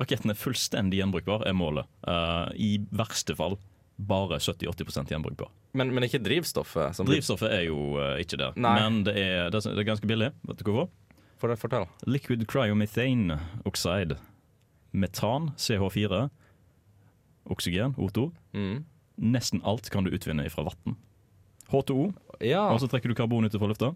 Raketten 0.00 0.32
er 0.32 0.38
fullstendig 0.38 1.00
gjenbrukbar, 1.00 1.44
er 1.46 1.56
målet. 1.56 1.88
Uh, 2.06 2.48
I 2.56 2.78
verste 2.90 3.36
fall 3.36 3.58
bare 3.96 4.38
70-80% 4.38 5.12
gjenbrukbar. 5.12 5.50
Men, 5.72 5.92
men 5.94 6.04
ikke 6.04 6.20
drivstoffet? 6.22 6.96
Som 6.96 7.08
Drivstoffet 7.08 7.52
er 7.52 7.66
jo 7.68 7.96
uh, 7.98 8.16
ikke 8.20 8.38
det, 8.40 8.50
Nei. 8.60 8.74
men 8.80 9.02
det 9.06 9.16
er, 9.20 9.50
det 9.52 9.64
er 9.66 9.88
ganske 9.88 10.08
billig. 10.08 10.32
Vet 10.48 10.62
du 10.62 10.70
hvorfor? 10.70 10.90
For 11.42 11.56
Fortell. 11.58 11.88
Liquid 12.06 12.44
cryomethane 12.46 13.38
oxide. 13.66 14.16
Metan, 14.92 15.50
CH4. 15.58 16.28
Oksygen, 17.50 17.96
O2. 17.98 18.28
Mm. 18.54 18.84
Nesten 19.16 19.62
alt 19.66 19.90
kan 19.90 20.06
du 20.06 20.12
utvinne 20.14 20.46
fra 20.52 20.68
vann. 20.68 20.96
H2O, 21.72 22.12
Ja. 22.44 22.66
og 22.72 22.80
så 22.82 22.88
trekker 22.90 23.08
du 23.08 23.14
karbon 23.18 23.44
ut 23.48 23.56
fra 23.56 23.70
lufta. 23.70 23.92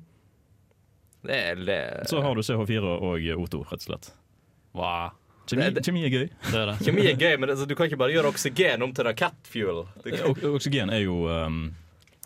Det 1.26 1.36
er 1.52 1.54
det. 1.66 2.08
Så 2.08 2.20
har 2.22 2.34
du 2.34 2.42
CH4 2.42 2.82
og 3.02 3.18
O2, 3.18 3.62
rett 3.66 3.80
og 3.82 3.86
slett. 3.88 4.10
Wow. 4.76 5.10
Kjemi, 5.46 5.62
Det- 5.62 5.74
det- 5.74 5.84
kjemi 5.84 6.04
er 6.04 6.10
gøy. 6.10 6.28
Det 6.50 6.54
er 6.54 6.66
det. 6.66 6.78
Kjemi 6.84 7.06
er 7.06 7.16
gøy, 7.16 7.38
men 7.38 7.48
det, 7.48 7.56
altså, 7.56 7.66
du 7.68 7.74
kan 7.74 7.86
ikke 7.86 7.98
bare 7.98 8.12
gjøre 8.12 8.32
oksygen 8.32 8.82
om 8.82 8.92
til 8.92 9.04
rakettfuel. 9.04 9.86
Oksygen 10.54 10.90
er 10.90 11.04
jo 11.04 11.28
um, 11.28 11.74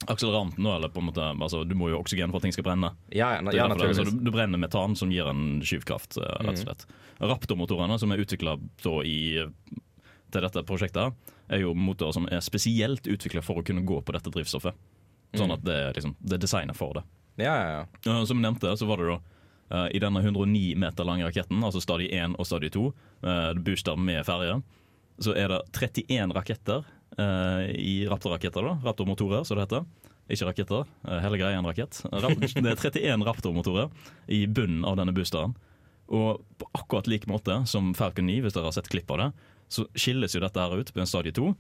akseleranten, 0.08 0.64
da, 0.64 0.76
eller 0.76 0.88
på 0.88 1.00
en 1.02 1.10
måte 1.12 1.20
altså, 1.36 1.66
Du 1.68 1.74
må 1.74 1.90
jo 1.90 1.96
ha 1.96 2.02
oksygen 2.02 2.30
for 2.30 2.36
at 2.40 2.42
ting 2.42 2.52
skal 2.52 2.64
brenne. 2.64 2.94
Ja, 3.12 3.34
ja, 3.36 3.50
ja 3.52 3.68
altså, 3.68 4.04
du, 4.04 4.24
du 4.24 4.30
brenner 4.30 4.58
metan, 4.58 4.96
som 4.96 5.10
gir 5.12 5.28
en 5.28 5.60
skyvkraft, 5.60 6.16
eh, 6.16 6.40
rett 6.40 6.64
og 6.64 6.64
slett. 6.64 6.86
Raptor-motorene, 7.20 7.98
som 8.00 8.10
er 8.12 8.22
utvikla 8.24 8.56
til 8.80 10.40
dette 10.40 10.62
prosjektet, 10.64 11.12
er 11.50 11.60
jo 11.60 11.74
motorer 11.74 12.14
som 12.14 12.26
er 12.30 12.40
spesielt 12.40 13.02
utvikla 13.10 13.42
for 13.42 13.60
å 13.60 13.64
kunne 13.66 13.84
gå 13.84 14.00
på 14.02 14.12
dette 14.16 14.30
drivstoffet. 14.32 14.72
Sånn 15.36 15.52
at 15.54 15.62
det 15.62 15.78
liksom, 15.96 16.16
det 16.18 16.38
er 16.38 16.42
designet 16.42 16.78
for 16.78 16.98
det. 16.98 17.04
Ja, 17.40 17.52
ja, 17.54 17.68
ja. 17.78 17.84
Uh, 18.06 18.24
Som 18.28 18.40
jeg 18.40 18.48
nevnte, 18.48 18.72
så 18.76 18.88
var 18.88 19.00
det 19.00 19.12
da 19.12 19.18
uh, 19.70 19.88
i 19.94 20.00
denne 20.02 20.22
109 20.24 20.74
meter 20.80 21.06
lange 21.06 21.28
raketten, 21.28 21.62
altså 21.64 21.82
stadie 21.82 22.10
1 22.18 22.36
og 22.38 22.48
stadie 22.48 22.72
2, 22.74 22.86
uh, 23.24 23.52
booster 23.62 23.98
med 24.00 24.26
ferje, 24.26 24.58
så 25.20 25.36
er 25.36 25.52
det 25.52 25.60
31 25.76 26.34
raketter 26.36 26.84
uh, 27.18 27.64
i 27.70 28.02
Raptor-raketter, 28.10 28.66
da. 28.66 28.76
Raptor-motorer, 28.88 29.44
som 29.44 29.58
det 29.58 29.68
heter. 29.68 29.88
Ikke 30.30 30.46
raketter, 30.50 30.90
uh, 31.06 31.18
hele 31.24 31.40
greia 31.40 31.56
er 31.56 31.62
en 31.62 31.68
rakett. 31.68 32.02
Det 32.10 32.74
er 32.74 32.78
31 32.78 33.26
Raptor-motorer 33.26 33.90
i 34.30 34.44
bunnen 34.46 34.86
av 34.88 34.98
denne 35.00 35.14
boosteren. 35.16 35.56
Og 36.10 36.42
på 36.58 36.68
akkurat 36.74 37.06
lik 37.06 37.28
måte 37.30 37.60
som 37.70 37.92
Falcon 37.94 38.26
9, 38.26 38.40
hvis 38.44 38.56
dere 38.56 38.70
har 38.70 38.74
sett 38.74 38.90
klipp 38.90 39.10
av 39.14 39.20
det, 39.22 39.28
så 39.70 39.84
skilles 39.94 40.34
jo 40.34 40.42
dette 40.42 40.58
her 40.58 40.72
ut 40.74 40.88
på 40.90 41.02
en 41.02 41.06
stadie 41.06 41.34
2. 41.34 41.52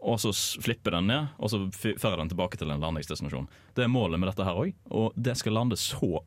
Og 0.00 0.20
så 0.22 0.32
flipper 0.64 0.96
den 0.96 1.10
ned, 1.10 1.32
og 1.36 1.52
så 1.52 1.58
fører 1.76 2.22
den 2.22 2.30
tilbake 2.32 2.56
til 2.56 2.70
en 2.72 2.80
landingsdestinasjon. 2.80 3.48
Det 3.76 3.84
er 3.84 3.92
målet 3.92 4.20
med 4.20 4.30
dette 4.30 4.46
her 4.46 4.56
òg, 4.56 4.72
og 4.96 5.12
det 5.16 5.36
skal 5.36 5.58
lande 5.58 5.76
så 5.76 6.22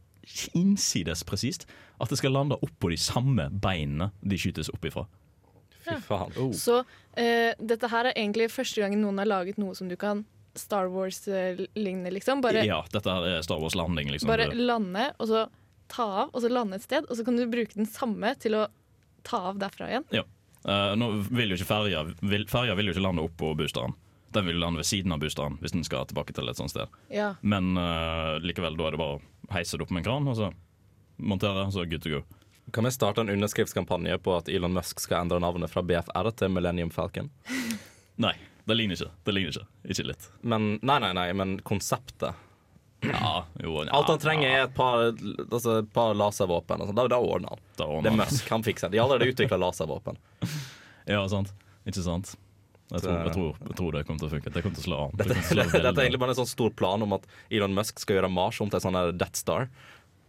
innsides 0.56 1.24
presist 1.28 1.66
at 2.00 2.12
det 2.12 2.20
skal 2.20 2.32
lande 2.36 2.56
oppå 2.64 2.92
de 2.94 3.00
samme 3.02 3.50
beinene 3.52 4.12
de 4.22 4.38
skytes 4.40 4.70
opp 4.72 4.86
ifra. 4.88 5.08
Fy 5.84 5.98
faen. 6.06 6.32
Oh. 6.40 6.54
Så 6.56 6.80
uh, 6.84 7.52
dette 7.60 7.90
her 7.92 8.08
er 8.08 8.16
egentlig 8.16 8.48
første 8.54 8.84
gangen 8.84 9.04
noen 9.04 9.20
har 9.20 9.28
laget 9.28 9.60
noe 9.60 9.76
som 9.76 9.90
du 9.92 9.98
kan 10.00 10.24
Star 10.56 10.86
Wars-ligne, 10.94 12.12
liksom. 12.14 12.44
Bare, 12.46 12.62
Ja, 12.66 12.84
dette 12.94 13.10
her 13.10 13.26
er 13.26 13.42
Star 13.42 13.58
Wars-landing, 13.58 14.12
liksom. 14.14 14.30
bare 14.30 14.52
lande, 14.54 15.10
og 15.18 15.32
så 15.32 15.48
ta 15.90 16.06
av, 16.24 16.30
og 16.30 16.44
så 16.44 16.52
lande 16.52 16.78
et 16.78 16.86
sted. 16.86 17.08
Og 17.10 17.18
så 17.18 17.26
kan 17.26 17.38
du 17.38 17.48
bruke 17.50 17.74
den 17.74 17.90
samme 17.90 18.36
til 18.42 18.60
å 18.60 18.68
ta 19.26 19.40
av 19.50 19.58
derfra 19.62 19.90
igjen. 19.90 20.06
Ja. 20.14 20.24
Eh, 20.66 20.94
nå 20.96 21.10
vil 21.30 21.52
jo 21.52 21.60
ikke 21.60 21.68
ferja 21.68 22.04
vil, 22.22 22.46
Ferja 22.48 22.76
vil 22.80 22.88
jo 22.90 22.96
ikke 22.96 23.04
lande 23.04 23.26
oppå 23.26 23.54
boosteren. 23.60 23.96
Den 24.34 24.48
vil 24.50 24.62
lande 24.62 24.82
ved 24.82 24.88
siden 24.90 25.14
av 25.14 25.22
boosteren 25.22 25.60
hvis 25.62 25.76
den 25.76 25.84
skal 25.86 26.08
tilbake 26.10 26.34
til 26.34 26.50
et 26.50 26.60
sånt 26.60 26.74
sted. 26.74 26.94
Ja. 27.14 27.34
Men 27.42 27.76
uh, 27.78 28.40
likevel, 28.42 28.78
da 28.80 28.88
er 28.88 28.96
det 28.96 29.02
bare 29.02 29.20
å 29.20 29.54
heise 29.54 29.78
det 29.78 29.86
opp 29.86 29.92
med 29.94 30.02
en 30.02 30.08
kran, 30.08 30.32
og 30.32 30.40
så 30.40 30.50
montere, 31.22 31.68
så 31.72 31.86
good 31.86 32.02
to 32.02 32.16
go. 32.16 32.24
Kan 32.74 32.88
vi 32.88 32.94
starte 32.96 33.22
en 33.22 33.30
underskriftskampanje 33.30 34.18
på 34.24 34.34
at 34.34 34.50
Elon 34.50 34.74
Musk 34.74 35.04
skal 35.04 35.28
endre 35.28 35.38
navnet 35.44 35.70
fra 35.70 35.84
BFR 35.86 36.32
til 36.40 36.50
Millennium 36.56 36.90
Falcon? 36.96 37.30
Nei. 38.24 38.34
Det 38.64 38.76
ligner 38.78 38.96
ikke. 38.96 39.12
Det 39.28 39.34
ligner 39.36 39.52
ikke. 39.52 39.66
Ikke 39.92 40.06
litt. 40.08 40.26
Men 40.42 40.78
Nei, 40.82 40.96
nei, 41.04 41.12
nei, 41.18 41.28
men 41.36 41.58
konseptet. 41.68 42.40
Ja, 43.10 43.34
jo, 43.60 43.76
ja, 43.84 43.90
Alt 43.92 44.12
han 44.14 44.22
trenger, 44.22 44.48
er 44.50 44.64
et 44.68 44.76
par, 44.78 45.10
altså, 45.12 45.80
et 45.82 45.90
par 45.96 46.14
laservåpen. 46.18 46.86
Da, 46.96 47.08
da 47.12 47.20
ordner 47.20 47.56
han. 47.56 47.66
Da 47.80 47.88
ordner 47.90 48.10
Det 48.10 48.14
er. 48.14 48.22
Musk. 48.24 48.50
Han 48.54 48.64
fikser 48.64 48.88
det. 48.90 48.96
De 48.96 49.02
har 49.02 49.10
allerede 49.10 49.34
utvikla 49.36 49.60
laservåpen. 49.66 50.22
Ja, 51.04 51.20
sant. 51.28 51.50
Ikke 51.84 52.00
sant? 52.00 52.30
Jeg 52.94 53.02
tror, 53.04 53.18
jeg, 53.26 53.32
tror, 53.36 53.56
jeg 53.68 53.76
tror 53.76 53.96
det 53.96 54.02
kommer 54.08 54.22
til 54.22 54.28
å 54.30 54.32
funke. 54.32 54.52
Det 54.54 54.62
kommer 54.64 54.78
til 54.78 54.84
å 54.84 54.86
slå 54.86 55.00
an. 55.04 55.18
Dette, 55.20 55.36
det 55.36 55.66
dette 55.74 55.92
er 55.92 56.06
egentlig 56.06 56.22
bare 56.22 56.32
en 56.32 56.38
sånn 56.38 56.48
stor 56.48 56.72
plan 56.80 57.04
om 57.04 57.16
at 57.18 57.26
Elon 57.52 57.76
Musk 57.76 58.00
skal 58.00 58.20
gjøre 58.20 58.30
Mars 58.32 58.60
om 58.64 58.72
til 58.72 58.80
en 58.80 58.86
sånn 58.86 59.00
Death 59.20 59.40
Star. 59.42 59.68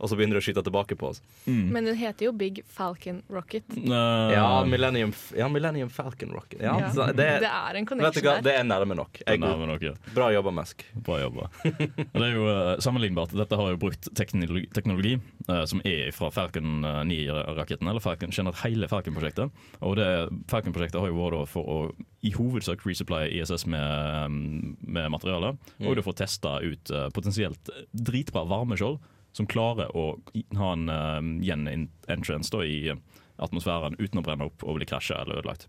Og 0.05 0.11
så 0.11 0.19
begynner 0.19 0.37
de 0.37 0.43
å 0.43 0.45
skyte 0.45 0.61
tilbake 0.67 0.97
på 1.01 1.09
oss. 1.09 1.23
Men 1.49 1.87
den 1.89 1.97
heter 1.97 2.27
jo 2.29 2.33
Big 2.37 2.61
Falcon 2.69 3.23
Rocket. 3.33 3.65
Ja, 3.89 4.61
Millennium, 4.69 5.15
ja, 5.37 5.49
Millennium 5.49 5.89
Falcon 5.89 6.35
Rocket. 6.37 6.61
Ja, 6.61 6.75
Ja. 6.79 6.91
så 6.93 7.07
Det 7.17 7.25
er 7.49 7.79
en 7.81 7.87
connection 7.89 8.25
der. 8.25 8.43
Det 8.45 8.55
er 8.59 8.65
nærme 8.69 8.95
nok. 8.99 9.23
Er 9.27 9.39
Det 9.39 9.41
nærme 9.41 9.67
nok, 9.71 9.81
ja. 9.87 9.95
Bra 10.15 10.29
jobba, 10.35 10.53
Musk. 10.53 10.85
Bra 10.95 11.21
jobba. 11.23 11.49
Det 11.65 12.21
er 12.21 12.35
jo 12.37 12.45
uh, 12.45 12.77
sammenlignbart. 12.85 13.33
Dette 13.33 13.57
har 13.57 13.73
jo 13.73 13.81
brukt 13.81 14.11
teknologi, 14.15 14.67
teknologi 14.77 15.15
uh, 15.49 15.65
som 15.65 15.81
er 15.85 16.13
fra 16.13 16.29
Falcon 16.35 16.85
9-raketten, 17.09 17.89
eller 17.89 18.05
Falcon, 18.05 18.31
hele 18.65 18.89
Falcon-prosjektet. 18.93 19.51
Og 19.81 19.97
det 19.97 20.11
Falcon-prosjektet 20.53 21.01
har 21.01 21.09
jo 21.09 21.17
vært 21.23 21.49
for 21.49 21.65
å 21.65 21.79
i 22.25 22.31
hovedsak 22.33 22.85
resupply 22.89 23.27
ISS 23.41 23.67
med, 23.69 24.31
mm, 24.31 24.77
med 24.87 25.11
materiale, 25.13 25.55
Mm. 25.81 25.89
og 25.89 25.97
du 25.97 26.03
får 26.03 26.15
testa 26.17 26.61
ut 26.63 26.91
eh, 26.91 27.09
potensielt 27.11 27.69
dritbra 27.93 28.45
varmeskjold 28.49 28.99
som 29.35 29.49
klarer 29.51 29.91
å 29.97 30.15
ha 30.59 30.73
en 30.73 30.91
uh, 30.91 31.21
gjen-entrance 31.43 32.53
da, 32.55 32.63
i 32.63 32.95
atmosfæren 33.43 33.99
uten 33.99 34.21
å 34.21 34.25
brenne 34.27 34.47
opp 34.47 34.63
og 34.63 34.79
bli 34.79 34.87
krasja 34.89 35.19
eller 35.23 35.43
ødelagt. 35.43 35.67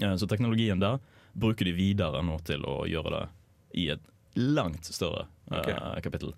Uh, 0.00 0.16
Så 0.16 0.28
teknologien 0.30 0.80
der 0.80 0.98
bruker 1.38 1.68
de 1.68 1.76
videre 1.76 2.22
nå 2.24 2.38
til 2.48 2.64
å 2.64 2.80
gjøre 2.88 3.12
det 3.14 3.24
i 3.78 3.90
et 3.92 4.08
langt 4.38 4.88
større 4.88 5.26
uh, 5.50 5.60
okay. 5.60 5.76
kapittel. 6.04 6.32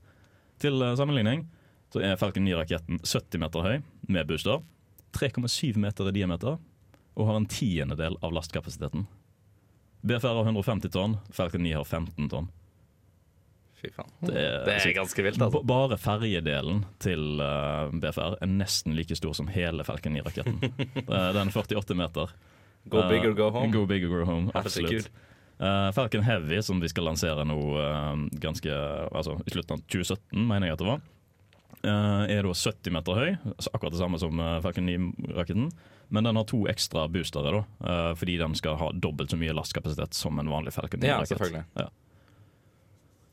Til 0.61 0.83
uh, 0.83 0.97
sammenligning 0.99 1.47
så 1.95 2.03
er 2.07 2.19
Falcon 2.19 2.47
9-raketten 2.47 3.01
70 3.03 3.43
meter 3.43 3.67
høy 3.67 3.77
med 4.11 4.27
booster, 4.31 4.61
3,7 5.17 5.79
meter 5.79 6.11
i 6.11 6.19
diameter 6.21 6.59
og 7.19 7.27
har 7.27 7.39
en 7.39 7.49
tiendedel 7.51 8.19
av 8.23 8.35
lastkapasiteten. 8.35 9.07
BFR 10.07 10.39
har 10.39 10.47
150 10.49 10.93
tonn, 10.95 11.19
Falcon 11.35 11.63
9 11.67 11.75
har 11.77 11.85
15 11.85 12.31
tonn. 12.33 12.47
Fy 13.81 13.89
faen. 13.95 14.11
Det 14.29 14.35
er, 14.37 14.59
Det 14.67 14.75
er 14.77 14.93
ganske 14.99 15.23
vilt, 15.25 15.41
altså. 15.41 15.63
Bare 15.65 15.97
ferjedelen 16.01 16.83
til 17.01 17.41
eh, 17.41 17.93
BFR 18.03 18.35
er 18.45 18.51
nesten 18.53 18.93
like 18.99 19.17
stor 19.17 19.33
som 19.39 19.49
hele 19.49 19.85
Falcon 19.89 20.17
9-raketten. 20.19 20.59
Eh, 21.11 21.31
Den 21.37 21.49
er 21.49 21.55
48 21.55 21.97
meter. 21.97 22.35
Go 22.93 23.03
big 23.09 23.25
or 23.29 23.33
go 23.37 23.49
Eh, 23.49 23.53
home. 23.57 23.73
Go 23.73 23.87
big 23.89 24.05
or 24.05 24.21
go 24.21 24.25
home, 24.29 24.51
absolutt. 24.55 25.09
Uh, 25.61 25.91
Falcon 25.93 26.23
Heavy, 26.25 26.63
som 26.65 26.79
vi 26.81 26.89
skal 26.89 27.05
lansere 27.05 27.43
nå 27.45 27.57
uh, 27.77 28.15
ganske 28.41 28.73
Altså 29.13 29.35
i 29.45 29.51
slutten 29.53 29.77
av 29.77 29.83
2017, 29.93 30.47
mener 30.49 30.71
jeg 30.71 30.77
at 30.79 30.81
det 30.81 30.87
var, 30.89 31.03
uh, 31.85 32.23
er 32.33 32.47
da 32.49 32.55
70 32.57 32.95
meter 32.97 33.19
høy. 33.21 33.31
altså 33.57 33.73
Akkurat 33.77 33.93
det 33.97 34.01
samme 34.01 34.21
som 34.23 34.41
eh, 34.41 34.61
Falcon 34.65 34.89
9-raketten. 34.89 35.69
Men 36.11 36.27
den 36.27 36.37
har 36.41 36.47
to 36.49 36.63
ekstra 36.67 37.05
boostere, 37.13 37.53
da, 37.55 37.61
eh, 37.87 38.13
fordi 38.19 38.39
den 38.41 38.57
skal 38.59 38.75
ha 38.81 38.89
dobbelt 38.99 39.31
så 39.31 39.37
mye 39.39 39.53
lastkapasitet 39.55 40.17
som 40.17 40.41
en 40.43 40.49
vanlig 40.51 40.73
Falcon 40.75 40.99
9-rakett. 41.05 41.07
Ja, 41.07 41.29
selvfølgelig. 41.31 41.63
Ja. 41.79 41.85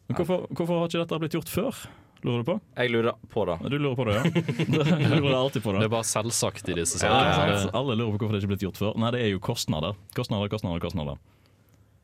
Men 0.08 0.20
hvorfor, 0.20 0.45
hvorfor 0.55 0.80
har 0.80 0.89
ikke 0.89 1.01
dette 1.03 1.20
blitt 1.24 1.36
gjort 1.36 1.51
før? 1.51 1.80
Lurer 2.26 2.41
du 2.41 2.47
på? 2.47 2.55
Jeg 2.80 2.91
lurer 2.93 3.18
på 3.30 3.43
det. 3.45 3.55
Du 3.70 3.76
lurer 3.78 3.97
på 3.99 4.05
det, 4.08 4.16
ja? 4.18 4.24
Du 5.03 5.16
lurer 5.20 5.36
alltid 5.38 5.64
på 5.64 5.74
det. 5.76 5.84
Det 5.84 5.89
er 5.89 5.93
bare 5.93 6.08
selvsagt 6.08 6.72
i 6.72 6.78
disse 6.80 7.01
Ja, 7.03 7.12
sakene. 7.12 7.58
sant. 7.62 7.76
Alle 7.78 7.97
lurer 7.99 8.16
på 8.16 8.24
hvorfor 8.26 8.38
det 8.38 8.41
ikke 8.41 8.49
er 8.49 8.53
blitt 8.55 8.66
gjort 8.66 8.80
før. 8.80 8.95
Nei, 9.03 9.12
det 9.14 9.22
er 9.26 9.30
jo 9.36 9.41
kostnader. 9.43 9.99
Kostnader, 10.18 10.49
kostnader, 10.51 10.82
kostnader. 10.84 11.20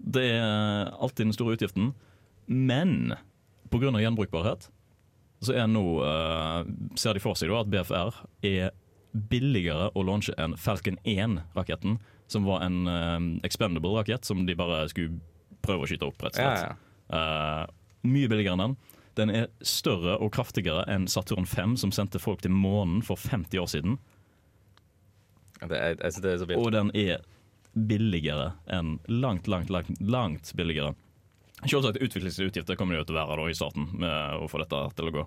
Det 0.04 0.26
er 0.36 0.91
alltid 0.99 1.30
den 1.30 1.36
store 1.36 1.56
utgiften. 1.58 1.93
Men 2.51 3.16
pga. 3.72 3.89
gjenbrukbarhet 4.04 4.70
så 5.43 5.56
er 5.60 5.68
nå 5.68 5.82
uh, 6.04 6.62
ser 6.99 7.18
de 7.18 7.24
for 7.24 7.36
seg 7.39 7.49
da 7.51 7.64
at 7.64 7.72
BFR 7.72 8.20
er 8.47 8.72
billigere 9.32 9.89
å 9.95 10.04
launche 10.06 10.36
enn 10.39 10.56
Falcon 10.60 10.95
1-raketten, 11.04 11.97
som 12.32 12.45
var 12.47 12.64
en 12.68 12.84
uh, 12.88 13.18
expendable 13.43 13.91
rakett 13.97 14.28
som 14.28 14.45
de 14.47 14.56
bare 14.56 14.86
skulle 14.91 15.20
prøve 15.64 15.84
å 15.84 15.89
skyte 15.89 16.08
opp, 16.08 16.20
rett 16.24 16.38
og 16.38 16.43
slett. 16.43 16.68
Ja, 16.70 16.80
Eh, 17.14 17.64
mye 18.08 18.30
billigere 18.32 18.58
enn 18.58 18.66
den. 18.66 18.76
Den 19.18 19.30
er 19.30 19.49
større 19.62 20.18
og 20.18 20.32
kraftigere 20.34 20.88
enn 20.89 21.06
Saturn 21.12 21.45
5, 21.45 21.78
som 21.84 21.93
sendte 21.93 22.22
folk 22.22 22.41
til 22.41 22.54
månen 22.56 23.04
for 23.06 23.20
50 23.22 23.62
år 23.62 23.70
siden. 23.70 23.99
Det 25.62 25.78
er, 25.78 25.99
altså 26.01 26.24
det 26.24 26.34
er 26.34 26.41
så. 26.41 26.49
Og 26.58 26.72
den 26.74 26.89
er 26.97 27.22
billigere 27.74 28.51
enn 28.74 28.97
Langt, 29.08 29.47
langt, 29.47 29.70
langt, 29.74 30.01
langt 30.01 30.51
billigere. 30.58 30.93
Selvsagt 31.64 32.01
utviklingsutgifter 32.01 32.76
kommer 32.76 32.95
det 32.95 33.04
jo 33.04 33.10
til 33.12 33.18
å 33.18 33.24
være 33.24 33.39
da 33.39 33.49
i 33.49 33.56
starten 33.58 33.88
med 34.01 34.43
å 34.43 34.49
få 34.51 34.60
dette 34.64 34.82
til 34.97 35.10
å 35.10 35.16
gå. 35.16 35.24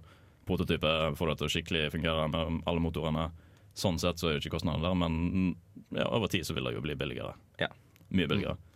Prototype, 0.47 0.93
få 1.19 1.31
det 1.31 1.39
til 1.41 1.49
å 1.49 1.53
skikkelig 1.55 1.89
fungere 1.95 2.27
med 2.31 2.61
alle 2.69 2.83
motorene. 2.83 3.31
Sånn 3.77 3.99
sett 4.01 4.21
så 4.21 4.31
er 4.31 4.37
jo 4.37 4.45
ikke 4.45 4.57
kostnaden 4.57 4.85
der, 4.85 4.95
men 4.99 5.55
ja, 5.97 6.07
over 6.07 6.31
tid 6.33 6.47
så 6.49 6.55
vil 6.57 6.69
det 6.69 6.77
jo 6.77 6.85
bli 6.85 6.97
billigere. 6.99 7.35
Ja. 7.61 7.71
Mye 8.09 8.29
billigere. 8.31 8.57
Eh, 8.57 8.76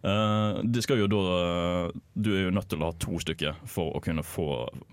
det 0.00 0.80
skal 0.80 0.96
jo 1.02 1.06
da 1.12 1.22
Du 2.16 2.30
er 2.32 2.46
jo 2.46 2.52
nødt 2.54 2.70
til 2.72 2.80
å 2.80 2.88
ha 2.88 2.96
to 2.96 3.18
stykker 3.20 3.58
for 3.68 3.92
å 3.92 4.00
kunne 4.00 4.24
få 4.24 4.46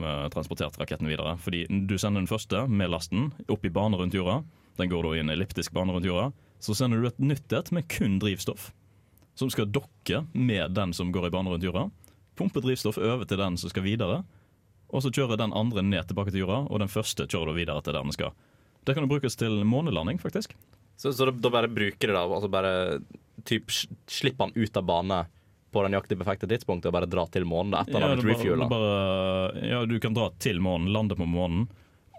eh, 0.03 0.25
transportert 0.33 0.75
raketten 0.81 1.07
videre. 1.07 1.37
Fordi 1.39 1.63
du 1.69 1.95
sender 1.95 2.19
den 2.19 2.31
første 2.31 2.65
med 2.67 2.91
lasten 2.91 3.29
opp 3.47 3.63
i 3.63 3.71
bane 3.71 3.99
rundt 3.99 4.17
jorda. 4.17 4.41
Den 4.77 4.91
går 4.91 5.07
da 5.07 5.13
i 5.15 5.21
en 5.23 5.31
elliptisk 5.31 5.71
bane 5.75 5.95
rundt 5.95 6.07
jorda. 6.07 6.31
Så 6.59 6.75
sender 6.75 6.99
du 6.99 7.07
et 7.07 7.23
nytt 7.23 7.53
et 7.53 7.71
med 7.71 7.87
kun 7.91 8.19
drivstoff. 8.19 8.71
Som 9.37 9.51
skal 9.53 9.69
dokke 9.71 10.25
med 10.33 10.75
den 10.75 10.93
som 10.97 11.13
går 11.13 11.29
i 11.29 11.33
bane 11.37 11.53
rundt 11.53 11.63
jorda. 11.63 11.87
Pumpe 12.37 12.61
drivstoff 12.61 12.99
over 12.99 13.25
til 13.25 13.39
den 13.39 13.57
som 13.57 13.71
skal 13.71 13.85
videre. 13.87 14.23
Og 14.91 15.03
så 15.03 15.11
kjører 15.11 15.39
den 15.39 15.55
andre 15.55 15.83
ned 15.83 16.07
tilbake 16.07 16.31
til 16.31 16.45
jorda, 16.45 16.63
og 16.67 16.79
den 16.79 16.91
første 16.91 17.27
kjører 17.27 17.51
da 17.51 17.57
videre 17.57 17.83
til 17.83 17.95
der 17.95 18.05
den 18.05 18.15
skal. 18.15 18.35
Det 18.87 18.95
kan 18.95 19.03
jo 19.03 19.11
brukes 19.11 19.35
til 19.35 19.63
månelanding, 19.67 20.19
faktisk. 20.21 20.53
Så, 20.97 21.13
så 21.13 21.27
da, 21.29 21.33
da 21.37 21.49
bare 21.53 21.69
bruker 21.69 22.09
de 22.09 22.13
det, 22.13 22.21
altså 22.21 22.49
bare 22.51 22.71
typ, 23.47 23.69
slipper 24.09 24.47
han 24.49 24.55
ut 24.57 24.77
av 24.79 24.85
bane 24.87 25.19
på 25.71 25.83
den 25.83 25.93
nøyaktig 25.93 26.17
perfekte 26.17 26.47
tidspunktet 26.49 26.89
og 26.89 26.95
bare 26.95 27.09
dra 27.11 27.27
til 27.29 27.45
månen 27.45 27.75
da, 27.75 27.83
etter 27.83 28.01
han 28.01 28.15
har 28.15 28.23
refuela. 28.25 28.69
ja, 29.67 29.81
du 29.85 29.97
kan 30.01 30.15
dra 30.17 30.31
til 30.41 30.61
månen, 30.63 30.89
lande 30.95 31.17
på 31.19 31.27
månen 31.27 31.67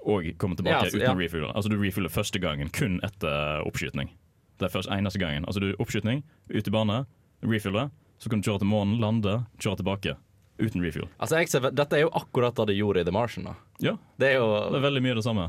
og 0.08 0.28
komme 0.38 0.56
tilbake 0.56 0.76
Ja, 0.76 0.84
altså, 0.86 1.00
uten 1.00 1.10
ja. 1.10 1.16
refuel. 1.18 1.48
Altså 1.50 1.72
du 1.72 1.76
refueler 1.80 2.12
første 2.12 2.38
gangen 2.40 2.70
kun 2.72 3.00
etter 3.04 3.64
oppskytning. 3.66 4.12
Det 4.58 4.68
er 4.68 4.72
først 4.74 4.90
eneste 4.94 5.20
gangen. 5.22 5.44
Altså 5.46 5.62
du 5.62 5.72
Oppskytning, 5.82 6.22
ut 6.50 6.70
i 6.70 6.72
bane, 6.74 7.02
refuele, 7.42 7.88
så 8.18 8.30
kan 8.30 8.40
du 8.40 8.48
kjøre 8.48 8.62
til 8.62 8.70
månen, 8.70 8.96
lande, 9.02 9.40
kjøre 9.62 9.80
tilbake. 9.82 10.14
Uten 10.58 10.82
refuel. 10.82 11.06
Altså, 11.22 11.38
ser, 11.46 11.68
dette 11.70 11.94
er 11.98 12.02
jo 12.02 12.10
akkurat 12.18 12.56
det 12.58 12.72
de 12.72 12.78
gjorde 12.80 13.04
i 13.04 13.06
The 13.06 13.14
Martian. 13.14 13.46
da. 13.46 13.54
Ja, 13.84 13.92
Det 14.18 14.32
er 14.32 14.40
jo 14.40 14.48
det 14.72 14.80
er 14.80 14.86
veldig 14.88 15.02
mye 15.04 15.14
det 15.18 15.22
samme. 15.26 15.44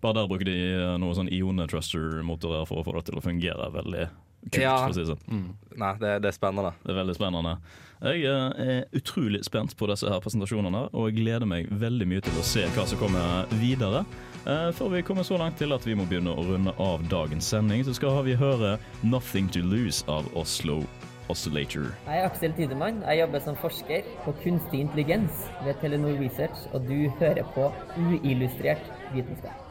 Bare 0.00 0.16
der 0.16 0.30
bruker 0.30 0.48
de 0.48 0.56
noe 0.80 0.98
noen 1.02 1.18
sånn 1.18 1.32
Ione 1.34 1.66
Truster-motorer 1.68 2.66
for 2.68 2.80
å 2.80 2.86
få 2.86 2.96
det 2.96 3.08
til 3.10 3.20
å 3.20 3.24
fungere 3.24 3.70
veldig 3.74 4.08
kult. 4.48 4.62
Ja. 4.62 4.76
for 4.86 4.94
å 4.94 4.96
si 4.96 5.04
det 5.04 5.18
Mm. 5.28 5.54
Nei, 5.76 5.94
det, 6.00 6.22
det 6.22 6.28
er 6.28 6.36
spennende. 6.36 6.72
Det 6.84 6.92
er 6.94 7.00
veldig 7.02 7.14
spennende. 7.14 7.58
Jeg 8.00 8.24
eh, 8.24 8.64
er 8.64 8.84
utrolig 8.96 9.44
spent 9.44 9.76
på 9.76 9.86
disse 9.90 10.08
her 10.08 10.22
presentasjonene, 10.24 10.88
og 10.96 11.10
jeg 11.10 11.18
gleder 11.20 11.46
meg 11.46 11.68
veldig 11.68 12.06
mye 12.08 12.24
til 12.24 12.38
å 12.40 12.44
se 12.46 12.64
hva 12.72 12.86
som 12.88 12.98
kommer 12.98 13.44
videre. 13.60 14.06
Eh, 14.46 14.70
før 14.72 14.94
vi 14.94 15.02
kommer 15.04 15.22
så 15.22 15.36
langt 15.36 15.60
til 15.60 15.76
at 15.76 15.84
vi 15.84 15.94
må 15.94 16.08
begynne 16.08 16.32
å 16.32 16.46
runde 16.48 16.72
av 16.80 17.04
dagens 17.12 17.44
sending, 17.52 17.84
så 17.84 17.92
skal 17.94 18.22
vi 18.24 18.34
høre 18.40 18.78
'Nothing 19.02 19.52
to 19.52 19.60
Lose' 19.60 20.04
av 20.08 20.24
Oslo 20.34 20.86
Oscillator. 21.28 21.92
Jeg 22.06 22.18
er 22.18 22.26
Aksel 22.26 22.52
Tidemann. 22.56 23.02
Jeg 23.06 23.20
jobber 23.20 23.40
som 23.40 23.56
forsker 23.56 24.02
på 24.24 24.34
kunstig 24.42 24.80
intelligens 24.80 25.46
ved 25.64 25.74
Telenor 25.80 26.18
Research, 26.18 26.66
og 26.72 26.88
du 26.88 27.10
hører 27.20 27.44
på 27.54 27.72
uillustrert 27.96 28.82
vitenskap. 29.14 29.69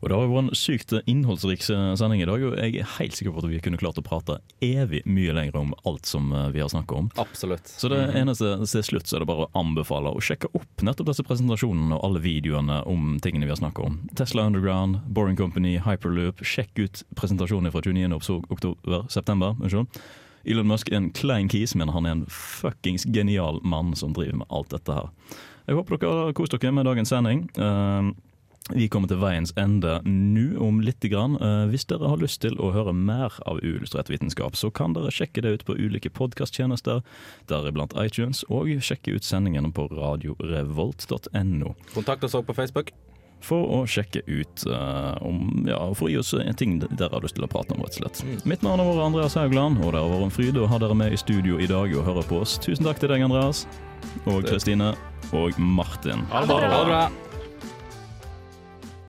Og 0.00 0.08
Det 0.08 0.16
har 0.16 0.24
jo 0.24 0.32
vært 0.32 0.46
en 0.48 0.56
sykt 0.56 0.94
innholdsrik 1.04 1.64
sending 1.64 2.22
i 2.22 2.28
dag, 2.28 2.44
og 2.48 2.54
jeg 2.56 2.78
er 2.80 2.92
helt 2.96 3.16
sikker 3.16 3.34
på 3.34 3.42
at 3.42 3.48
vi 3.50 3.60
kunne 3.60 3.80
klart 3.80 4.00
å 4.00 4.04
prate 4.04 4.38
evig 4.64 5.02
mye 5.04 5.34
lenger 5.36 5.58
om 5.60 5.74
alt 5.88 6.08
som 6.08 6.30
eh, 6.32 6.46
vi 6.54 6.62
har 6.64 6.70
snakket 6.72 6.96
om. 6.96 7.10
Absolutt. 7.20 7.68
Så 7.68 7.90
det 7.92 8.00
eneste 8.16 8.54
til 8.64 8.86
slutt 8.86 9.10
så 9.10 9.18
er 9.18 9.24
det 9.24 9.28
bare 9.28 9.46
å 9.46 9.50
anbefale 9.60 10.12
å 10.16 10.22
sjekke 10.24 10.48
opp 10.56 10.86
nettopp 10.86 11.10
disse 11.12 11.26
presentasjonene 11.26 11.98
og 11.98 12.06
alle 12.08 12.22
videoene 12.24 12.80
om 12.88 13.18
tingene 13.20 13.44
vi 13.44 13.52
har 13.52 13.60
snakket 13.60 13.90
om. 13.90 14.00
Tesla 14.16 14.46
Underground, 14.48 15.02
Boring 15.12 15.36
Company, 15.36 15.76
Hyperloop. 15.84 16.40
Sjekk 16.46 16.80
ut 16.80 17.04
presentasjonen 17.20 17.72
fra 17.74 17.84
29. 17.84 18.08
oktober, 18.16 18.56
oktober, 18.56 19.04
september. 19.12 19.54
Unnskyld. 19.60 20.00
Elon 20.48 20.70
Musk 20.70 20.88
er 20.88 20.96
en 20.96 21.12
klein 21.12 21.50
kis, 21.52 21.74
men 21.76 21.92
han 21.92 22.08
er 22.08 22.16
en 22.16 22.26
fuckings 22.32 23.04
genial 23.12 23.60
mann 23.60 23.92
som 23.98 24.14
driver 24.16 24.40
med 24.40 24.48
alt 24.48 24.72
dette 24.72 24.96
her. 24.96 25.12
Jeg 25.68 25.76
håper 25.76 26.00
dere 26.00 26.24
har 26.24 26.34
kost 26.34 26.56
dere 26.56 26.72
med 26.74 26.88
dagens 26.88 27.12
sending. 27.12 27.44
Eh, 27.60 28.10
vi 28.68 28.88
kommer 28.88 29.08
til 29.10 29.18
veiens 29.18 29.52
ende 29.58 29.98
nå 30.06 30.54
om 30.62 30.80
litt. 30.84 31.00
Grann. 31.00 31.38
Eh, 31.40 31.70
hvis 31.72 31.86
dere 31.88 32.10
har 32.12 32.20
lyst 32.20 32.42
til 32.44 32.58
å 32.60 32.74
høre 32.74 32.92
mer 32.92 33.32
av 33.48 33.62
uillustrert 33.64 34.10
vitenskap, 34.12 34.52
så 34.58 34.68
kan 34.68 34.92
dere 34.92 35.08
sjekke 35.08 35.40
det 35.40 35.54
ut 35.54 35.62
på 35.64 35.78
ulike 35.78 36.10
podkasttjenester, 36.12 37.00
deriblant 37.48 37.96
iTunes, 37.96 38.42
og 38.52 38.68
sjekke 38.84 39.16
ut 39.16 39.24
sendingene 39.24 39.72
på 39.72 39.86
radiorevolt.no. 39.88 41.72
Kontakt 41.94 42.26
oss 42.28 42.36
også 42.36 42.50
på 42.50 42.58
Facebook. 42.58 42.92
for 43.40 43.64
å 43.72 43.76
sjekke 43.88 44.20
ut 44.28 44.66
uh, 44.68 45.16
om 45.24 45.64
Ja, 45.64 45.78
for 45.96 46.10
å 46.10 46.10
gi 46.12 46.18
oss 46.20 46.34
en 46.36 46.58
ting 46.60 46.74
dere 46.82 47.08
har 47.08 47.24
lyst 47.24 47.38
til 47.38 47.46
å 47.46 47.48
prate 47.48 47.72
om, 47.72 47.80
rett 47.80 47.96
og 47.96 48.02
slett. 48.02 48.44
Mitt 48.44 48.60
navn 48.60 48.84
er 48.84 49.00
Andreas 49.00 49.38
Haugland, 49.40 49.80
og 49.80 49.94
det 49.94 50.02
har 50.04 50.12
vært 50.12 50.26
en 50.26 50.36
fryd 50.36 50.60
å 50.60 50.68
ha 50.68 50.82
dere 50.82 50.98
med 51.00 51.16
i 51.16 51.22
studio 51.22 51.56
i 51.56 51.70
dag 51.70 51.96
og 51.96 52.04
høre 52.04 52.26
på 52.28 52.42
oss. 52.44 52.58
Tusen 52.60 52.84
takk 52.84 53.00
til 53.00 53.08
deg, 53.08 53.24
Andreas, 53.24 53.64
og 54.26 54.44
Kristine, 54.44 54.92
og 55.32 55.56
Martin. 55.56 56.28
Ha 56.28 56.44
det 56.44 56.52
bra. 56.52 56.60
Ha 56.68 56.84
det 56.84 56.92
bra. 56.92 57.29